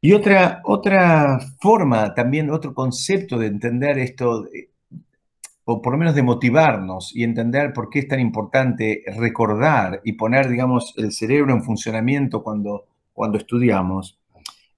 Y 0.00 0.12
otra, 0.12 0.60
otra 0.64 1.38
forma, 1.62 2.12
también 2.14 2.50
otro 2.50 2.74
concepto 2.74 3.38
de 3.38 3.46
entender 3.46 3.98
esto, 3.98 4.46
o 5.64 5.80
por 5.80 5.92
lo 5.92 5.98
menos 5.98 6.14
de 6.14 6.22
motivarnos 6.22 7.14
y 7.16 7.24
entender 7.24 7.72
por 7.72 7.88
qué 7.88 8.00
es 8.00 8.08
tan 8.08 8.20
importante 8.20 9.02
recordar 9.16 10.00
y 10.04 10.12
poner, 10.12 10.48
digamos, 10.48 10.94
el 10.96 11.12
cerebro 11.12 11.54
en 11.54 11.62
funcionamiento 11.62 12.42
cuando, 12.42 12.86
cuando 13.12 13.38
estudiamos, 13.38 14.18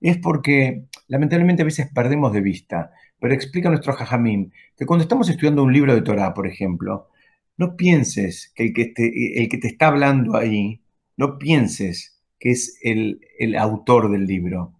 es 0.01 0.19
porque 0.19 0.85
lamentablemente 1.09 1.63
a 1.63 1.65
veces 1.65 1.89
perdemos 1.93 2.33
de 2.33 2.41
vista. 2.41 2.93
Pero 3.19 3.35
explica 3.35 3.69
nuestro 3.69 3.95
Jajamín 3.95 4.53
que 4.77 4.87
cuando 4.87 5.03
estamos 5.03 5.29
estudiando 5.29 5.65
un 5.65 5.73
libro 5.73 5.95
de 5.95 6.03
Torah, 6.03 6.35
por 6.35 6.47
ejemplo, 6.47 7.09
no 7.57 7.77
pienses 7.77 8.53
que 8.55 8.65
el 8.65 8.73
que 8.73 8.87
te, 8.87 9.43
el 9.43 9.49
que 9.49 9.59
te 9.59 9.69
está 9.69 9.89
hablando 9.89 10.37
ahí, 10.37 10.83
no 11.17 11.39
pienses 11.39 12.21
que 12.39 12.51
es 12.51 12.79
el, 12.83 13.21
el 13.39 13.57
autor 13.57 14.11
del 14.11 14.27
libro. 14.27 14.75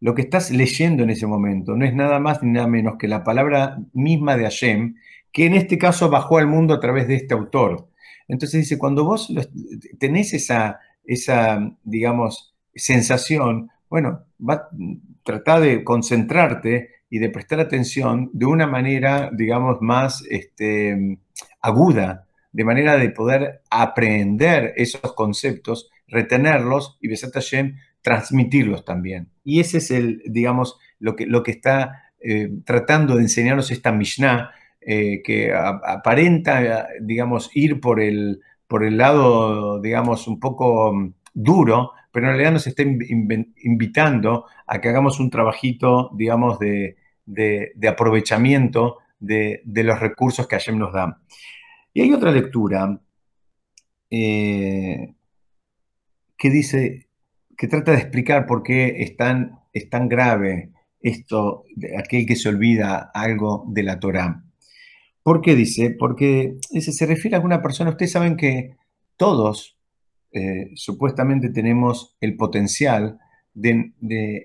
Lo 0.00 0.14
que 0.14 0.22
estás 0.22 0.50
leyendo 0.50 1.02
en 1.02 1.10
ese 1.10 1.26
momento 1.26 1.76
no 1.76 1.84
es 1.84 1.94
nada 1.94 2.20
más 2.20 2.42
ni 2.42 2.52
nada 2.52 2.68
menos 2.68 2.94
que 2.98 3.08
la 3.08 3.24
palabra 3.24 3.78
misma 3.92 4.36
de 4.36 4.44
Hashem 4.44 4.94
que 5.32 5.46
en 5.46 5.54
este 5.54 5.78
caso 5.78 6.10
bajó 6.10 6.38
al 6.38 6.46
mundo 6.46 6.74
a 6.74 6.80
través 6.80 7.08
de 7.08 7.16
este 7.16 7.34
autor. 7.34 7.88
Entonces 8.28 8.60
dice, 8.60 8.78
cuando 8.78 9.04
vos 9.04 9.32
tenés 9.98 10.34
esa, 10.34 10.80
esa, 11.04 11.74
digamos, 11.82 12.54
sensación, 12.74 13.70
bueno, 13.88 14.24
va, 14.38 14.68
trata 15.24 15.60
de 15.60 15.84
concentrarte 15.84 16.90
y 17.10 17.18
de 17.18 17.28
prestar 17.28 17.60
atención 17.60 18.30
de 18.32 18.46
una 18.46 18.66
manera, 18.66 19.30
digamos, 19.32 19.80
más 19.80 20.24
este, 20.30 21.18
aguda, 21.60 22.26
de 22.52 22.64
manera 22.64 22.96
de 22.96 23.10
poder 23.10 23.62
aprender 23.70 24.74
esos 24.76 25.12
conceptos, 25.14 25.90
retenerlos 26.06 26.98
y, 27.00 27.08
Besat 27.08 27.34
transmitirlos 28.02 28.84
también. 28.84 29.28
Y 29.44 29.60
ese 29.60 29.78
es 29.78 29.90
el, 29.90 30.22
digamos, 30.26 30.78
lo 30.98 31.14
que, 31.16 31.26
lo 31.26 31.42
que 31.42 31.52
está 31.52 32.12
tratando 32.64 33.16
de 33.16 33.22
enseñarnos 33.22 33.70
esta 33.70 33.92
Mishnah, 33.92 34.52
que 34.86 35.52
aparenta, 35.54 36.88
digamos, 37.00 37.50
ir 37.54 37.80
por 37.80 38.00
el, 38.00 38.40
por 38.72 38.84
el 38.84 38.96
lado, 38.96 39.82
digamos, 39.82 40.26
un 40.26 40.40
poco 40.40 40.94
mm, 40.94 41.12
duro, 41.34 41.92
pero 42.10 42.26
en 42.26 42.32
realidad 42.32 42.52
nos 42.52 42.66
está 42.66 42.82
invitando 42.82 44.46
a 44.66 44.80
que 44.80 44.88
hagamos 44.88 45.20
un 45.20 45.28
trabajito, 45.28 46.10
digamos, 46.14 46.58
de, 46.58 46.96
aprovechamiento 47.86 48.96
de, 49.20 49.62
los 49.66 50.00
recursos 50.00 50.48
que 50.48 50.56
Hashem 50.56 50.78
nos 50.78 50.94
da. 50.94 51.20
Y 51.92 52.00
hay 52.00 52.14
otra 52.14 52.30
lectura 52.30 52.98
eh, 54.10 55.14
que 56.38 56.50
dice, 56.50 57.08
que 57.58 57.68
trata 57.68 57.92
de 57.92 57.98
explicar 57.98 58.46
por 58.46 58.62
qué 58.62 59.02
es 59.02 59.18
tan, 59.18 59.60
es 59.74 59.90
tan 59.90 60.08
grave 60.08 60.70
esto 61.00 61.64
de 61.76 61.98
aquel 61.98 62.24
que 62.24 62.36
se 62.36 62.48
olvida 62.48 63.10
algo 63.12 63.66
de 63.68 63.82
la 63.82 64.00
Torah. 64.00 64.42
¿Por 65.22 65.40
qué 65.40 65.54
dice? 65.54 65.90
Porque 65.98 66.56
se 66.70 67.06
refiere 67.06 67.36
a 67.36 67.38
alguna 67.38 67.62
persona, 67.62 67.90
ustedes 67.90 68.12
saben 68.12 68.36
que 68.36 68.76
todos 69.16 69.76
eh, 70.32 70.70
supuestamente 70.74 71.50
tenemos 71.50 72.16
el 72.20 72.36
potencial 72.36 73.18
de, 73.54 73.92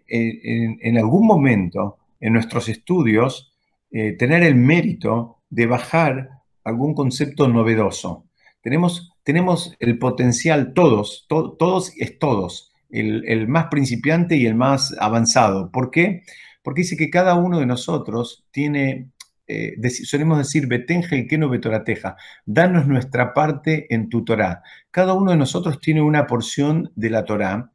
en, 0.08 0.98
algún 0.98 1.26
momento 1.26 1.98
en 2.20 2.34
nuestros 2.34 2.68
estudios 2.68 3.54
eh, 3.90 4.12
tener 4.14 4.44
el 4.44 4.56
mérito 4.56 5.38
de 5.50 5.66
bajar 5.66 6.30
algún 6.64 6.94
concepto 6.94 7.48
novedoso. 7.48 8.26
Tenemos, 8.62 9.14
tenemos 9.24 9.76
el 9.80 9.98
potencial, 9.98 10.74
todos, 10.74 11.26
todos 11.28 11.94
es 11.98 12.20
todos, 12.20 12.74
el, 12.90 13.24
el, 13.28 13.48
más 13.48 13.68
principiante 13.68 14.36
y 14.36 14.46
el 14.46 14.56
más 14.56 14.94
avanzado. 15.00 15.72
¿Por 15.72 15.90
qué? 15.90 16.24
Porque 16.62 16.82
dice 16.82 16.98
que 16.98 17.10
cada 17.10 17.36
uno 17.36 17.60
de 17.60 17.66
nosotros 17.66 18.46
tiene 18.52 19.10
eh, 19.48 19.90
solemos 19.90 20.38
decir, 20.38 20.68
betenje 20.68 21.18
y 21.18 21.28
que 21.28 21.38
no 21.38 21.50
betorateja, 21.50 22.18
danos 22.46 22.88
nuestra 22.88 23.34
parte 23.34 23.94
en 23.94 24.10
tu 24.10 24.26
Torah. 24.26 24.62
Cada 24.92 25.14
uno 25.14 25.32
de 25.32 25.38
nosotros 25.38 25.80
tiene 25.80 26.02
una 26.02 26.28
porción 26.28 26.92
de 26.96 27.10
la 27.10 27.24
Torah, 27.24 27.72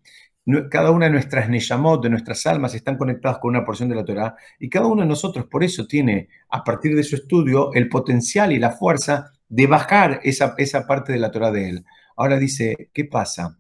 cada 0.71 0.91
una 0.91 1.07
de 1.07 1.13
nuestras 1.13 1.49
neyamot, 1.49 2.03
de 2.03 2.11
nuestras 2.11 2.47
almas, 2.47 2.75
están 2.75 2.99
conectadas 2.99 3.39
con 3.39 3.51
una 3.51 3.65
porción 3.65 3.89
de 3.89 3.95
la 3.95 4.05
Torah, 4.05 4.35
y 4.59 4.69
cada 4.69 4.87
uno 4.87 5.03
de 5.03 5.09
nosotros 5.09 5.47
por 5.47 5.63
eso 5.63 5.87
tiene, 5.87 6.29
a 6.51 6.65
partir 6.65 6.97
de 6.97 7.05
su 7.05 7.15
estudio, 7.15 7.73
el 7.75 7.89
potencial 7.89 8.53
y 8.53 8.59
la 8.59 8.71
fuerza 8.71 9.33
de 9.49 9.67
bajar 9.67 10.21
esa, 10.25 10.55
esa 10.59 10.87
parte 10.87 11.13
de 11.13 11.21
la 11.21 11.31
Torah 11.31 11.53
de 11.53 11.69
él. 11.69 11.85
Ahora 12.17 12.39
dice, 12.39 12.91
¿qué 12.93 13.05
pasa? 13.05 13.59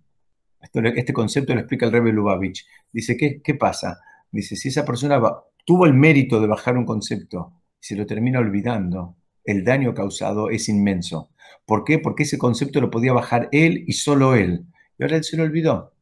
este 0.94 1.12
concepto 1.12 1.54
lo 1.54 1.60
explica 1.60 1.86
el 1.86 1.92
Rebbe 1.92 2.12
Lubavitch. 2.12 2.64
Dice, 2.92 3.16
¿qué, 3.16 3.42
¿qué 3.42 3.54
pasa? 3.54 3.98
Dice, 4.30 4.54
si 4.54 4.68
esa 4.68 4.84
persona 4.84 5.20
tuvo 5.64 5.86
el 5.86 5.94
mérito 5.94 6.40
de 6.40 6.46
bajar 6.46 6.76
un 6.76 6.84
concepto, 6.84 7.61
se 7.82 7.96
lo 7.96 8.06
termina 8.06 8.38
olvidando, 8.38 9.16
el 9.44 9.64
daño 9.64 9.92
causado 9.92 10.50
es 10.50 10.68
inmenso. 10.68 11.30
¿Por 11.66 11.82
qué? 11.82 11.98
Porque 11.98 12.22
ese 12.22 12.38
concepto 12.38 12.80
lo 12.80 12.92
podía 12.92 13.12
bajar 13.12 13.48
él 13.50 13.82
y 13.88 13.94
solo 13.94 14.36
él. 14.36 14.66
Y 14.96 15.02
ahora 15.02 15.16
él 15.16 15.24
se 15.24 15.36
lo 15.36 15.42
olvidó. 15.42 15.92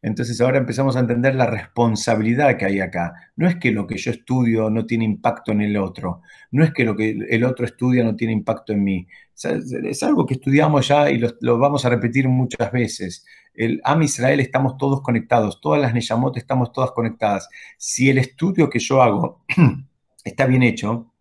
Entonces 0.00 0.40
ahora 0.40 0.58
empezamos 0.58 0.94
a 0.94 1.00
entender 1.00 1.34
la 1.34 1.46
responsabilidad 1.46 2.56
que 2.56 2.66
hay 2.66 2.78
acá. 2.78 3.14
No 3.34 3.48
es 3.48 3.56
que 3.56 3.72
lo 3.72 3.88
que 3.88 3.96
yo 3.96 4.12
estudio 4.12 4.70
no 4.70 4.86
tiene 4.86 5.04
impacto 5.04 5.50
en 5.50 5.62
el 5.62 5.76
otro. 5.76 6.22
No 6.52 6.62
es 6.62 6.72
que 6.72 6.84
lo 6.84 6.94
que 6.94 7.18
el 7.28 7.42
otro 7.42 7.64
estudia 7.64 8.04
no 8.04 8.14
tiene 8.14 8.32
impacto 8.32 8.72
en 8.72 8.84
mí. 8.84 9.08
Es 9.34 10.02
algo 10.04 10.26
que 10.26 10.34
estudiamos 10.34 10.86
ya 10.86 11.10
y 11.10 11.18
lo, 11.18 11.58
vamos 11.58 11.84
a 11.84 11.88
repetir 11.88 12.28
muchas 12.28 12.70
veces. 12.70 13.26
El 13.54 13.80
Am 13.82 14.02
Israel 14.02 14.38
estamos 14.38 14.76
todos 14.76 15.02
conectados. 15.02 15.60
Todas 15.60 15.80
las 15.82 15.92
Neyamot 15.92 16.36
estamos 16.36 16.70
todas 16.70 16.92
conectadas. 16.92 17.48
Si 17.76 18.08
el 18.08 18.18
estudio 18.18 18.70
que 18.70 18.78
yo 18.78 19.02
hago 19.02 19.42
está 20.24 20.46
bien 20.46 20.62
hecho, 20.62 21.13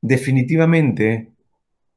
definitivamente 0.00 1.32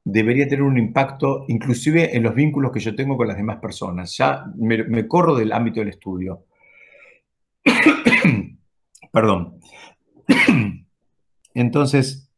debería 0.04 0.47
tener 0.47 0.64
un 0.64 0.78
impacto 0.78 1.45
inclusive 1.47 2.16
en 2.16 2.24
los 2.24 2.36
vínculos 2.36 2.72
que 2.72 2.80
yo 2.80 2.95
tengo 2.95 3.16
con 3.18 3.28
las 3.28 3.38
demás 3.38 3.58
personas. 3.58 4.16
Ya 4.18 4.45
me, 4.56 5.08
corro 5.08 5.36
del 5.36 5.54
ámbito 5.54 5.80
del 5.80 5.89
estudio. 5.89 6.45
Perdón. 9.12 9.60
Entonces, 11.54 12.30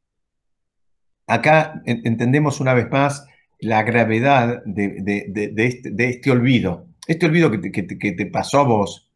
acá 1.27 1.81
entendemos 1.85 2.59
una 2.59 2.73
vez 2.73 2.89
más 2.91 3.25
la 3.59 3.83
gravedad 3.83 4.61
de, 4.65 5.53
este, 5.55 6.09
este, 6.09 6.31
olvido. 6.31 6.87
Este 7.07 7.25
olvido 7.25 7.49
que 7.51 7.83
te, 7.83 8.25
pasó 8.25 8.59
a 8.59 8.63
vos, 8.63 9.11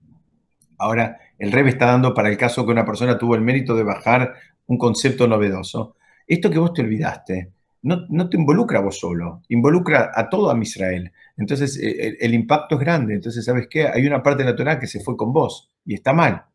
ahora 0.78 1.20
el 1.38 1.52
REV 1.52 1.68
está 1.68 1.88
dando 1.88 2.14
para 2.14 2.30
el 2.30 2.38
caso 2.38 2.66
que 2.66 2.72
una 2.72 2.86
persona 2.86 3.18
tuvo 3.18 3.36
el 3.36 3.42
mérito 3.42 3.76
de 3.76 3.84
bajar 3.84 4.34
un 4.68 4.78
concepto 4.78 5.28
novedoso 5.28 5.96
esto 6.30 6.50
que 6.50 6.60
vos 6.60 6.74
te 6.74 6.82
olvidaste 6.82 7.52
no, 7.82 8.30
te 8.30 8.38
involucra 8.38 8.80
a 8.80 8.82
vos 8.82 9.00
solo, 9.00 9.42
involucra 9.48 10.12
a 10.14 10.30
todo 10.30 10.52
a 10.52 10.62
Israel. 10.62 11.12
Entonces 11.38 11.80
eh, 11.82 12.18
el, 12.20 12.34
impacto 12.34 12.76
es 12.76 12.82
grande. 12.82 13.16
Entonces, 13.16 13.46
¿sabes 13.46 13.68
qué? 13.70 13.88
Hay 13.88 14.06
una 14.06 14.22
parte 14.22 14.44
de 14.44 14.50
la 14.50 14.56
Torah 14.56 14.80
que 14.80 14.88
se 14.88 15.00
fue 15.00 15.16
con 15.16 15.32
vos 15.32 15.72
y 15.86 15.94
está 15.94 16.14
mal. 16.14 16.46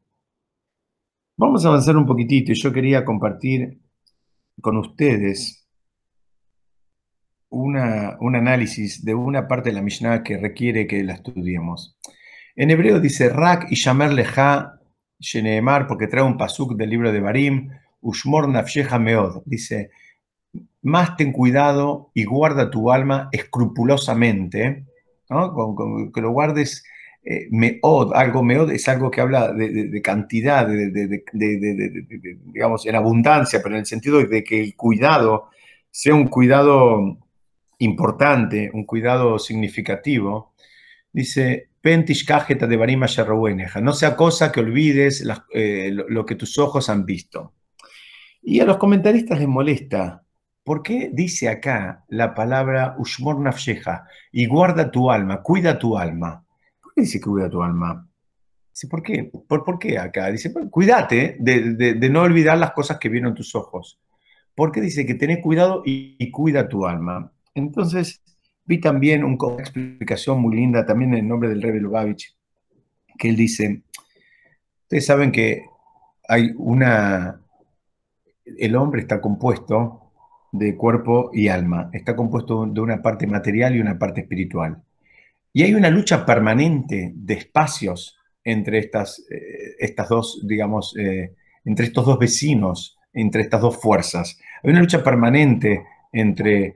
Vamos 1.37 1.65
a 1.65 1.69
avanzar 1.69 1.97
un 1.97 2.07
poquitito 2.07 2.53
y 2.53 2.55
yo 2.55 2.73
quería 2.73 3.05
compartir 3.05 3.81
con 4.61 4.77
ustedes 4.77 5.67
una, 7.49 8.17
un 8.21 8.37
análisis 8.37 9.05
de 9.05 9.15
una 9.15 9.49
parte 9.49 9.71
de 9.71 9.77
la 9.77 9.83
Mishnah 9.83 10.23
que 10.23 10.37
requiere 10.37 10.87
que 10.87 11.03
la 11.03 11.15
estudiemos. 11.15 11.99
En 12.55 12.71
hebreo 12.71 13.01
dice 13.01 13.31
Rak 13.31 13.71
y 13.71 13.75
Shamer 13.77 14.13
Leja 14.13 14.81
porque 15.89 16.07
trae 16.07 16.23
un 16.23 16.37
pasuk 16.37 16.77
del 16.77 16.91
libro 16.91 17.11
de 17.11 17.21
Barim, 17.21 17.71
Ushmor 18.05 18.49
meod, 18.49 19.43
dice, 19.47 19.91
más 20.83 21.17
ten 21.17 21.33
cuidado 21.33 22.11
y 22.15 22.25
guarda 22.25 22.71
tu 22.71 22.91
alma 22.91 23.29
escrupulosamente, 23.33 24.85
que 26.15 26.21
lo 26.21 26.31
guardes 26.31 26.85
eh, 27.25 27.49
meod, 27.51 28.13
algo 28.15 28.43
meod 28.43 28.71
es 28.71 28.87
algo 28.89 29.11
que 29.11 29.23
habla 29.23 29.53
de, 29.53 30.03
cantidad, 30.03 30.67
de, 30.69 31.25
digamos, 32.53 32.87
en 32.87 32.95
abundancia, 32.95 33.61
pero 33.63 33.75
en 33.75 33.81
el 33.81 33.87
sentido 33.87 34.23
de 34.23 34.45
que 34.45 34.61
el 34.61 34.77
cuidado 34.77 35.49
sea 35.91 36.15
un 36.15 36.29
cuidado 36.29 37.19
importante, 37.79 38.71
un 38.75 38.85
cuidado 38.85 39.39
significativo. 39.39 40.53
Dice, 41.11 41.71
Pentish 41.81 42.27
de 42.27 42.77
Barima 42.77 43.07
no 43.81 43.93
sea 43.95 44.17
cosa 44.17 44.53
que 44.53 44.61
olvides 44.61 45.27
eh, 45.55 45.91
lo 45.91 46.27
que 46.27 46.35
tus 46.35 46.59
ojos 46.59 46.91
han 46.91 47.07
visto. 47.07 47.55
Y 48.47 48.61
a 48.61 48.67
los 48.67 48.77
comentaristas 48.77 49.39
les 49.39 49.49
molesta. 49.49 50.23
¿Por 50.63 50.83
qué 50.83 51.11
dice 51.13 51.49
acá 51.49 52.05
la 52.09 52.35
palabra 52.35 52.95
Ushmor 52.99 53.41
Nafsheja? 53.41 54.07
Y 54.31 54.47
guarda 54.47 54.91
tu 54.91 55.11
alma, 55.11 55.43
cuida 55.43 55.79
tu 55.79 55.97
alma. 55.97 56.45
¿Por 56.81 56.93
qué 56.95 57.03
dice 57.03 57.21
cuida 57.21 57.49
tu 57.49 57.63
alma? 57.63 58.07
Dice, 58.71 58.89
¿por 58.89 59.03
qué? 59.03 59.31
¿Por, 59.49 59.79
qué 59.79 59.99
acá? 59.99 60.31
Dice, 60.31 60.53
cuídate 60.71 61.37
de, 61.39 62.09
no 62.11 62.23
olvidar 62.23 62.59
las 62.59 62.73
cosas 62.73 62.99
que 62.99 63.09
vieron 63.09 63.35
tus 63.35 63.55
ojos. 63.55 63.99
¿Por 64.55 64.73
qué 64.73 64.81
dice 64.81 65.07
que 65.07 65.15
tenés 65.15 65.39
cuidado 65.39 65.83
y, 65.85 66.31
cuida 66.31 66.69
tu 66.69 66.85
alma? 66.87 67.33
Entonces, 67.55 68.23
vi 68.65 68.81
también 68.81 69.25
una 69.25 69.37
explicación 69.59 70.41
muy 70.41 70.57
linda, 70.57 70.85
también 70.85 71.15
en 71.15 71.29
nombre 71.29 71.49
del 71.49 71.63
Rebbe 71.63 71.81
Lubavitch, 71.81 72.37
que 73.17 73.29
él 73.31 73.37
dice, 73.37 73.83
ustedes 74.83 75.07
saben 75.07 75.31
que 75.33 75.67
hay 76.29 76.53
una, 76.57 77.44
el 78.45 78.77
hombre 78.77 79.01
está 79.01 79.21
compuesto 79.21 80.01
de 80.53 80.77
cuerpo 80.77 81.31
y 81.33 81.49
alma, 81.49 81.91
está 81.93 82.15
compuesto 82.15 82.67
de 82.67 82.81
una 82.81 83.03
parte 83.03 83.27
material 83.27 83.75
y 83.75 83.81
una 83.81 83.99
parte 83.99 84.21
espiritual. 84.21 84.83
Y 85.53 85.63
hay 85.63 85.75
una 85.75 85.91
lucha 85.91 86.25
permanente 86.25 87.13
de 87.15 87.35
espacios 87.35 88.19
entre 88.45 88.79
estas, 88.79 89.25
eh, 89.31 89.75
estas 89.79 90.09
dos, 90.09 90.41
digamos, 90.47 90.95
eh, 90.97 91.35
entre 91.65 91.87
estos 91.87 92.07
dos 92.07 92.19
vecinos, 92.19 92.99
entre 93.13 93.43
estas 93.43 93.61
dos 93.61 93.81
fuerzas. 93.81 94.39
Hay 94.63 94.71
una 94.71 94.81
lucha 94.81 95.03
permanente 95.03 95.85
entre 96.13 96.67
eh, 96.67 96.75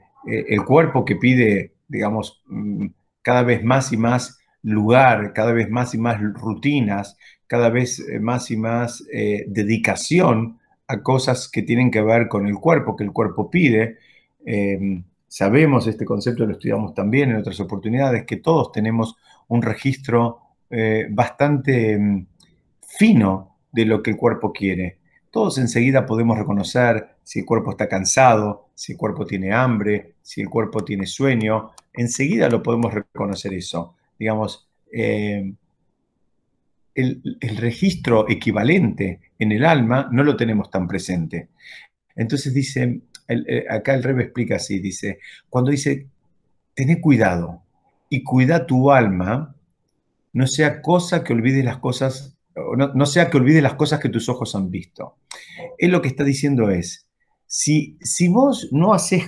el 0.48 0.64
cuerpo 0.64 1.04
que 1.04 1.16
pide, 1.16 1.74
digamos, 1.86 2.42
mm, 2.46 2.86
cada 3.22 3.42
vez 3.42 3.62
más 3.62 3.92
y 3.92 3.96
más 3.96 4.38
lugar, 4.62 5.32
cada 5.34 5.52
vez 5.52 5.70
más 5.70 5.94
y 5.94 5.98
más 5.98 6.20
rutinas, 6.20 7.16
cada 7.46 7.70
vez 7.70 8.02
más 8.20 8.50
y 8.50 8.56
más 8.56 9.04
dedicación 9.46 10.57
a 10.88 11.02
cosas 11.02 11.48
que 11.48 11.62
tienen 11.62 11.90
que 11.90 12.02
ver 12.02 12.28
con 12.28 12.46
el 12.46 12.56
cuerpo, 12.56 12.96
que 12.96 13.04
el 13.04 13.12
cuerpo 13.12 13.50
pide. 13.50 13.98
Em, 14.44 15.04
sabemos, 15.28 15.86
este 15.86 16.06
concepto 16.06 16.46
lo 16.46 16.52
estudiamos 16.52 16.94
también 16.94 17.30
en 17.30 17.36
otras 17.36 17.60
oportunidades, 17.60 18.24
que 18.24 18.36
todos 18.36 18.72
tenemos 18.72 19.16
un 19.48 19.62
registro 19.62 20.40
eh, 20.70 21.06
bastante 21.10 21.92
em, 21.92 22.26
fino 22.80 23.56
de 23.70 23.84
lo 23.84 24.02
que 24.02 24.10
el 24.12 24.16
cuerpo 24.16 24.52
quiere. 24.52 24.98
Todos 25.30 25.58
enseguida 25.58 26.06
podemos 26.06 26.38
reconocer 26.38 27.16
si 27.22 27.40
el 27.40 27.44
cuerpo 27.46 27.72
está 27.72 27.86
cansado, 27.86 28.70
si 28.74 28.92
el 28.92 28.98
cuerpo 28.98 29.26
tiene 29.26 29.52
hambre, 29.52 30.14
si 30.22 30.40
el 30.40 30.48
cuerpo 30.48 30.84
tiene 30.84 31.06
sueño. 31.06 31.72
Enseguida 31.92 32.48
lo 32.48 32.62
podemos 32.62 32.94
reconocer 32.94 33.52
eso. 33.52 33.94
Digamos, 34.18 34.68
em, 34.90 35.54
el, 36.98 37.56
registro 37.56 38.28
equivalente 38.28 39.20
en 39.38 39.52
el 39.52 39.64
alma 39.64 40.08
no 40.10 40.24
lo 40.24 40.36
tenemos 40.36 40.70
tan 40.70 40.88
presente. 40.88 41.48
Entonces 42.16 42.52
dice, 42.52 43.02
eh, 43.28 43.64
acá 43.70 43.94
el 43.94 44.02
Rebe 44.02 44.24
explica 44.24 44.56
así, 44.56 44.80
dice, 44.80 45.20
cuando 45.48 45.70
dice, 45.70 46.08
tené 46.74 47.00
cuidado 47.00 47.62
y 48.10 48.24
cuida 48.24 48.66
tu 48.66 48.90
alma, 48.90 49.54
no 50.32 50.46
sea 50.46 50.82
cosa 50.82 51.22
que 51.22 51.32
olvides 51.32 51.64
las 51.64 51.78
cosas, 51.78 52.36
no, 52.76 53.06
sea 53.06 53.30
que 53.30 53.36
olvides 53.36 53.62
las 53.62 53.74
cosas 53.74 54.00
que 54.00 54.08
tus 54.08 54.28
ojos 54.28 54.56
han 54.56 54.70
visto. 54.70 55.16
Él 55.78 55.92
lo 55.92 56.02
que 56.02 56.08
está 56.08 56.24
diciendo 56.24 56.70
es, 56.70 57.08
si, 57.46 57.96
si 58.00 58.26
vos 58.26 58.68
no 58.72 58.92
haces, 58.92 59.24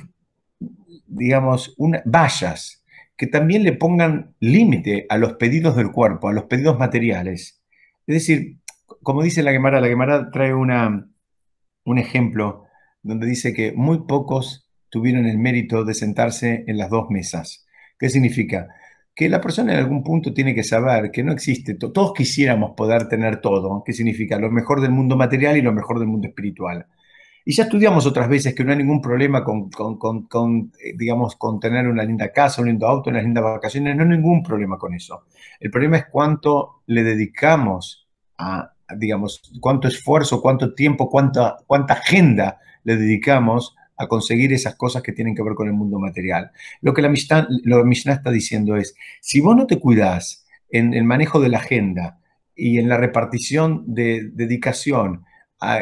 digamos, 1.06 1.76
vallas 2.04 2.80
que 3.16 3.26
también 3.26 3.62
le 3.64 3.74
pongan 3.74 4.34
límite 4.40 5.06
a 5.08 5.18
los 5.18 5.34
pedidos 5.34 5.76
del 5.76 5.92
cuerpo, 5.92 6.28
a 6.28 6.32
los 6.32 6.44
pedidos 6.44 6.78
materiales. 6.78 7.59
Es 8.10 8.26
decir, 8.26 8.56
como 9.04 9.22
dice 9.22 9.44
la 9.44 9.52
Gemara, 9.52 9.80
la 9.80 9.86
Gemara 9.86 10.32
trae 10.32 10.52
una, 10.52 11.08
un 11.84 11.98
ejemplo 11.98 12.64
donde 13.02 13.28
dice 13.28 13.54
que 13.54 13.72
muy 13.72 14.00
pocos 14.08 14.68
tuvieron 14.88 15.26
el 15.26 15.38
mérito 15.38 15.84
de 15.84 15.94
sentarse 15.94 16.64
en 16.66 16.76
las 16.76 16.90
dos 16.90 17.08
mesas. 17.08 17.68
¿Qué 18.00 18.08
significa? 18.08 18.66
Que 19.14 19.28
la 19.28 19.40
persona 19.40 19.74
en 19.74 19.78
algún 19.78 20.02
punto 20.02 20.34
tiene 20.34 20.56
que 20.56 20.64
saber 20.64 21.12
que 21.12 21.22
no 21.22 21.30
existe, 21.30 21.74
todos 21.74 22.12
quisiéramos 22.12 22.72
poder 22.76 23.06
tener 23.06 23.40
todo, 23.40 23.84
¿qué 23.86 23.92
significa? 23.92 24.40
Lo 24.40 24.50
mejor 24.50 24.80
del 24.80 24.90
mundo 24.90 25.16
material 25.16 25.56
y 25.56 25.62
lo 25.62 25.72
mejor 25.72 26.00
del 26.00 26.08
mundo 26.08 26.26
espiritual. 26.26 26.86
Y 27.44 27.54
ya 27.54 27.64
estudiamos 27.64 28.06
otras 28.06 28.28
veces 28.28 28.54
que 28.54 28.64
no 28.64 28.72
hay 28.72 28.78
ningún 28.78 29.00
problema 29.00 29.42
con, 29.42 29.70
eh, 30.82 30.92
digamos, 30.96 31.36
con 31.36 31.58
tener 31.58 31.88
una 31.88 32.04
linda 32.04 32.32
casa, 32.32 32.60
un 32.60 32.68
lindo 32.68 32.86
auto, 32.86 33.10
unas 33.10 33.24
lindas 33.24 33.44
vacaciones, 33.44 33.96
no 33.96 34.02
hay 34.02 34.08
ningún 34.10 34.42
problema 34.42 34.78
con 34.78 34.94
eso. 34.94 35.24
El 35.58 35.70
problema 35.70 35.96
es 35.96 36.06
cuánto 36.10 36.82
le 36.86 37.02
dedicamos 37.02 38.08
a, 38.38 38.72
digamos, 38.96 39.42
cuánto 39.60 39.88
esfuerzo, 39.88 40.42
cuánto 40.42 40.74
tiempo, 40.74 41.08
cuánta, 41.08 41.56
cuánta 41.66 41.94
agenda 41.94 42.58
le 42.84 42.96
dedicamos 42.96 43.74
a 43.96 44.06
conseguir 44.06 44.52
esas 44.52 44.76
cosas 44.76 45.02
que 45.02 45.12
tienen 45.12 45.34
que 45.34 45.42
ver 45.42 45.54
con 45.54 45.66
el 45.66 45.74
mundo 45.74 45.98
material. 45.98 46.52
Lo 46.80 46.94
que 46.94 47.02
la 47.02 47.10
Mishnah, 47.10 47.48
lo 47.64 47.84
está 47.90 48.30
diciendo 48.30 48.76
es, 48.76 48.94
si 49.20 49.40
vos 49.40 49.54
no 49.54 49.66
te 49.66 49.78
cuidás 49.78 50.46
en 50.70 50.94
el 50.94 51.04
manejo 51.04 51.38
de 51.40 51.50
la 51.50 51.58
agenda 51.58 52.18
y 52.54 52.78
en 52.78 52.88
la 52.88 52.96
repartición 52.96 53.84
de 53.86 54.30
dedicación 54.32 55.24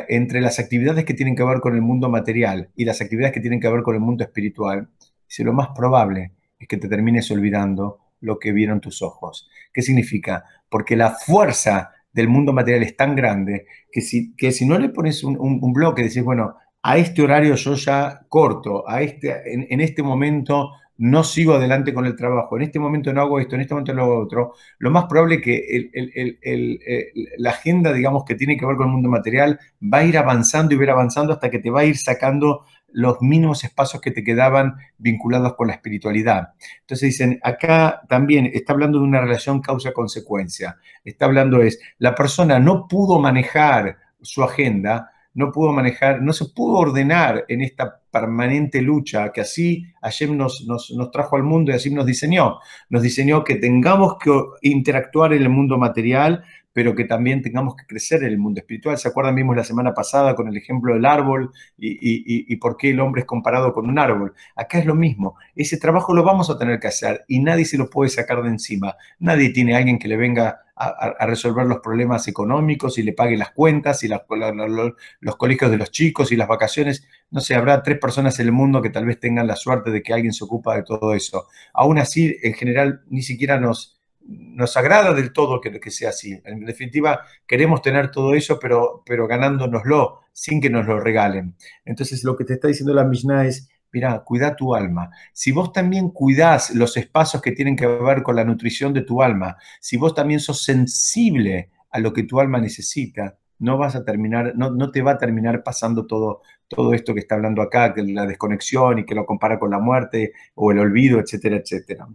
entre 0.09 0.41
las 0.41 0.59
actividades 0.59 1.05
que 1.05 1.15
tienen 1.15 1.37
que 1.37 1.45
ver 1.45 1.61
con 1.61 1.75
el 1.75 1.83
mundo 1.83 2.09
material 2.09 2.71
y 2.75 2.85
las 2.85 3.01
actividades 3.01 3.33
que 3.33 3.41
tienen 3.41 3.61
que 3.61 3.69
ver 3.69 3.83
con 3.83 3.95
el 3.95 4.01
mundo 4.01 4.25
espiritual, 4.25 4.89
si 5.27 5.45
lo 5.45 5.53
más 5.53 5.69
probable 5.75 6.33
es 6.59 6.67
que 6.67 6.77
te 6.77 6.89
termines 6.89 7.31
olvidando 7.31 8.01
lo 8.21 8.39
que 8.39 8.53
vieron 8.53 8.81
tus 8.81 9.03
ojos. 9.03 9.49
¿Qué 9.73 9.83
significa? 9.83 10.45
Porque 10.69 10.97
la 10.97 11.11
fuerza 11.11 11.93
del 12.13 12.29
mundo 12.29 12.53
material 12.53 12.83
es 12.83 12.97
tan 12.97 13.15
grande 13.15 13.67
que 13.93 14.01
si, 14.01 14.35
que 14.35 14.51
si 14.51 14.67
no 14.67 14.79
le 14.79 14.89
pones 14.89 15.23
un, 15.23 15.37
un, 15.39 15.73
bloque, 15.73 16.03
decís, 16.03 16.25
bueno, 16.25 16.57
a 16.83 16.97
este 16.97 17.23
horario 17.23 17.55
yo 17.55 17.75
ya 17.75 18.23
corto, 18.29 18.89
a 18.89 19.03
este, 19.03 19.53
en, 19.73 19.81
este 19.81 20.03
momento 20.03 20.73
no 20.99 21.25
sigo 21.25 21.55
adelante 21.55 21.95
con 21.95 22.07
el 22.07 22.17
trabajo, 22.17 22.57
en 22.57 22.63
este 22.65 22.79
momento 22.79 23.13
no 23.13 23.23
hago 23.23 23.41
esto, 23.41 23.55
en 23.55 23.63
este 23.63 23.75
momento 23.75 23.95
no 23.95 24.03
hago 24.03 24.19
otro, 24.19 24.55
lo 24.79 24.91
más 24.91 25.07
probable 25.07 25.37
es 25.37 25.43
que 25.43 27.11
la 27.39 27.51
agenda, 27.51 27.93
digamos, 27.93 28.25
que 28.25 28.35
tiene 28.35 28.57
que 28.57 28.67
ver 28.67 28.77
con 28.77 28.89
el 28.89 28.93
mundo 28.93 29.09
material 29.09 29.59
va 29.83 29.99
a 29.99 30.05
ir 30.05 30.19
avanzando 30.19 30.75
y 30.75 30.79
ver 30.79 30.91
avanzando 30.91 31.33
hasta 31.33 31.51
que 31.51 31.61
te 31.61 31.71
va 31.71 31.81
a 31.81 31.85
ir 31.85 31.97
sacando 31.97 32.65
los 32.91 33.21
mínimos 33.21 33.65
espacios 33.65 34.01
que 34.01 34.11
te 34.11 34.25
quedaban 34.25 34.77
vinculados 34.97 35.55
con 35.55 35.69
la 35.69 35.75
espiritualidad. 35.75 36.55
Entonces 36.81 37.11
dicen, 37.11 37.39
acá 37.43 38.01
también 38.09 38.51
está 38.53 38.73
hablando 38.73 38.99
de 38.99 39.05
una 39.05 39.21
relación 39.21 39.61
causa-consecuencia. 39.61 40.79
Está 41.05 41.27
hablando 41.27 41.63
es, 41.63 41.79
la 41.99 42.15
persona 42.15 42.59
no 42.59 42.89
pudo 42.89 43.19
manejar 43.19 43.99
su 44.21 44.43
agenda, 44.43 45.13
no 45.39 45.53
pudo 45.53 45.73
manejar, 45.73 46.21
no 46.21 46.33
se 46.33 46.47
pudo 46.47 46.79
ordenar 46.79 47.45
en 47.47 47.63
esta 47.63 48.01
permanente 48.11 48.83
lucha 48.83 49.31
que 49.31 49.41
así 49.41 49.85
Hashem 50.03 50.37
nos, 50.37 50.65
nos, 50.67 50.91
nos, 50.91 51.13
trajo 51.13 51.37
al 51.37 51.45
mundo 51.45 51.71
y 51.71 51.77
así 51.77 51.95
nos 51.95 52.07
diseñó. 52.07 52.59
Nos 52.91 53.03
diseñó 53.03 53.45
que 53.45 53.55
tengamos 53.55 54.17
que 54.19 54.33
interactuar 54.63 55.33
en 55.33 55.43
el 55.43 55.49
mundo 55.49 55.79
material, 55.79 56.43
pero 56.79 56.95
que 56.95 57.07
también 57.07 57.43
tengamos 57.43 57.75
que 57.75 57.87
crecer 57.87 58.23
en 58.23 58.29
el 58.29 58.39
mundo 58.39 58.61
espiritual. 58.61 58.97
¿Se 58.99 59.09
acuerdan? 59.09 59.35
Vimos 59.35 59.57
la 59.57 59.65
semana 59.65 59.93
pasada 59.95 60.37
con 60.37 60.47
el 60.47 60.57
ejemplo 60.57 60.95
del 60.95 61.07
árbol 61.07 61.51
y, 61.77 62.55
por 62.59 62.77
qué 62.77 62.91
el 62.91 63.01
hombre 63.01 63.23
es 63.23 63.27
comparado 63.27 63.73
con 63.73 63.91
un 63.91 63.99
árbol. 63.99 64.33
Acá 64.55 64.79
es 64.79 64.87
lo 64.87 64.95
mismo. 64.95 65.35
Ese 65.57 65.79
trabajo 65.79 66.15
lo 66.15 66.23
vamos 66.23 66.51
a 66.51 66.57
tener 66.57 66.79
que 66.79 66.87
hacer 66.87 67.25
y 67.27 67.41
nadie 67.41 67.65
se 67.65 67.79
lo 67.79 67.91
puede 67.91 68.11
sacar 68.11 68.45
de 68.45 68.51
encima. 68.51 68.95
Nadie 69.19 69.51
tiene 69.51 69.75
a 69.75 69.79
alguien 69.79 69.99
que 69.99 70.07
le 70.07 70.17
venga 70.17 70.61
a, 70.77 71.27
resolver 71.27 71.67
los 71.67 71.81
problemas 71.81 72.29
económicos 72.29 72.97
y 72.97 73.03
le 73.03 73.13
pague 73.13 73.37
las 73.37 73.51
cuentas 73.51 74.05
y 74.05 74.09
los 74.09 75.37
colegios 75.37 75.73
de 75.73 75.79
los 75.79 75.91
chicos 75.91 76.31
y 76.31 76.37
las 76.37 76.47
vacaciones. 76.47 77.09
No 77.33 77.41
sé, 77.41 77.57
habrá 77.57 77.83
tres 77.83 77.99
personas 77.99 78.39
en 78.39 78.47
el 78.47 78.53
mundo 78.53 78.81
que 78.81 78.91
tal 78.91 79.05
vez 79.05 79.19
tengan 79.19 79.49
la 79.49 79.57
suerte 79.57 79.91
de 79.91 80.01
que 80.01 80.15
alguien 80.15 80.33
se 80.33 80.45
ocupa 80.45 80.77
de 80.77 80.85
todo 80.85 81.13
eso. 81.13 81.49
Aún 81.75 81.99
así, 81.99 82.37
en 82.41 82.55
general, 82.55 83.03
ni 83.09 83.23
siquiera 83.23 83.59
nos 83.59 83.98
nos 84.29 84.77
agrada 84.77 85.15
del 85.15 85.33
todo 85.33 85.61
que, 85.61 85.81
que 85.81 85.91
sea 85.91 86.11
así. 86.11 86.39
En 86.45 86.65
definitiva, 86.65 87.23
queremos 87.47 87.81
tener 87.81 88.11
todo 88.11 88.35
eso, 88.35 88.59
pero, 88.61 89.03
pero 89.07 89.27
ganándonoslo, 89.27 90.21
sin 90.33 90.61
que 90.61 90.71
nos 90.71 90.87
lo 90.87 91.01
regalen. 91.01 91.57
Entonces, 91.85 92.23
lo 92.25 92.37
que 92.37 92.45
te 92.45 92.55
está 92.55 92.69
diciendo 92.69 92.93
la 92.93 93.05
Mishnah 93.05 93.47
es, 93.47 93.71
mira, 93.91 94.23
cuida 94.25 94.55
tu 94.55 94.75
alma. 94.75 95.11
Si 95.33 95.51
vos 95.51 95.73
también 95.73 96.11
cuidás 96.11 96.75
los 96.75 96.97
espacios 96.99 97.43
que 97.43 97.53
tienen 97.53 97.75
que 97.75 97.87
ver 97.87 98.23
con 98.23 98.37
la 98.37 98.45
nutrición 98.45 98.93
de 98.93 99.03
tu 99.03 99.23
alma, 99.23 99.57
si 99.81 99.97
vos 99.97 100.15
también 100.15 100.41
sos 100.41 100.63
sensible 100.63 101.71
a 101.91 101.99
lo 101.99 102.13
que 102.13 102.25
tu 102.25 102.39
alma 102.39 102.61
necesita, 102.61 103.39
no 103.61 103.79
vas 103.79 103.97
a 103.97 104.05
terminar, 104.05 104.53
no, 104.57 104.71
no 104.71 104.91
te 104.91 105.03
va 105.03 105.13
a 105.13 105.19
terminar 105.19 105.63
pasando 105.65 106.07
todo, 106.07 106.43
todo 106.69 106.93
esto 106.93 107.15
que 107.15 107.21
está 107.21 107.35
hablando 107.35 107.63
acá, 107.63 107.95
que 107.95 108.03
la 108.03 108.27
desconexión 108.27 108.99
y 109.01 109.07
que 109.07 109.15
lo 109.15 109.27
compara 109.27 109.59
con 109.59 109.71
la 109.71 109.81
muerte 109.81 110.33
o 110.55 110.71
el 110.71 110.79
olvido, 110.79 111.19
etcétera, 111.19 111.57
etcétera. 111.57 112.07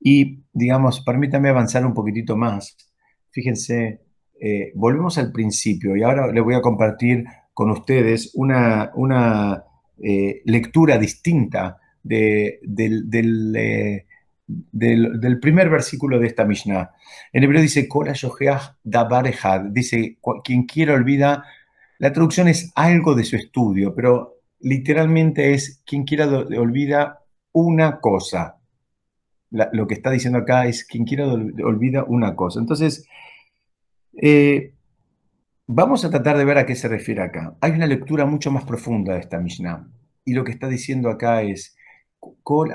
Y, 0.00 0.44
digamos, 0.52 1.00
permítame 1.00 1.48
avanzar 1.48 1.84
un 1.84 1.94
poquitito 1.94 2.36
más. 2.36 2.76
Fíjense, 3.30 4.00
eh, 4.40 4.72
volvemos 4.74 5.18
al 5.18 5.32
principio 5.32 5.96
y 5.96 6.02
ahora 6.02 6.30
les 6.32 6.44
voy 6.44 6.54
a 6.54 6.60
compartir 6.60 7.24
con 7.52 7.70
ustedes 7.70 8.30
una, 8.34 8.92
una 8.94 9.64
eh, 10.00 10.42
lectura 10.44 10.96
distinta 10.96 11.78
de, 12.02 12.60
eh, 12.78 14.06
del, 14.46 15.20
del, 15.20 15.40
primer 15.40 15.68
versículo 15.68 16.20
de 16.20 16.28
esta 16.28 16.44
Mishnah. 16.44 16.92
En 17.32 17.42
hebreo 17.42 17.60
dice, 17.60 17.88
dice, 19.70 20.18
quien 20.44 20.62
quiera 20.66 20.94
olvida, 20.94 21.44
la 21.98 22.12
traducción 22.12 22.46
es 22.46 22.70
algo 22.76 23.16
de 23.16 23.24
su 23.24 23.34
estudio, 23.34 23.92
pero 23.92 24.36
literalmente 24.60 25.52
es, 25.52 25.82
quien 25.84 26.04
quiera 26.04 26.28
olvida 26.28 27.24
una 27.52 27.98
cosa 28.00 28.57
lo 29.50 29.86
que 29.86 29.94
está 29.94 30.10
diciendo 30.10 30.38
acá 30.38 30.66
es 30.66 30.84
quien 30.84 31.04
quiera 31.04 31.26
olvida 31.26 32.04
una 32.04 32.36
cosa. 32.36 32.60
Entonces, 32.60 33.06
eh, 34.20 34.74
vamos 35.66 36.04
a 36.04 36.10
tratar 36.10 36.36
de 36.36 36.44
ver 36.44 36.58
a 36.58 36.66
qué 36.66 36.74
se 36.74 36.88
refiere 36.88 37.22
acá. 37.22 37.56
Hay 37.60 37.72
una 37.72 37.86
lectura 37.86 38.26
mucho 38.26 38.50
más 38.50 38.64
profunda 38.64 39.14
de 39.14 39.20
esta 39.20 39.38
Mishnah. 39.38 39.88
Y 40.24 40.34
lo 40.34 40.44
que 40.44 40.52
está 40.52 40.68
diciendo 40.68 41.08
acá 41.08 41.42
es, 41.42 41.76
Kol 42.42 42.72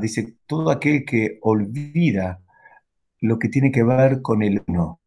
dice, 0.00 0.34
todo 0.46 0.70
aquel 0.70 1.04
que 1.04 1.38
olvida 1.40 2.40
lo 3.20 3.38
que 3.38 3.48
tiene 3.48 3.72
que 3.72 3.82
ver 3.82 4.22
con 4.22 4.42
el 4.42 4.62
uno. 4.66 5.00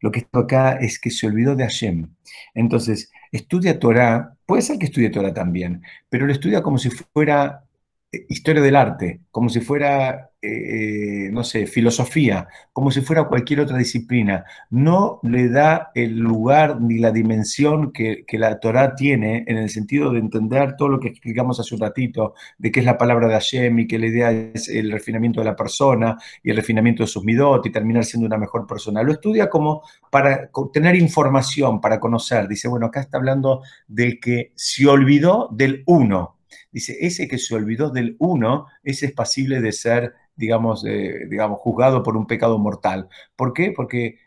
Lo 0.00 0.10
que 0.10 0.20
está 0.20 0.40
acá 0.40 0.72
es 0.72 1.00
que 1.00 1.10
se 1.10 1.26
olvidó 1.26 1.56
de 1.56 1.64
Hashem. 1.64 2.14
Entonces, 2.54 3.10
estudia 3.32 3.78
Torah, 3.78 4.36
puede 4.46 4.62
ser 4.62 4.78
que 4.78 4.86
estudie 4.86 5.10
Torah 5.10 5.34
también, 5.34 5.82
pero 6.08 6.26
lo 6.26 6.32
estudia 6.32 6.62
como 6.62 6.78
si 6.78 6.90
fuera 6.90 7.64
historia 8.10 8.62
del 8.62 8.76
arte, 8.76 9.20
como 9.30 9.50
si 9.50 9.60
fuera, 9.60 10.30
eh, 10.40 11.26
eh, 11.26 11.30
no 11.30 11.44
sé, 11.44 11.66
filosofía, 11.66 12.48
como 12.72 12.90
si 12.90 13.02
fuera 13.02 13.24
cualquier 13.24 13.60
otra 13.60 13.76
disciplina. 13.76 14.44
No 14.70 15.20
le 15.22 15.50
da 15.50 15.90
el 15.94 16.16
lugar 16.18 16.80
ni 16.80 16.98
la 16.98 17.10
dimensión 17.12 17.92
que, 17.92 18.24
la 18.32 18.58
Torah 18.60 18.94
tiene 18.94 19.44
en 19.46 19.58
el 19.58 19.68
sentido 19.68 20.10
de 20.10 20.20
entender 20.20 20.74
todo 20.76 20.88
lo 20.88 21.00
que 21.00 21.08
explicamos 21.08 21.60
hace 21.60 21.74
un 21.74 21.82
ratito, 21.82 22.34
de 22.56 22.72
qué 22.72 22.80
es 22.80 22.86
la 22.86 22.96
palabra 22.96 23.28
de 23.28 23.34
Hashem 23.34 23.80
y 23.80 23.86
que 23.86 23.98
la 23.98 24.06
idea 24.06 24.30
es 24.30 24.68
el 24.68 24.90
refinamiento 24.90 25.40
de 25.40 25.46
la 25.46 25.56
persona 25.56 26.16
y 26.42 26.50
el 26.50 26.56
refinamiento 26.56 27.02
de 27.02 27.08
sus 27.08 27.24
midot 27.24 27.66
y 27.66 27.72
terminar 27.72 28.04
siendo 28.04 28.26
una 28.26 28.38
mejor 28.38 28.66
persona. 28.66 29.02
Lo 29.02 29.12
estudia 29.12 29.50
como 29.50 29.82
para 30.10 30.50
tener 30.72 30.96
información, 30.96 31.80
para 31.80 32.00
conocer. 32.00 32.48
Dice, 32.48 32.68
bueno, 32.68 32.86
acá 32.86 33.00
está 33.00 33.18
hablando 33.18 33.62
del 33.86 34.18
que 34.18 34.52
se 34.54 34.86
olvidó 34.86 35.48
del 35.52 35.82
uno 35.86 36.37
dice, 36.70 36.96
ese 37.00 37.28
que 37.28 37.38
se 37.38 37.54
olvidó 37.54 37.90
del 37.90 38.16
uno, 38.18 38.66
ese 38.82 39.06
es 39.06 39.12
pasible 39.12 39.60
de 39.60 39.72
ser, 39.72 40.14
digamos, 40.36 40.84
digamos, 40.84 41.58
juzgado 41.60 42.02
por 42.02 42.16
un 42.16 42.26
pecado 42.26 42.58
mortal. 42.58 43.08
¿Por 43.36 43.52
qué? 43.52 43.72
Porque 43.74 44.18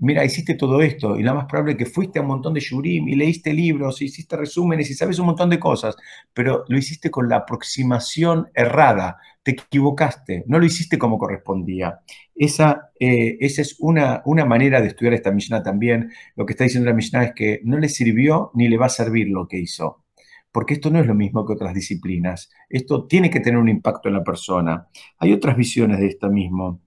mira, 0.00 0.24
hiciste 0.24 0.54
todo 0.54 0.80
esto, 0.80 1.18
y 1.18 1.22
lo 1.22 1.34
más 1.34 1.46
probable 1.46 1.72
es 1.72 1.78
que 1.78 1.86
fuiste 1.86 2.18
a 2.18 2.22
un 2.22 2.28
montón 2.28 2.54
de 2.54 2.60
shurim 2.60 3.08
y 3.08 3.14
leíste 3.14 3.52
libros, 3.52 4.00
y 4.00 4.06
hiciste 4.06 4.36
resúmenes 4.36 4.90
y 4.90 4.94
sabes 4.94 5.18
un 5.18 5.26
montón 5.26 5.50
de 5.50 5.58
cosas, 5.58 5.96
pero 6.32 6.64
lo 6.68 6.78
hiciste 6.78 7.10
con 7.10 7.28
la 7.28 7.36
aproximación 7.36 8.48
errada, 8.54 9.18
te 9.42 9.52
equivocaste, 9.52 10.44
no 10.46 10.58
lo 10.58 10.66
hiciste 10.66 10.98
como 10.98 11.18
correspondía. 11.18 12.00
Esa, 12.34 12.90
eh, 12.98 13.36
esa 13.40 13.62
es 13.62 13.76
una, 13.78 14.22
una 14.24 14.44
manera 14.44 14.80
de 14.80 14.88
estudiar 14.88 15.14
esta 15.14 15.30
Mishnah 15.30 15.62
también. 15.62 16.10
Lo 16.34 16.46
que 16.46 16.52
está 16.52 16.64
diciendo 16.64 16.90
la 16.90 16.96
Mishnah 16.96 17.24
es 17.24 17.32
que 17.34 17.60
no 17.64 17.78
le 17.78 17.88
sirvió 17.88 18.50
ni 18.54 18.68
le 18.68 18.78
va 18.78 18.86
a 18.86 18.90
servir 18.90 19.28
lo 19.28 19.46
que 19.46 19.58
hizo 19.58 20.05
porque 20.52 20.74
esto 20.74 20.90
no 20.90 21.00
es 21.00 21.06
lo 21.06 21.14
mismo 21.14 21.44
que 21.46 21.52
otras 21.52 21.74
disciplinas. 21.74 22.50
Esto 22.68 23.06
tiene 23.06 23.30
que 23.30 23.40
tener 23.40 23.58
un 23.58 23.68
impacto 23.68 24.08
en 24.08 24.14
la 24.14 24.24
persona. 24.24 24.88
Hay 25.18 25.32
otras 25.32 25.56
visiones 25.56 25.98
de 25.98 26.06
esto 26.06 26.30
mismo 26.30 26.80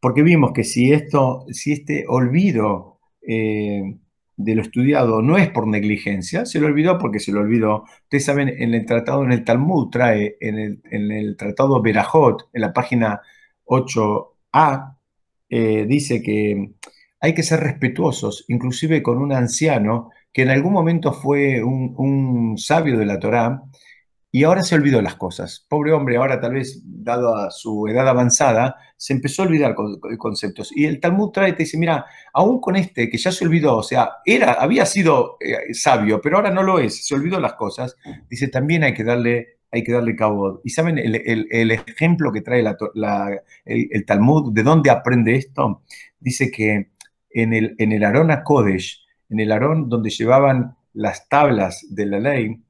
porque 0.00 0.22
vimos 0.22 0.52
que 0.52 0.64
si, 0.64 0.92
esto, 0.92 1.46
si 1.50 1.72
este 1.72 2.04
olvido 2.06 3.00
eh, 3.26 3.82
de 4.36 4.54
lo 4.54 4.62
estudiado 4.62 5.22
no 5.22 5.36
es 5.38 5.48
por 5.50 5.66
negligencia, 5.66 6.46
se 6.46 6.60
lo 6.60 6.66
olvidó 6.68 6.98
porque 6.98 7.18
se 7.18 7.32
lo 7.32 7.40
olvidó. 7.40 7.84
Ustedes 8.04 8.24
saben, 8.24 8.48
en 8.48 8.74
el 8.74 8.86
tratado, 8.86 9.24
en 9.24 9.32
el 9.32 9.44
Talmud, 9.44 9.90
trae 9.90 10.36
en 10.40 10.58
el, 10.58 10.82
en 10.90 11.10
el 11.10 11.36
tratado 11.36 11.82
Berajot, 11.82 12.48
en 12.52 12.60
la 12.60 12.72
página 12.72 13.20
8a, 13.64 14.96
eh, 15.48 15.86
dice 15.88 16.22
que 16.22 16.74
hay 17.20 17.34
que 17.34 17.42
ser 17.42 17.60
respetuosos, 17.60 18.44
inclusive 18.48 19.02
con 19.02 19.18
un 19.18 19.32
anciano 19.32 20.10
que 20.36 20.42
en 20.42 20.50
algún 20.50 20.74
momento 20.74 21.14
fue 21.14 21.64
un, 21.64 21.94
un 21.96 22.58
sabio 22.58 22.98
de 22.98 23.06
la 23.06 23.18
Torá, 23.18 23.62
y 24.30 24.44
ahora 24.44 24.62
se 24.62 24.74
olvidó 24.74 25.00
las 25.00 25.14
cosas. 25.14 25.64
Pobre 25.66 25.92
hombre, 25.92 26.18
ahora 26.18 26.38
tal 26.38 26.52
vez, 26.52 26.82
dado 26.84 27.34
a 27.34 27.50
su 27.50 27.88
edad 27.88 28.06
avanzada, 28.06 28.76
se 28.98 29.14
empezó 29.14 29.40
a 29.40 29.46
olvidar 29.46 29.74
conceptos. 30.18 30.76
Y 30.76 30.84
el 30.84 31.00
Talmud 31.00 31.30
trae 31.30 31.48
y 31.48 31.52
te 31.54 31.62
dice, 31.62 31.78
mira, 31.78 32.04
aún 32.34 32.60
con 32.60 32.76
este 32.76 33.08
que 33.08 33.16
ya 33.16 33.32
se 33.32 33.46
olvidó, 33.46 33.78
o 33.78 33.82
sea, 33.82 34.10
era, 34.26 34.52
había 34.52 34.84
sido 34.84 35.38
eh, 35.40 35.72
sabio, 35.72 36.20
pero 36.20 36.36
ahora 36.36 36.50
no 36.50 36.62
lo 36.62 36.80
es, 36.80 37.06
se 37.06 37.14
olvidó 37.14 37.40
las 37.40 37.54
cosas, 37.54 37.96
dice, 38.28 38.48
también 38.48 38.84
hay 38.84 38.92
que 38.92 39.04
darle, 39.04 39.60
hay 39.72 39.82
que 39.82 39.92
darle 39.92 40.14
cabo. 40.14 40.60
Y 40.64 40.68
saben 40.68 40.98
el, 40.98 41.70
ejemplo 41.70 42.30
que 42.30 42.42
trae 42.42 42.62
el, 43.64 44.04
Talmud, 44.04 44.52
¿de 44.52 44.62
dónde 44.62 44.90
aprende 44.90 45.34
esto? 45.34 45.80
Dice 46.20 46.50
que 46.50 46.90
en 47.30 47.54
el, 47.54 47.74
en 47.78 47.92
el 47.92 48.04
Arón 48.04 48.30
Kodesh, 48.44 49.05
en 49.28 49.40
el 49.40 49.52
Arón 49.52 49.88
donde 49.88 50.10
llevaban 50.10 50.76
las 50.92 51.28
tablas 51.28 51.86
de 51.90 52.06
la 52.06 52.18
ley, 52.18 52.60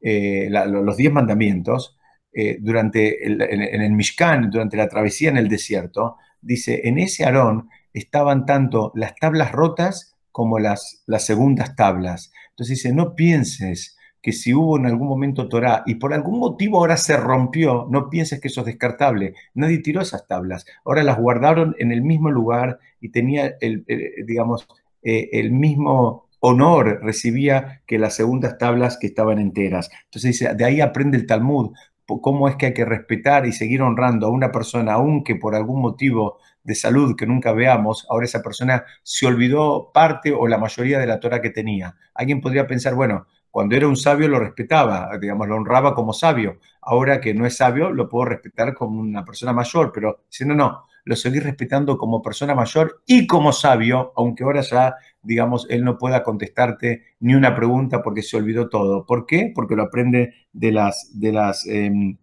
eh, 0.00 0.48
los 0.50 0.96
diez 0.96 1.12
mandamientos, 1.12 1.96
eh, 2.32 2.58
durante 2.60 3.24
el, 3.26 3.40
en, 3.42 3.80
el 3.80 3.92
Mishkan, 3.92 4.50
durante 4.50 4.76
la 4.76 4.88
travesía 4.88 5.30
en 5.30 5.36
el 5.36 5.48
desierto, 5.48 6.16
dice, 6.40 6.82
en 6.84 6.98
ese 6.98 7.24
Aarón 7.24 7.68
estaban 7.92 8.44
tanto 8.44 8.92
las 8.94 9.14
tablas 9.14 9.52
rotas 9.52 10.16
como 10.32 10.58
las, 10.58 11.04
las 11.06 11.24
segundas 11.24 11.76
tablas. 11.76 12.32
Entonces 12.50 12.78
dice, 12.78 12.92
no 12.92 13.14
pienses 13.14 13.96
que 14.20 14.32
si 14.32 14.54
hubo 14.54 14.78
en 14.78 14.86
algún 14.86 15.06
momento 15.06 15.48
Torah 15.48 15.82
y 15.86 15.96
por 15.96 16.14
algún 16.14 16.38
motivo 16.38 16.78
ahora 16.78 16.96
se 16.96 17.16
rompió, 17.16 17.86
no 17.90 18.08
pienses 18.08 18.40
que 18.40 18.48
eso 18.48 18.62
es 18.62 18.66
descartable. 18.66 19.34
Nadie 19.52 19.78
tiró 19.78 20.00
esas 20.00 20.26
tablas. 20.26 20.64
Ahora 20.84 21.02
las 21.02 21.18
guardaron 21.18 21.76
en 21.78 21.92
el 21.92 22.02
mismo 22.02 22.30
lugar 22.30 22.80
y 23.00 23.10
tenía, 23.10 23.54
el, 23.60 23.84
digamos, 24.26 24.66
eh, 25.04 25.28
el 25.32 25.52
mismo 25.52 26.28
honor 26.40 27.00
recibía 27.02 27.82
que 27.86 27.98
las 27.98 28.16
segundas 28.16 28.58
tablas 28.58 28.98
que 28.98 29.06
estaban 29.06 29.38
enteras. 29.38 29.90
Entonces 30.04 30.56
de 30.56 30.64
ahí 30.64 30.80
aprende 30.80 31.16
el 31.16 31.26
Talmud, 31.26 31.72
cómo 32.06 32.48
es 32.48 32.56
que 32.56 32.66
hay 32.66 32.74
que 32.74 32.84
respetar 32.84 33.46
y 33.46 33.52
seguir 33.52 33.82
honrando 33.82 34.26
a 34.26 34.30
una 34.30 34.52
persona, 34.52 34.94
aunque 34.94 35.36
por 35.36 35.54
algún 35.54 35.80
motivo 35.80 36.38
de 36.62 36.74
salud 36.74 37.14
que 37.16 37.26
nunca 37.26 37.52
veamos, 37.52 38.06
ahora 38.10 38.24
esa 38.24 38.42
persona 38.42 38.84
se 39.02 39.26
olvidó 39.26 39.90
parte 39.92 40.32
o 40.32 40.46
la 40.46 40.58
mayoría 40.58 40.98
de 40.98 41.06
la 41.06 41.20
Torah 41.20 41.40
que 41.40 41.50
tenía. 41.50 41.96
Alguien 42.14 42.40
podría 42.40 42.66
pensar, 42.66 42.94
bueno, 42.94 43.26
cuando 43.50 43.76
era 43.76 43.86
un 43.86 43.96
sabio 43.96 44.28
lo 44.28 44.40
respetaba, 44.40 45.10
digamos, 45.20 45.46
lo 45.46 45.56
honraba 45.56 45.94
como 45.94 46.12
sabio. 46.12 46.58
Ahora 46.82 47.20
que 47.20 47.34
no 47.34 47.46
es 47.46 47.56
sabio, 47.56 47.90
lo 47.90 48.08
puedo 48.08 48.26
respetar 48.26 48.74
como 48.74 49.00
una 49.00 49.24
persona 49.24 49.52
mayor, 49.52 49.92
pero 49.94 50.24
si 50.28 50.44
no, 50.44 50.54
no, 50.54 50.82
lo 51.04 51.16
seguí 51.16 51.38
respetando 51.38 51.98
como 51.98 52.22
persona 52.22 52.54
mayor 52.54 53.02
y 53.06 53.26
como 53.26 53.52
sabio, 53.52 54.12
aunque 54.16 54.44
ahora 54.44 54.62
ya, 54.62 54.96
digamos, 55.22 55.66
él 55.68 55.84
no 55.84 55.98
pueda 55.98 56.22
contestarte 56.22 57.02
ni 57.20 57.34
una 57.34 57.54
pregunta 57.54 58.02
porque 58.02 58.22
se 58.22 58.36
olvidó 58.36 58.68
todo. 58.68 59.04
¿Por 59.04 59.26
qué? 59.26 59.52
Porque 59.54 59.76
lo 59.76 59.84
aprende 59.84 60.34
de 60.52 60.72
las, 60.72 61.10
de 61.14 61.32
las, 61.32 61.66
em, 61.66 62.16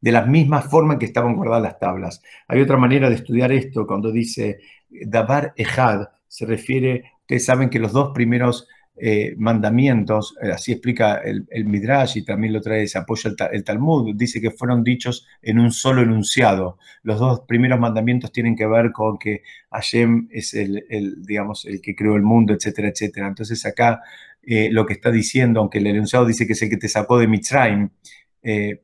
de 0.00 0.12
las 0.12 0.26
mismas 0.26 0.66
formas 0.66 0.98
que 0.98 1.06
estaban 1.06 1.36
guardadas 1.36 1.62
las 1.62 1.78
tablas. 1.78 2.22
Hay 2.48 2.60
otra 2.60 2.76
manera 2.76 3.08
de 3.08 3.16
estudiar 3.16 3.52
esto 3.52 3.86
cuando 3.86 4.10
dice 4.10 4.60
Dabar 4.88 5.52
Ejad, 5.56 6.08
se 6.26 6.46
refiere, 6.46 7.12
ustedes 7.20 7.44
saben 7.44 7.70
que 7.70 7.78
los 7.78 7.92
dos 7.92 8.12
primeros 8.14 8.66
eh, 9.02 9.34
mandamientos, 9.38 10.36
eh, 10.42 10.52
así 10.52 10.72
explica 10.72 11.22
el, 11.24 11.46
Midrash 11.64 12.18
y 12.18 12.22
también 12.22 12.52
lo 12.52 12.60
trae, 12.60 12.86
se 12.86 12.98
apoya 12.98 13.30
el, 13.50 13.64
Talmud, 13.64 14.14
dice 14.14 14.42
que 14.42 14.50
fueron 14.50 14.84
dichos 14.84 15.26
en 15.40 15.58
un 15.58 15.72
solo 15.72 16.02
enunciado. 16.02 16.76
Los 17.02 17.18
dos 17.18 17.40
primeros 17.48 17.80
mandamientos 17.80 18.30
tienen 18.30 18.54
que 18.54 18.66
ver 18.66 18.92
con 18.92 19.16
que 19.16 19.40
Hashem 19.70 20.28
es 20.30 20.52
el, 20.52 20.84
digamos, 21.22 21.64
el 21.64 21.80
que 21.80 21.96
creó 21.96 22.14
el 22.14 22.22
mundo, 22.22 22.52
etcétera, 22.52 22.88
etcétera. 22.88 23.28
Entonces 23.28 23.64
acá 23.64 24.02
eh, 24.42 24.68
lo 24.70 24.84
que 24.84 24.92
está 24.92 25.10
diciendo, 25.10 25.60
aunque 25.60 25.78
el 25.78 25.86
enunciado 25.86 26.26
dice 26.26 26.46
que 26.46 26.52
es 26.52 26.60
el 26.60 26.68
que 26.68 26.76
te 26.76 26.88
sacó 26.88 27.16
de 27.16 27.26
Mitzrayim, 27.26 27.88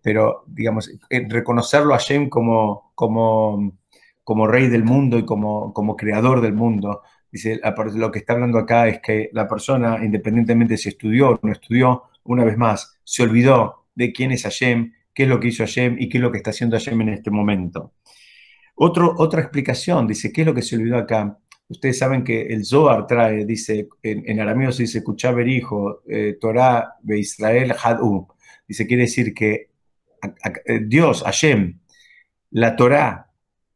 pero 0.03 0.45
digamos, 0.47 0.91
reconocerlo 1.11 1.93
a 1.93 1.99
Hashem 1.99 2.31
como, 2.31 2.93
como, 2.95 3.79
como 4.25 4.47
rey 4.47 4.69
del 4.69 4.85
mundo 4.85 5.19
y 5.19 5.27
como, 5.27 5.75
como 5.75 5.95
creador 5.95 6.41
del 6.41 6.55
mundo, 6.55 7.03
Dice, 7.37 7.61
lo 7.97 8.11
que 8.11 8.20
está 8.20 8.32
hablando 8.32 8.57
acá 8.57 8.89
es 8.89 9.01
que 9.01 9.28
la 9.34 9.47
persona, 9.47 10.03
independientemente 10.03 10.78
si 10.78 10.89
estudió 10.89 11.32
o 11.32 11.41
no 11.43 11.53
estudió, 11.53 12.05
una 12.24 12.45
vez 12.45 12.57
más, 12.57 12.99
se 13.05 13.24
olvidó 13.24 13.89
de 13.95 14.11
quién 14.11 14.32
es 14.32 14.45
Hashem, 14.45 14.95
qué 15.12 15.24
es 15.24 15.28
lo 15.28 15.39
que 15.39 15.49
hizo 15.49 15.62
Hashem 15.62 15.97
y 15.99 16.09
qué 16.09 16.16
es 16.16 16.22
lo 16.22 16.32
que 16.32 16.39
está 16.39 16.49
haciendo 16.49 16.78
Hashem 16.78 16.99
en 17.03 17.11
este 17.11 17.30
momento. 17.30 17.93
Otro, 18.76 19.14
otra 19.18 19.43
explicación, 19.43 20.07
dice, 20.07 20.32
¿qué 20.32 20.41
es 20.41 20.47
lo 20.47 20.55
que 20.55 20.62
se 20.62 20.76
olvidó 20.76 20.97
acá? 20.97 21.39
Ustedes 21.68 21.99
saben 21.99 22.24
que 22.24 22.41
el 22.47 22.64
Zohar 22.64 23.07
trae, 23.07 23.45
dice, 23.45 23.87
en, 24.03 24.41
arameo 24.41 24.72
se 24.72 24.84
dice, 24.84 25.05
Kuchaber 25.05 25.47
hijo, 25.47 26.05
eh, 26.09 26.39
Torah 26.41 26.95
de 27.03 27.18
Israel 27.18 27.74
Hadu. 27.82 28.28
Dice, 28.66 28.87
quiere 28.87 29.03
decir 29.03 29.34
que 29.34 29.68
eh, 30.64 30.80
Dios, 30.87 31.22
Hashem, 31.22 31.80
la 32.53 32.76
Torah 32.76 33.30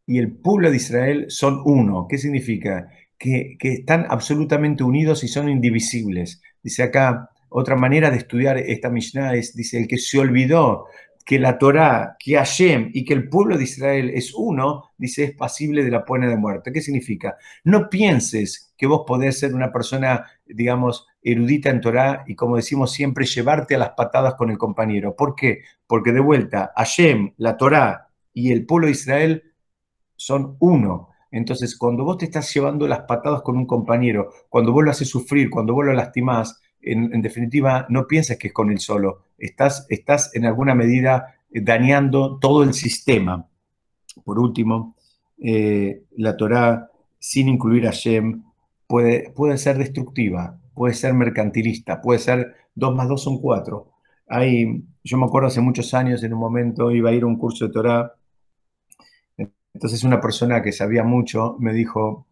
y 0.07 0.17
el 0.17 0.33
pueblo 0.33 0.71
de 0.71 0.79
Israel 0.79 1.27
son 1.29 1.61
uno. 1.67 2.07
¿Qué 2.09 2.17
significa? 2.17 2.89
Que, 3.21 3.59
están 3.61 4.07
absolutamente 4.09 4.83
unidos 4.83 5.23
y 5.23 5.29
son 5.29 5.49
indivisibles. 5.49 6.41
Dice 6.63 6.83
acá, 6.83 7.31
otra 7.51 7.77
manera 7.77 8.11
de 8.11 8.17
estudiar 8.17 8.59
esta 8.59 8.89
Mishnah 8.89 9.35
es, 9.35 9.55
dice, 9.55 9.79
el 9.79 9.87
que 9.87 9.99
se 9.99 10.19
olvidó 10.19 10.87
que 11.25 11.39
la 11.39 11.59
Torá, 11.59 12.17
que 12.19 12.37
Hashem 12.37 12.91
y 12.95 13.05
que 13.05 13.13
el 13.13 13.29
pueblo 13.29 13.59
de 13.59 13.65
Israel 13.65 14.11
es 14.15 14.33
uno, 14.35 14.91
dice, 14.97 15.25
es 15.25 15.33
pasible 15.33 15.85
de 15.85 15.91
la 15.91 16.05
pena 16.05 16.29
de 16.29 16.37
muerte. 16.37 16.73
¿Qué 16.73 16.81
significa? 16.81 17.37
No 17.63 17.91
pienses 17.91 18.73
que 18.77 18.87
vos 18.87 19.03
podés 19.07 19.39
ser 19.39 19.55
una 19.55 19.71
persona, 19.71 20.27
digamos, 20.47 21.07
erudita 21.23 21.69
en 21.69 21.83
Torá 21.83 22.25
y, 22.27 22.35
como 22.35 22.57
decimos 22.57 22.93
siempre, 22.93 23.27
llevarte 23.27 23.75
a 23.75 23.79
las 23.79 23.91
patadas 23.91 24.35
con 24.35 24.51
el 24.51 24.57
compañero. 24.57 25.15
¿Por 25.15 25.35
qué? 25.35 25.61
Porque 25.87 26.13
de 26.13 26.21
vuelta, 26.21 26.73
Hashem, 26.75 27.35
la 27.37 27.59
Torá 27.59 28.09
y 28.33 28.51
el 28.51 28.65
pueblo 28.65 28.87
de 28.87 28.93
Israel 28.93 29.43
son 30.17 30.57
uno. 30.59 31.10
Entonces, 31.31 31.77
cuando 31.77 32.05
vos 32.05 32.19
te 32.19 32.25
estás 32.25 32.53
llevando 32.53 32.89
las 32.89 33.01
patadas 33.01 33.43
con 33.43 33.57
un 33.57 33.67
compañero, 33.67 34.31
cuando 34.49 34.73
vos 34.73 34.85
lo 34.85 34.91
haces 34.91 35.09
sufrir, 35.09 35.49
cuando 35.51 35.75
vos 35.75 35.85
lo 35.85 35.93
lastimás, 35.93 36.61
en, 36.83 37.23
definitiva, 37.23 37.87
no 37.89 38.07
pienses 38.07 38.39
que 38.39 38.49
es 38.49 38.55
con 38.55 38.71
él 38.71 38.81
solo. 38.81 39.25
Estás, 39.39 39.87
estás 39.91 40.35
en 40.35 40.47
alguna 40.47 40.75
medida 40.75 41.37
eh, 41.51 41.61
dañando 41.61 42.39
todo 42.39 42.63
el 42.63 42.75
sistema. 42.75 43.47
Por 44.25 44.39
último, 44.39 44.97
eh, 45.39 46.03
la 46.17 46.37
Torá, 46.37 46.91
sin 47.19 47.49
incluir 47.49 47.87
a 47.87 47.91
Shem, 47.91 48.43
puede, 48.87 49.31
puede 49.31 49.59
ser 49.59 49.79
destructiva, 49.79 50.59
puede 50.75 50.95
ser 50.95 51.15
mercantilista, 51.15 52.01
puede 52.01 52.19
ser 52.19 52.55
dos 52.75 52.95
más 52.95 53.09
dos 53.09 53.23
son 53.23 53.39
cuatro. 53.39 53.93
Hay, 54.27 54.83
yo 55.05 55.19
me 55.19 55.27
acuerdo 55.27 55.49
hace 55.49 55.61
muchos 55.61 55.93
años, 55.93 56.23
en 56.23 56.33
un 56.33 56.41
momento 56.41 56.91
iba 56.91 57.11
a 57.11 57.13
ir 57.13 57.25
a 57.25 57.27
un 57.27 57.37
curso 57.37 57.67
de 57.67 57.73
Torá 57.73 58.15
entonces 59.75 60.05
una 60.05 60.21
persona 60.21 60.63
que 60.63 60.73
sabía 60.73 61.05
mucho 61.05 61.57
me 61.59 61.73
dijo, 61.73 62.27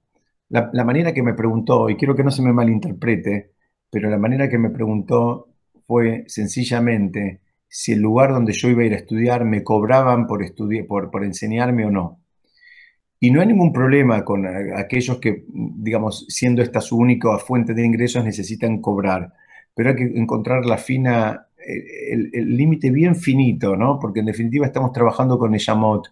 la, 0.48 0.84
manera 0.84 1.12
que 1.12 1.22
me 1.22 1.34
preguntó, 1.34 1.90
y 1.90 1.96
quiero 1.96 2.16
que 2.16 2.24
no 2.24 2.30
se 2.30 2.42
me 2.42 2.52
malinterprete, 2.52 3.52
pero 3.90 4.10
la 4.10 4.18
manera 4.18 4.48
que 4.48 4.58
me 4.58 4.70
preguntó 4.70 5.48
fue 5.86 6.24
sencillamente 6.26 7.40
si 7.68 7.92
el 7.92 8.00
lugar 8.00 8.32
donde 8.32 8.52
yo 8.52 8.68
iba 8.68 8.82
a 8.82 8.86
ir 8.86 8.94
a 8.94 8.96
estudiar 8.96 9.44
me 9.44 9.62
cobraban 9.62 10.26
por, 10.26 10.42
por, 10.86 11.10
por 11.10 11.24
enseñarme 11.24 11.84
o 11.84 11.90
no. 11.90 12.20
Y 13.20 13.30
no 13.30 13.40
hay 13.40 13.48
ningún 13.48 13.72
problema 13.72 14.24
con 14.24 14.46
aquellos 14.76 15.18
que, 15.18 15.44
digamos, 15.48 16.24
siendo 16.28 16.62
esta 16.62 16.80
su 16.80 16.96
única 16.96 17.36
fuente 17.38 17.74
de 17.74 17.84
ingresos, 17.84 18.24
necesitan 18.24 18.80
cobrar. 18.80 19.32
Pero 19.74 19.90
hay 19.90 19.96
que 19.96 20.04
encontrar 20.04 20.64
la 20.64 20.78
fina, 20.78 21.48
el 21.66 22.56
límite 22.56 22.90
bien 22.90 23.16
finito, 23.16 23.76
¿no? 23.76 23.98
Porque 23.98 24.20
en 24.20 24.26
definitiva 24.26 24.66
estamos 24.66 24.92
trabajando 24.92 25.36
con 25.36 25.52
el 25.52 25.60
Yamot 25.60 26.08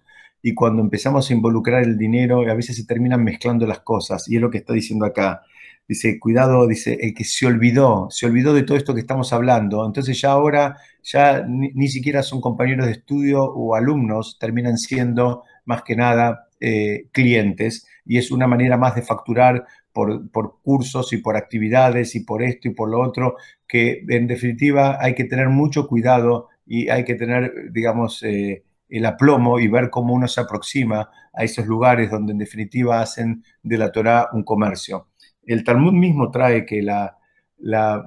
y 0.47 0.55
cuando 0.55 0.81
empezamos 0.81 1.29
a 1.29 1.35
involucrar 1.35 1.83
el 1.83 1.99
dinero, 1.99 2.49
a 2.49 2.55
veces 2.55 2.77
se 2.77 2.87
terminan 2.87 3.25
mezclando 3.25 3.67
las 3.67 3.81
cosas, 3.81 4.29
y 4.29 4.37
es 4.37 4.41
lo 4.41 4.49
que 4.49 4.59
está 4.59 4.73
diciendo 4.73 5.05
acá. 5.05 5.43
Dice, 5.89 6.21
cuidado, 6.21 6.69
dice, 6.69 6.97
el 7.01 7.15
que 7.15 7.25
se 7.25 7.47
olvidó, 7.47 8.07
se 8.11 8.27
olvidó 8.27 8.55
de 8.55 8.63
todo 8.63 8.77
esto 8.77 8.95
que 8.95 9.01
estamos 9.01 9.33
hablando, 9.33 9.85
entonces 9.85 10.21
ya 10.21 10.31
ahora 10.31 10.77
ya 11.03 11.45
ni, 11.49 11.89
siquiera 11.89 12.23
son 12.23 12.41
compañeros 12.41 12.87
de 12.87 12.93
estudio 12.93 13.43
o 13.43 13.75
alumnos, 13.75 14.39
terminan 14.39 14.79
siendo 14.79 15.43
más 15.65 15.83
que 15.83 15.97
nada 15.97 16.47
eh, 16.61 17.09
clientes, 17.11 17.89
y 18.05 18.19
es 18.19 18.31
una 18.31 18.47
manera 18.47 18.77
más 18.77 18.95
de 18.95 19.03
facturar 19.03 19.67
por, 19.93 20.31
por, 20.31 20.61
cursos 20.63 21.13
y 21.13 21.17
por 21.17 21.37
actividades 21.37 22.15
y 22.15 22.21
por 22.21 22.45
esto 22.45 22.69
y 22.69 22.71
por 22.71 22.89
lo 22.89 23.01
otro, 23.01 23.35
que 23.67 24.05
en 24.09 24.29
definitiva 24.29 24.99
hay 25.01 25.17
que 25.17 25.25
tener 25.25 25.49
mucho 25.49 25.89
cuidado 25.89 26.51
y 26.65 26.89
hay 26.89 27.05
que 27.05 27.17
tener, 27.17 27.73
digamos, 27.73 28.23
eh, 28.23 28.63
el 28.89 29.07
aplomo 29.07 29.59
y 29.59 29.69
ver 29.69 29.91
cómo 29.91 30.15
uno 30.15 30.29
se 30.29 30.41
aproxima 30.41 31.11
a 31.33 31.45
esos 31.45 31.67
lugares 31.67 32.11
donde 32.11 32.33
en 32.33 32.39
definitiva 32.39 33.01
hacen 33.01 33.45
de 33.63 33.79
la 33.79 33.93
Torah 33.93 34.29
un 34.33 34.45
comercio. 34.45 35.09
El 35.45 35.65
Talmud 35.65 35.93
mismo 35.93 36.31
trae 36.31 36.65
que 36.65 36.83
la, 36.83 37.17
la, 37.59 38.05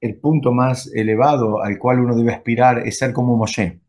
el 0.00 0.16
punto 0.16 0.52
más 0.52 0.90
elevado 0.94 1.62
al 1.62 1.78
cual 1.78 2.00
uno 2.00 2.16
debe 2.16 2.32
aspirar 2.32 2.86
es 2.86 2.98
ser 2.98 3.12
como 3.12 3.36
Moshe. 3.36 3.80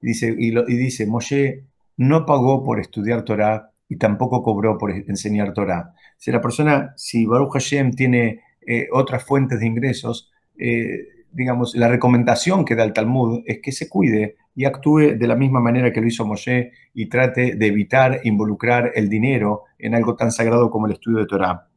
Y 0.00 0.06
dice, 0.06 0.34
y, 0.36 0.50
dice 0.76 1.06
Moshe 1.06 1.64
no 1.96 2.26
pagó 2.26 2.64
por 2.64 2.78
estudiar 2.80 3.22
Torah 3.24 3.72
y 3.88 3.96
tampoco 3.96 4.42
cobró 4.42 4.78
por 4.78 4.90
enseñar 4.90 5.52
Torah. 5.52 5.94
Si 6.16 6.30
la 6.30 6.40
persona, 6.40 6.92
si 6.96 7.26
Baruch 7.26 7.52
Hashem 7.52 7.92
tiene 7.92 8.40
eh, 8.66 8.88
otras 8.92 9.24
fuentes 9.24 9.58
de 9.60 9.66
ingresos, 9.66 10.30
eh, 10.58 11.08
digamos, 11.32 11.74
la 11.74 11.88
recomendación 11.88 12.64
que 12.64 12.74
da 12.76 12.84
el 12.84 12.92
Talmud 12.92 13.42
es 13.46 13.60
que 13.60 13.72
se 13.72 13.88
cuide 13.88 14.36
y 14.58 14.64
actúe 14.64 15.16
de 15.16 15.26
la 15.28 15.36
misma 15.36 15.60
manera 15.60 15.92
que 15.92 16.00
lo 16.00 16.08
hizo 16.08 16.26
Moshe 16.26 16.72
y 16.92 17.08
trate 17.08 17.54
de 17.54 17.66
evitar 17.68 18.22
involucrar 18.24 18.90
el 18.92 19.08
dinero 19.08 19.66
en 19.78 19.94
algo 19.94 20.16
tan 20.16 20.32
sagrado 20.32 20.68
como 20.68 20.86
el 20.86 20.94
estudio 20.94 21.18
de 21.18 21.26
Torah. 21.26 21.68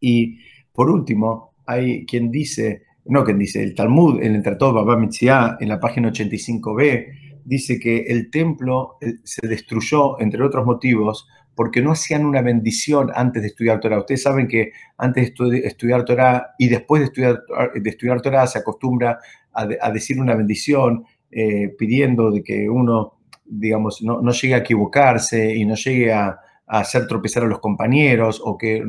Y 0.00 0.38
por 0.72 0.88
último, 0.88 1.52
hay 1.66 2.06
quien 2.06 2.30
dice, 2.30 2.84
no 3.04 3.24
quien 3.24 3.38
dice, 3.38 3.62
el 3.62 3.74
Talmud, 3.74 4.22
en 4.22 4.36
el 4.36 4.42
Tratado 4.42 4.72
Baba 4.72 4.96
Mitzvah, 4.96 5.58
en 5.60 5.68
la 5.68 5.78
página 5.78 6.10
85b, 6.10 7.42
dice 7.44 7.78
que 7.78 7.98
el 7.98 8.30
templo 8.30 8.96
eh, 9.02 9.16
se 9.22 9.46
destruyó, 9.46 10.18
entre 10.18 10.42
otros 10.42 10.64
motivos, 10.64 11.28
porque 11.54 11.82
no 11.82 11.92
hacían 11.92 12.24
una 12.24 12.40
bendición 12.40 13.10
antes 13.14 13.42
de 13.42 13.48
estudiar 13.48 13.80
Torah. 13.80 13.98
Ustedes 13.98 14.22
saben 14.22 14.48
que 14.48 14.72
antes 14.96 15.34
de 15.36 15.58
estudiar 15.58 16.06
Torah 16.06 16.54
y 16.58 16.68
después 16.68 17.00
de 17.00 17.06
estudiar, 17.06 17.42
de 17.74 17.90
estudiar 17.90 18.22
Torah 18.22 18.46
se 18.46 18.60
acostumbra 18.60 19.18
a, 19.52 19.90
decir 19.90 20.20
una 20.20 20.34
bendición 20.34 21.04
eh, 21.30 21.74
pidiendo 21.78 22.30
de 22.30 22.42
que 22.42 22.68
uno, 22.68 23.18
digamos, 23.44 24.02
no, 24.02 24.30
llegue 24.30 24.54
a 24.54 24.58
equivocarse 24.58 25.54
y 25.54 25.64
no 25.64 25.74
llegue 25.74 26.12
a, 26.12 26.38
hacer 26.70 27.06
tropezar 27.06 27.44
a 27.44 27.46
los 27.46 27.60
compañeros 27.60 28.42
o 28.44 28.58
que, 28.58 28.84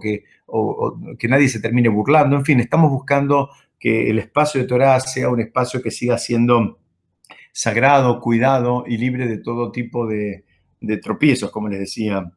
que, 0.00 0.24
que 1.18 1.28
nadie 1.28 1.48
se 1.48 1.60
termine 1.60 1.90
burlando. 1.90 2.36
En 2.36 2.44
fin, 2.44 2.58
estamos 2.58 2.90
buscando 2.90 3.50
que 3.78 4.08
el 4.08 4.18
espacio 4.18 4.62
de 4.62 4.66
Torah 4.66 4.98
sea 4.98 5.28
un 5.28 5.40
espacio 5.40 5.82
que 5.82 5.90
siga 5.90 6.16
siendo 6.16 6.78
sagrado, 7.52 8.18
cuidado 8.18 8.84
y 8.86 8.96
libre 8.96 9.26
de 9.26 9.36
todo 9.36 9.72
tipo 9.72 10.06
de, 10.06 10.46
de 10.82 10.96
tropiezos, 10.98 11.50
como 11.50 11.68
les 11.68 11.80
decía. 11.80 12.32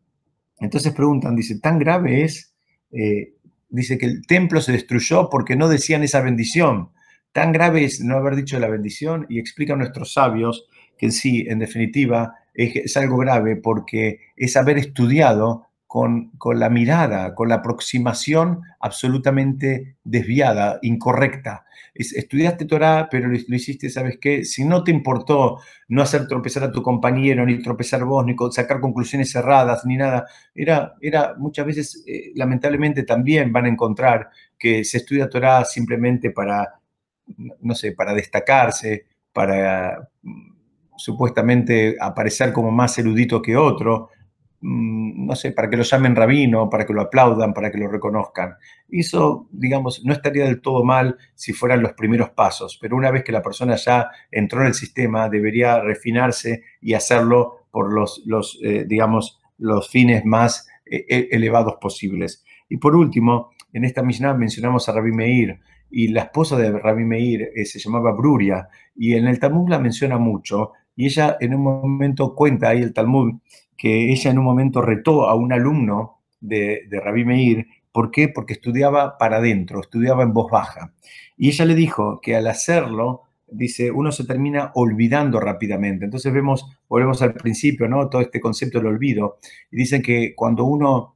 Entonces 0.59 0.93
preguntan, 0.93 1.35
dice, 1.35 1.59
¿tan 1.59 1.79
grave 1.79 2.23
es? 2.23 2.53
Eh, 2.91 3.33
dice 3.69 3.97
que 3.97 4.05
el 4.05 4.25
templo 4.25 4.61
se 4.61 4.71
destruyó 4.71 5.29
porque 5.29 5.55
no 5.55 5.67
decían 5.67 6.03
esa 6.03 6.21
bendición. 6.21 6.91
Tan 7.35 7.51
grave 7.51 7.83
es 7.83 7.99
no 7.99 8.15
haber 8.15 8.37
dicho 8.37 8.57
la 8.59 8.69
bendición 8.69 9.25
y 9.27 9.39
explican 9.39 9.79
nuestros 9.79 10.13
sabios 10.13 10.69
que 10.97 11.11
sí, 11.11 11.45
en 11.49 11.59
definitiva, 11.59 12.33
es 12.53 12.95
algo 12.95 13.17
grave 13.17 13.57
porque 13.57 14.21
es 14.37 14.55
haber 14.55 14.77
estudiado 14.77 15.67
con, 15.85 16.31
la 16.53 16.69
mirada, 16.69 17.35
con 17.35 17.49
la 17.49 17.55
aproximación 17.55 18.61
absolutamente 18.79 19.97
desviada, 20.05 20.79
incorrecta. 20.81 21.65
estudiaste 21.93 22.63
Torah, 22.63 23.09
pero 23.11 23.27
lo, 23.27 23.35
hiciste, 23.35 23.89
¿sabes 23.89 24.17
qué? 24.21 24.45
Si 24.45 24.63
no 24.63 24.85
te 24.85 24.91
importó 24.91 25.59
no 25.89 26.01
hacer 26.01 26.27
tropezar 26.27 26.63
a 26.63 26.71
tu 26.71 26.81
compañero, 26.81 27.45
ni 27.45 27.61
tropezar 27.61 28.05
vos, 28.05 28.25
ni 28.25 28.33
sacar 28.51 28.79
conclusiones 28.79 29.29
cerradas, 29.29 29.85
ni 29.85 29.97
nada, 29.97 30.25
era, 30.53 30.93
era 31.01 31.35
muchas 31.37 31.65
veces, 31.65 32.01
eh, 32.07 32.31
lamentablemente 32.35 33.03
también 33.03 33.51
van 33.51 33.65
a 33.65 33.69
encontrar 33.69 34.29
que 34.57 34.85
se 34.85 34.99
estudia 34.99 35.29
Torah 35.29 35.65
simplemente 35.65 36.31
para, 36.31 36.79
no 37.61 37.75
sé, 37.75 37.93
para 37.93 38.13
destacarse, 38.13 39.05
para 39.33 40.09
mm, 40.21 40.53
supuestamente 40.97 41.95
aparecer 41.99 42.53
como 42.53 42.71
más 42.71 42.97
erudito 42.97 43.41
que 43.41 43.57
otro, 43.57 44.09
Mm, 44.67 45.27
no 45.27 45.35
sé, 45.35 45.51
para 45.51 45.69
que 45.69 45.77
lo 45.77 45.83
llamen 45.83 46.15
rabino, 46.15 46.71
para 46.71 46.87
que 46.87 46.93
lo 46.93 47.01
aplaudan, 47.01 47.53
para 47.53 47.71
que 47.71 47.77
lo 47.77 47.87
reconozcan. 47.87 48.55
Eso, 48.89 49.47
digamos, 49.51 50.03
no 50.03 50.11
estaría 50.11 50.45
del 50.45 50.59
todo 50.59 50.83
mal 50.83 51.17
si 51.35 51.53
fueran 51.53 51.83
los 51.83 51.93
primeros 51.93 52.31
pasos, 52.31 52.79
pero 52.81 52.95
una 52.95 53.11
vez 53.11 53.23
que 53.23 53.31
la 53.31 53.43
persona 53.43 53.75
ya 53.75 54.09
entró 54.31 54.61
en 54.61 54.67
el 54.67 54.73
sistema, 54.73 55.29
debería 55.29 55.79
refinarse 55.81 56.63
y 56.81 56.95
hacerlo 56.95 57.67
por 57.69 57.93
los, 57.93 58.23
los 58.25 58.57
eh, 58.63 58.85
digamos, 58.87 59.39
los 59.59 59.87
fines 59.87 60.25
más 60.25 60.67
eh, 60.87 61.05
e, 61.09 61.27
elevados 61.31 61.75
posibles. 61.79 62.43
Y 62.67 62.77
por 62.77 62.95
último, 62.95 63.51
en 63.71 63.83
esta 63.85 64.01
Mishnah 64.01 64.33
mencionamos 64.33 64.89
a 64.89 64.93
Rabbi 64.93 65.11
Meir, 65.11 65.59
y 65.89 66.09
la 66.09 66.23
esposa 66.23 66.57
de 66.57 66.71
Rabbi 66.71 67.05
Meir 67.05 67.49
eh, 67.55 67.65
se 67.65 67.79
llamaba 67.79 68.11
Bruria, 68.13 68.67
y 68.95 69.13
en 69.15 69.27
el 69.27 69.39
Talmud 69.39 69.69
la 69.69 69.79
menciona 69.79 70.17
mucho, 70.17 70.71
y 70.95 71.05
ella 71.05 71.37
en 71.39 71.55
un 71.55 71.63
momento 71.63 72.33
cuenta 72.35 72.69
ahí 72.69 72.81
el 72.81 72.93
Talmud 72.93 73.33
que 73.77 74.11
ella 74.11 74.31
en 74.31 74.39
un 74.39 74.45
momento 74.45 74.81
retó 74.81 75.27
a 75.27 75.35
un 75.35 75.51
alumno 75.51 76.21
de, 76.39 76.83
de 76.89 76.99
Rabí 76.99 77.25
Meir. 77.25 77.67
¿Por 77.91 78.11
qué? 78.11 78.29
Porque 78.29 78.53
estudiaba 78.53 79.17
para 79.17 79.37
adentro, 79.37 79.81
estudiaba 79.81 80.23
en 80.23 80.33
voz 80.33 80.49
baja. 80.49 80.93
Y 81.37 81.49
ella 81.49 81.65
le 81.65 81.75
dijo 81.75 82.19
que 82.21 82.35
al 82.35 82.47
hacerlo, 82.47 83.23
dice, 83.47 83.91
uno 83.91 84.11
se 84.11 84.25
termina 84.25 84.71
olvidando 84.75 85.39
rápidamente. 85.39 86.05
Entonces 86.05 86.33
vemos, 86.33 86.65
volvemos 86.87 87.21
al 87.21 87.33
principio, 87.33 87.87
¿no? 87.87 88.09
Todo 88.09 88.21
este 88.21 88.39
concepto 88.39 88.79
del 88.79 88.87
olvido. 88.87 89.37
Y 89.71 89.77
dicen 89.77 90.01
que 90.01 90.33
cuando 90.35 90.65
uno 90.65 91.15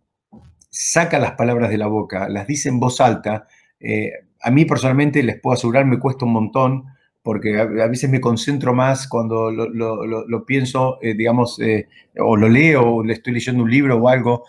saca 0.69 1.19
las 1.19 1.33
palabras 1.33 1.69
de 1.69 1.77
la 1.77 1.87
boca, 1.87 2.29
las 2.29 2.47
dice 2.47 2.69
en 2.69 2.79
voz 2.79 3.01
alta, 3.01 3.47
eh, 3.79 4.11
a 4.41 4.51
mí 4.51 4.65
personalmente 4.65 5.23
les 5.23 5.39
puedo 5.39 5.53
asegurar, 5.53 5.85
me 5.85 5.99
cuesta 5.99 6.25
un 6.25 6.33
montón 6.33 6.85
porque 7.21 7.59
a, 7.59 7.65
veces 7.65 8.09
me 8.09 8.21
concentro 8.21 8.73
más 8.73 9.07
cuando 9.07 9.51
lo, 9.51 10.45
pienso, 10.45 10.97
eh, 11.01 11.13
digamos, 11.13 11.59
eh, 11.59 11.87
o 12.17 12.37
lo 12.37 12.47
leo, 12.47 12.95
o 12.95 13.03
le 13.03 13.13
estoy 13.13 13.33
leyendo 13.33 13.63
un 13.63 13.69
libro 13.69 13.97
o 13.97 14.07
algo, 14.07 14.45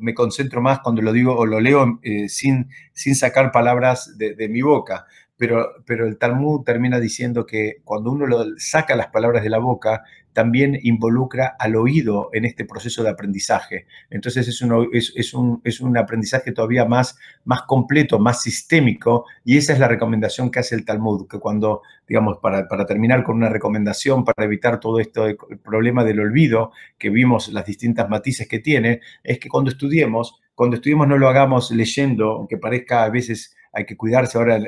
me 0.00 0.12
concentro 0.12 0.60
más 0.60 0.80
cuando 0.80 1.00
lo 1.00 1.12
digo 1.12 1.34
o 1.36 1.46
lo 1.46 1.60
leo 1.60 2.00
eh, 2.02 2.28
sin, 2.28 2.68
sin 2.92 3.14
sacar 3.14 3.52
palabras 3.52 4.18
de, 4.18 4.34
de 4.34 4.48
mi 4.48 4.62
boca 4.62 5.06
pero, 5.36 5.74
pero 5.84 6.06
el 6.06 6.18
Talmud 6.18 6.62
termina 6.64 6.98
diciendo 6.98 7.46
que 7.46 7.76
cuando 7.84 8.10
uno 8.12 8.26
lo 8.26 8.44
saca 8.58 8.96
las 8.96 9.08
palabras 9.08 9.42
de 9.42 9.50
la 9.50 9.58
boca, 9.58 10.04
también 10.36 10.78
involucra 10.82 11.56
al 11.58 11.76
oído 11.76 12.28
en 12.34 12.44
este 12.44 12.66
proceso 12.66 13.02
de 13.02 13.08
aprendizaje. 13.08 13.86
Entonces 14.10 14.46
es 14.46 14.60
un, 14.60 14.90
es, 14.92 15.32
un, 15.32 15.62
es 15.64 15.80
un 15.80 15.96
aprendizaje 15.96 16.52
todavía 16.52 16.84
más, 16.84 17.18
más 17.46 17.62
completo, 17.62 18.18
más 18.18 18.42
sistémico, 18.42 19.24
y 19.46 19.56
esa 19.56 19.72
es 19.72 19.78
la 19.78 19.88
recomendación 19.88 20.50
que 20.50 20.58
hace 20.58 20.74
el 20.74 20.84
Talmud, 20.84 21.26
que 21.26 21.38
cuando, 21.38 21.80
digamos, 22.06 22.36
para, 22.42 22.68
para 22.68 22.84
terminar 22.84 23.24
con 23.24 23.36
una 23.36 23.48
recomendación, 23.48 24.26
para 24.26 24.44
evitar 24.44 24.78
todo 24.78 25.00
esto, 25.00 25.26
el 25.26 25.38
problema 25.64 26.04
del 26.04 26.20
olvido, 26.20 26.72
que 26.98 27.08
vimos 27.08 27.48
las 27.48 27.64
distintas 27.64 28.06
matices 28.10 28.46
que 28.46 28.58
tiene, 28.58 29.00
es 29.24 29.38
que 29.38 29.48
cuando 29.48 29.70
estudiemos, 29.70 30.38
cuando 30.54 30.76
estudiemos 30.76 31.08
no 31.08 31.16
lo 31.16 31.28
hagamos 31.28 31.70
leyendo, 31.70 32.32
aunque 32.32 32.58
parezca 32.58 33.04
a 33.04 33.08
veces 33.08 33.55
hay 33.76 33.84
que 33.84 33.96
cuidarse 33.96 34.38
ahora 34.38 34.58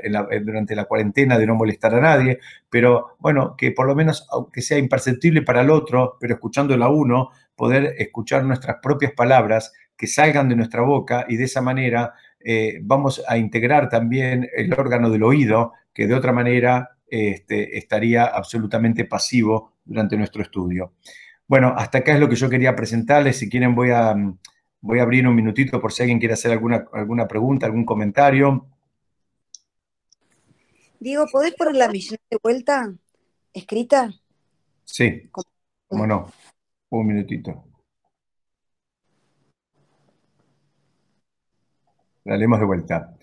durante 0.45 0.77
la 0.77 0.85
cuarentena 0.85 1.39
de 1.39 1.47
no 1.47 1.55
molestar 1.55 1.95
a 1.95 2.01
nadie, 2.01 2.41
pero 2.69 3.17
bueno, 3.19 3.55
que 3.57 3.73
por 3.73 3.87
lo 3.87 3.95
menos, 3.95 4.29
aunque 4.31 4.61
sea 4.61 4.77
imperceptible 4.77 5.41
para 5.41 5.63
el 5.63 5.71
otro, 5.71 6.19
pero 6.21 6.35
escuchándolo 6.35 6.85
a 6.85 6.91
uno, 6.91 7.31
poder 7.57 7.95
escuchar 7.97 8.45
nuestras 8.45 8.77
propias 8.83 9.13
palabras 9.13 9.73
que 9.97 10.07
salgan 10.07 10.51
de 10.51 10.57
nuestra 10.57 10.83
boca 10.83 11.25
y 11.27 11.37
de 11.37 11.45
esa 11.45 11.63
manera 11.63 12.13
eh, 12.39 12.81
vamos 12.83 13.23
a 13.27 13.39
integrar 13.39 13.89
también 13.89 14.47
el 14.55 14.73
órgano 14.75 15.09
del 15.09 15.23
oído, 15.23 15.73
que 15.95 16.07
de 16.07 16.15
otra 16.15 16.33
manera 16.33 16.91
este, 17.07 17.79
estaría 17.79 18.25
absolutamente 18.27 19.07
pasivo 19.07 19.73
durante 19.87 20.19
nuestro 20.19 20.43
estudio. 20.43 20.93
Bueno, 21.47 21.73
hasta 21.79 21.99
acá 21.99 22.13
es 22.13 22.21
lo 22.21 22.29
que 22.29 22.37
yo 22.37 22.51
quería 22.51 22.77
presentarles. 22.77 23.39
Si 23.39 23.49
quieren 23.49 23.75
voy 23.75 23.91
a, 23.91 24.15
voy 24.83 24.99
a 24.99 25.03
abrir 25.03 25.27
un 25.27 25.35
minutito 25.35 25.81
por 25.81 25.93
si 25.93 26.03
alguien 26.03 26.19
quiere 26.19 26.35
hacer 26.35 26.53
alguna, 26.53 26.85
alguna 26.93 27.27
pregunta, 27.27 27.65
algún 27.65 27.87
comentario. 27.87 28.67
Diego, 31.01 31.27
¿podés 31.31 31.55
poner 31.55 31.77
la 31.77 31.89
misión 31.93 32.19
de 32.31 32.39
vuelta 32.43 32.93
escrita? 33.53 34.13
Sí, 34.85 35.31
cómo 35.89 36.07
no. 36.07 36.27
Un 36.91 37.07
minutito. 37.07 37.65
La 42.25 42.37
leemos 42.37 42.59
de 42.59 42.67
vuelta. 42.67 43.15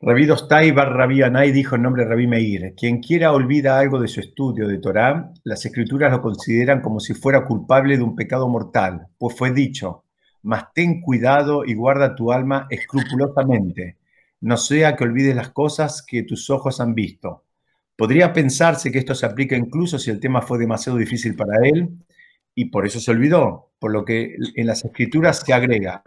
Rabí 0.00 0.26
Dostai 0.26 0.70
Bar 0.70 0.92
Rabí 0.92 1.22
Anay 1.22 1.50
dijo 1.50 1.74
en 1.74 1.82
nombre 1.82 2.04
de 2.04 2.10
Rabí 2.10 2.26
Meir, 2.28 2.74
quien 2.76 3.00
quiera 3.00 3.32
olvida 3.32 3.78
algo 3.78 4.00
de 4.00 4.06
su 4.06 4.20
estudio 4.20 4.68
de 4.68 4.78
Torah, 4.78 5.32
las 5.42 5.66
escrituras 5.66 6.12
lo 6.12 6.22
consideran 6.22 6.80
como 6.80 7.00
si 7.00 7.14
fuera 7.14 7.44
culpable 7.44 7.96
de 7.96 8.04
un 8.04 8.14
pecado 8.14 8.48
mortal, 8.48 9.08
pues 9.18 9.36
fue 9.36 9.50
dicho, 9.50 10.04
mas 10.42 10.72
ten 10.72 11.00
cuidado 11.00 11.64
y 11.64 11.74
guarda 11.74 12.14
tu 12.14 12.30
alma 12.30 12.68
escrupulosamente, 12.70 13.97
no 14.40 14.56
sea 14.56 14.96
que 14.96 15.04
olvides 15.04 15.34
las 15.34 15.50
cosas 15.50 16.02
que 16.06 16.22
tus 16.22 16.50
ojos 16.50 16.80
han 16.80 16.94
visto. 16.94 17.44
Podría 17.96 18.32
pensarse 18.32 18.92
que 18.92 18.98
esto 18.98 19.14
se 19.14 19.26
aplica 19.26 19.56
incluso 19.56 19.98
si 19.98 20.10
el 20.10 20.20
tema 20.20 20.42
fue 20.42 20.58
demasiado 20.58 20.98
difícil 20.98 21.34
para 21.34 21.66
él 21.66 21.88
y 22.54 22.66
por 22.66 22.86
eso 22.86 23.00
se 23.00 23.10
olvidó, 23.10 23.72
por 23.78 23.92
lo 23.92 24.04
que 24.04 24.36
en 24.54 24.66
las 24.66 24.84
escrituras 24.84 25.42
se 25.44 25.52
agrega, 25.52 26.02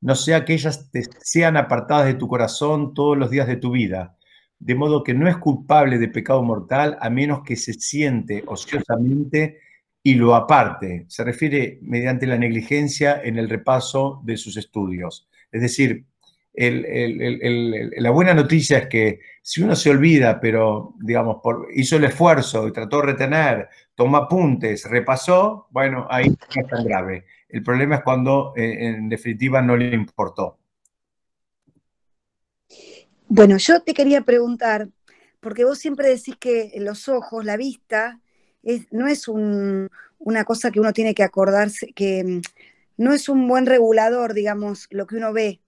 no 0.00 0.14
sea 0.14 0.44
que 0.44 0.54
ellas 0.54 0.90
te 0.90 1.02
sean 1.20 1.56
apartadas 1.56 2.06
de 2.06 2.14
tu 2.14 2.28
corazón 2.28 2.94
todos 2.94 3.18
los 3.18 3.30
días 3.30 3.48
de 3.48 3.56
tu 3.56 3.72
vida, 3.72 4.16
de 4.58 4.74
modo 4.74 5.02
que 5.02 5.14
no 5.14 5.28
es 5.28 5.36
culpable 5.38 5.98
de 5.98 6.08
pecado 6.08 6.42
mortal 6.42 6.96
a 7.00 7.10
menos 7.10 7.42
que 7.42 7.56
se 7.56 7.72
siente 7.74 8.44
ociosamente 8.46 9.58
y 10.02 10.14
lo 10.14 10.34
aparte. 10.34 11.04
Se 11.08 11.24
refiere 11.24 11.78
mediante 11.82 12.26
la 12.26 12.38
negligencia 12.38 13.20
en 13.22 13.38
el 13.38 13.48
repaso 13.48 14.20
de 14.24 14.36
sus 14.36 14.56
estudios. 14.56 15.28
Es 15.50 15.62
decir, 15.62 16.06
la 16.58 18.10
buena 18.10 18.34
noticia 18.34 18.78
es 18.78 18.88
que 18.88 19.20
si 19.42 19.62
uno 19.62 19.76
se 19.76 19.90
olvida, 19.90 20.40
pero 20.40 20.94
digamos, 21.00 21.38
hizo 21.74 21.96
el 21.96 22.04
esfuerzo 22.04 22.66
y 22.66 22.72
trató 22.72 22.96
de 23.00 23.06
retener, 23.06 23.68
tomó 23.94 24.16
apuntes, 24.16 24.84
repasó, 24.90 25.68
bueno, 25.70 26.06
ahí 26.10 26.28
no 26.28 26.36
es 26.62 26.68
tan 26.68 26.84
grave. 26.84 27.24
El 27.48 27.62
problema 27.62 27.96
es 27.96 28.02
cuando 28.02 28.52
eh, 28.56 28.88
en 28.88 29.08
definitiva 29.08 29.62
no 29.62 29.76
le 29.76 29.94
importó. 29.94 30.58
Bueno, 33.28 33.56
yo 33.58 33.80
te 33.82 33.94
quería 33.94 34.22
preguntar, 34.22 34.88
porque 35.40 35.64
vos 35.64 35.78
siempre 35.78 36.08
decís 36.08 36.36
que 36.40 36.72
los 36.78 37.08
ojos, 37.08 37.44
la 37.44 37.56
vista, 37.56 38.20
no 38.90 39.06
es 39.06 39.28
una 39.28 40.44
cosa 40.44 40.70
que 40.70 40.80
uno 40.80 40.92
tiene 40.92 41.14
que 41.14 41.22
acordarse, 41.22 41.92
que 41.94 42.24
mm, 42.24 42.40
no 42.96 43.12
es 43.12 43.28
un 43.28 43.46
buen 43.46 43.66
regulador, 43.66 44.34
digamos, 44.34 44.88
lo 44.90 45.06
que 45.06 45.16
uno 45.16 45.32
ve, 45.32 45.60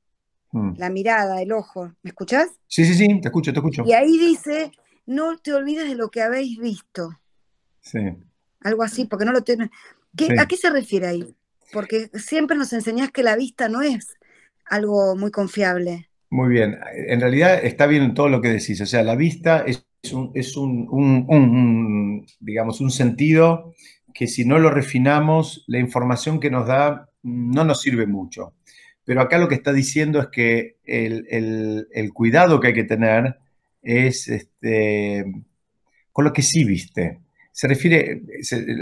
mm. 0.53 0.75
la 0.77 0.91
mirada, 0.91 1.43
el 1.43 1.53
ojo. 1.53 1.93
¿Me 2.03 2.11
escuchás? 2.11 2.49
Sí, 2.67 2.85
sí, 2.85 2.95
sí, 2.95 3.21
te 3.21 3.29
escucho, 3.29 3.53
te 3.53 3.59
escucho. 3.59 3.85
Y 3.87 3.93
ahí 3.93 4.19
dice, 4.19 4.73
no 5.07 5.39
te 5.39 5.53
olvides 5.53 5.89
de 5.89 5.95
lo 5.95 6.11
que 6.11 6.23
habéis 6.23 6.59
visto. 6.59 7.11
Sí. 7.81 8.01
Algo 8.61 8.83
así, 8.83 9.07
porque 9.07 9.25
no 9.25 9.33
lo 9.33 9.43
tienen. 9.43 9.71
¿A 10.39 10.47
qué 10.47 10.57
se 10.57 10.71
refiere 10.71 11.07
ahí? 11.07 11.37
porque 11.73 12.11
siempre 12.15 12.57
nos 12.57 12.73
enseñás 12.73 13.11
que 13.11 13.23
la 13.23 13.37
vista 13.37 13.69
no 13.69 13.83
es 13.83 14.17
algo 14.67 15.17
muy 15.17 15.31
confiable. 15.31 16.09
Muy 16.31 16.49
bien, 16.49 16.79
en 16.95 17.21
realidad 17.21 17.65
está 17.65 17.87
bien 17.87 18.15
todo 18.15 18.29
lo 18.29 18.41
que 18.41 18.49
decís, 18.49 18.81
o 18.81 18.87
sea, 18.87 19.03
la 19.03 19.17
vista 19.17 19.65
es 19.67 19.85
un, 20.57 22.27
digamos, 22.39 22.81
un 22.81 22.91
sentido 22.91 23.75
que 24.15 24.27
si 24.29 24.45
no 24.45 24.59
lo 24.59 24.71
refinamos, 24.71 25.65
la 25.67 25.79
información 25.79 26.39
que 26.39 26.51
nos 26.51 26.67
da 26.67 27.09
no 27.23 27.65
nos 27.65 27.81
sirve 27.81 28.07
mucho. 28.07 28.55
Pero 29.05 29.21
acá 29.21 29.39
lo 29.39 29.49
que 29.49 29.55
está 29.55 29.73
diciendo 29.73 30.21
es 30.21 30.29
que 30.29 30.77
el, 30.85 32.11
cuidado 32.13 32.61
que 32.61 32.69
hay 32.69 32.75
que 32.75 32.85
tener 32.85 33.37
es 33.83 34.29
este, 34.29 35.25
con 36.13 36.25
lo 36.25 36.33
que 36.33 36.43
sí 36.43 36.65
viste 36.65 37.21
se 37.53 37.69
refiere, 37.69 38.23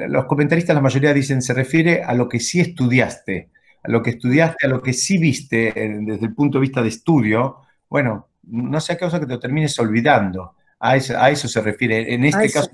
los 0.09 0.27
comentaristas 0.27 0.73
la 0.75 0.81
mayoría 0.81 1.13
dicen, 1.13 1.43
se 1.43 1.53
refiere 1.53 2.03
a 2.05 2.15
lo 2.15 2.29
que 2.29 2.39
sí 2.39 2.61
estudiaste, 2.61 3.51
a 3.83 3.91
lo 3.91 4.03
que 4.03 4.11
estudiaste, 4.11 4.67
a 4.67 4.71
lo 4.71 4.81
que 4.83 4.93
sí 4.93 5.19
viste 5.19 5.73
desde 5.75 6.27
el 6.27 6.33
punto 6.33 6.59
de 6.59 6.63
vista 6.63 6.81
de 6.81 6.89
estudio, 6.89 7.57
bueno, 7.89 8.29
no 8.45 8.81
sea 8.81 8.97
causa 8.97 9.19
que 9.19 9.27
te 9.27 9.33
lo 9.33 9.41
termines 9.41 9.77
olvidando. 9.81 10.55
A 10.81 10.95
eso, 10.95 11.19
a 11.19 11.29
eso 11.29 11.49
se 11.49 11.61
refiere. 11.61 12.15
En 12.15 12.25
este 12.25 12.53
caso, 12.53 12.71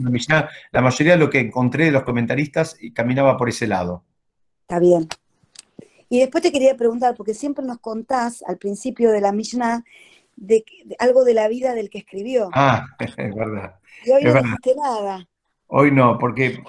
la 0.72 0.82
mayoría 0.82 1.14
de 1.14 1.18
lo 1.18 1.30
que 1.30 1.40
encontré 1.40 1.86
de 1.86 1.90
los 1.90 2.02
comentaristas 2.02 2.76
caminaba 2.92 3.38
por 3.38 3.48
ese 3.48 3.66
lado. 3.66 4.04
Está 4.60 4.78
bien. 4.78 5.08
Y 6.08 6.20
después 6.20 6.42
te 6.42 6.52
quería 6.52 6.76
preguntar, 6.76 7.14
porque 7.16 7.34
siempre 7.34 7.64
nos 7.64 7.78
contás 7.78 8.42
al 8.46 8.58
principio 8.58 9.10
de 9.10 9.20
la 9.20 9.32
Mishnah 9.32 9.84
de, 10.36 10.64
algo 10.98 11.24
de 11.24 11.34
la 11.34 11.48
vida 11.48 11.74
del 11.74 11.90
que 11.90 11.98
escribió. 11.98 12.50
Ah, 12.52 12.86
es 12.98 13.34
verdad. 13.34 13.76
Y 14.04 14.10
hoy 14.10 14.24
no 14.24 14.42
dijiste 14.42 14.74
nada. 14.76 15.28
Hoy 15.66 15.90
no, 15.90 16.18
porque 16.18 16.62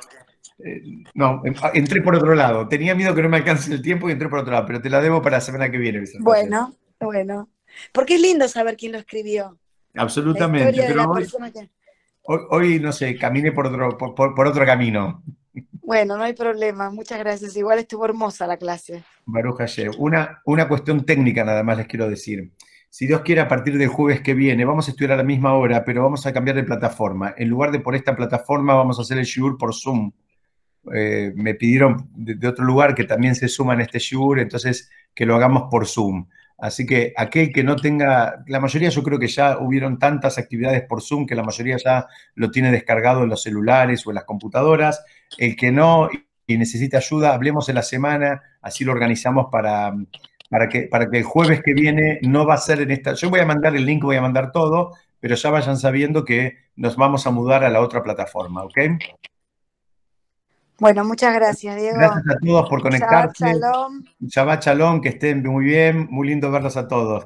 eh, 0.59 0.81
no, 1.13 1.41
entré 1.73 2.01
por 2.01 2.15
otro 2.15 2.33
lado. 2.36 2.67
Tenía 2.67 2.95
miedo 2.95 3.13
que 3.13 3.21
no 3.21 3.29
me 3.29 3.38
alcance 3.38 3.73
el 3.73 3.81
tiempo 3.81 4.09
y 4.09 4.13
entré 4.13 4.29
por 4.29 4.39
otro 4.39 4.53
lado, 4.53 4.65
pero 4.65 4.81
te 4.81 4.89
la 4.89 5.01
debo 5.01 5.21
para 5.21 5.38
la 5.38 5.41
semana 5.41 5.69
que 5.69 5.77
viene. 5.77 6.03
Bueno, 6.19 6.75
bueno. 6.99 7.49
Porque 7.91 8.15
es 8.15 8.21
lindo 8.21 8.47
saber 8.47 8.77
quién 8.77 8.93
lo 8.93 8.99
escribió. 8.99 9.57
Absolutamente. 9.95 10.81
Pero 10.88 11.11
hoy, 12.49 12.79
no 12.79 12.91
sé, 12.91 13.17
caminé 13.17 13.51
por 13.51 13.67
otro, 13.67 13.97
por, 13.97 14.47
otro 14.47 14.65
camino. 14.65 15.23
Bueno, 15.86 16.17
no 16.17 16.23
hay 16.23 16.33
problema. 16.33 16.89
Muchas 16.89 17.19
gracias. 17.19 17.55
Igual 17.55 17.79
estuvo 17.79 18.05
hermosa 18.05 18.47
la 18.47 18.57
clase. 18.57 19.03
Baruja 19.25 19.65
Una, 19.97 20.41
una 20.45 20.67
cuestión 20.67 21.05
técnica 21.05 21.43
nada 21.43 21.63
más 21.63 21.77
les 21.77 21.88
quiero 21.88 22.09
decir 22.09 22.51
si 22.95 23.07
Dios 23.07 23.23
quiere, 23.23 23.41
a 23.41 23.49
partir 23.49 23.77
del 23.77 23.89
jueves 23.89 24.21
que 24.21 24.33
viene, 24.33 24.63
vamos 24.63 24.88
a 24.88 24.91
estudiar 24.91 25.11
a 25.11 25.17
la 25.17 25.23
misma 25.23 25.53
hora, 25.53 25.83
pero 25.83 26.01
vamos 26.01 26.25
a 26.25 26.31
cambiar 26.31 26.55
de 26.55 26.63
plataforma. 26.63 27.36
En 27.38 27.49
lugar 27.49 27.73
de 27.73 27.81
por 27.81 27.93
esta 27.93 28.15
plataforma, 28.15 28.73
vamos 28.73 28.97
a 28.97 29.01
hacer 29.01 29.17
el 29.17 29.25
shiur 29.25 29.57
por 29.57 29.75
Zoom. 29.75 30.13
Eh, 30.93 31.33
me 31.36 31.55
pidieron 31.55 32.09
de, 32.15 32.47
otro 32.47 32.63
lugar 32.63 32.95
que 32.95 33.03
también 33.03 33.36
se 33.36 33.49
suma 33.49 33.73
en 33.73 33.81
este 33.81 33.99
shiur, 33.99 34.39
entonces 34.39 34.89
que 35.13 35.25
lo 35.25 35.36
hagamos 35.36 35.63
por 35.69 35.88
Zoom. 35.88 36.29
Así 36.57 36.86
que 36.86 37.11
aquel 37.17 37.51
que 37.51 37.65
no 37.65 37.75
tenga, 37.75 38.41
la 38.47 38.61
mayoría 38.61 38.88
yo 38.88 39.03
creo 39.03 39.19
que 39.19 39.27
ya 39.27 39.57
hubieron 39.57 39.99
tantas 39.99 40.38
actividades 40.38 40.83
por 40.83 41.01
Zoom 41.01 41.25
que 41.25 41.36
la 41.36 41.43
mayoría 41.43 41.75
ya 41.75 42.07
lo 42.36 42.49
tiene 42.49 42.71
descargado 42.71 43.23
en 43.23 43.29
los 43.29 43.43
celulares 43.43 44.07
o 44.07 44.11
en 44.11 44.15
las 44.15 44.23
computadoras. 44.23 45.03
El 45.38 45.55
que 45.55 45.71
no 45.71 46.09
y 46.47 46.57
necesita 46.57 46.97
ayuda, 46.97 47.34
hablemos 47.34 47.69
en 47.69 47.76
la 47.76 47.82
semana, 47.82 48.41
así 48.61 48.84
lo 48.84 48.91
organizamos 48.91 49.47
para 49.51 49.93
para 50.49 50.69
que, 50.69 50.84
para 50.84 51.09
que 51.09 51.17
el 51.17 51.23
jueves 51.23 51.61
que 51.63 51.73
viene 51.73 52.19
no 52.21 52.45
va 52.45 52.55
a 52.55 52.57
ser 52.57 52.82
en 52.82 52.91
esta. 52.91 53.13
Yo 53.13 53.30
voy 53.30 53.39
a 53.39 53.45
mandar 53.45 53.76
el 53.76 53.86
link, 53.86 54.03
voy 54.03 54.15
a 54.15 54.21
mandar 54.21 54.51
todo, 54.51 54.93
pero 55.19 55.36
ya 55.36 55.49
vayan 55.49 55.78
sabiendo 55.78 56.23
que 56.23 56.57
nos 56.76 56.95
vamos 56.95 57.26
a 57.28 57.32
mudar 57.32 57.63
a 57.63 57.69
la 57.69 57.82
otra 57.82 58.03
plataforma, 58.03 58.63
¿ok? 58.63 58.78
Bueno, 60.78 61.05
muchas 61.05 61.34
gracias, 61.34 61.78
Diego. 61.78 61.97
Gracias 61.97 62.23
a 62.30 62.38
todos 62.39 62.69
por 62.69 62.82
conectarse. 62.82 63.45
Shabbat 63.45 63.59
Shalom. 63.59 64.03
Shabbat 64.19 64.65
Shalom, 64.65 65.01
que 65.01 65.09
estén 65.09 65.41
muy 65.41 65.65
bien. 65.65 66.07
Muy 66.09 66.28
lindo 66.28 66.51
verlos 66.51 66.76
a 66.76 66.88
todos. 66.88 67.26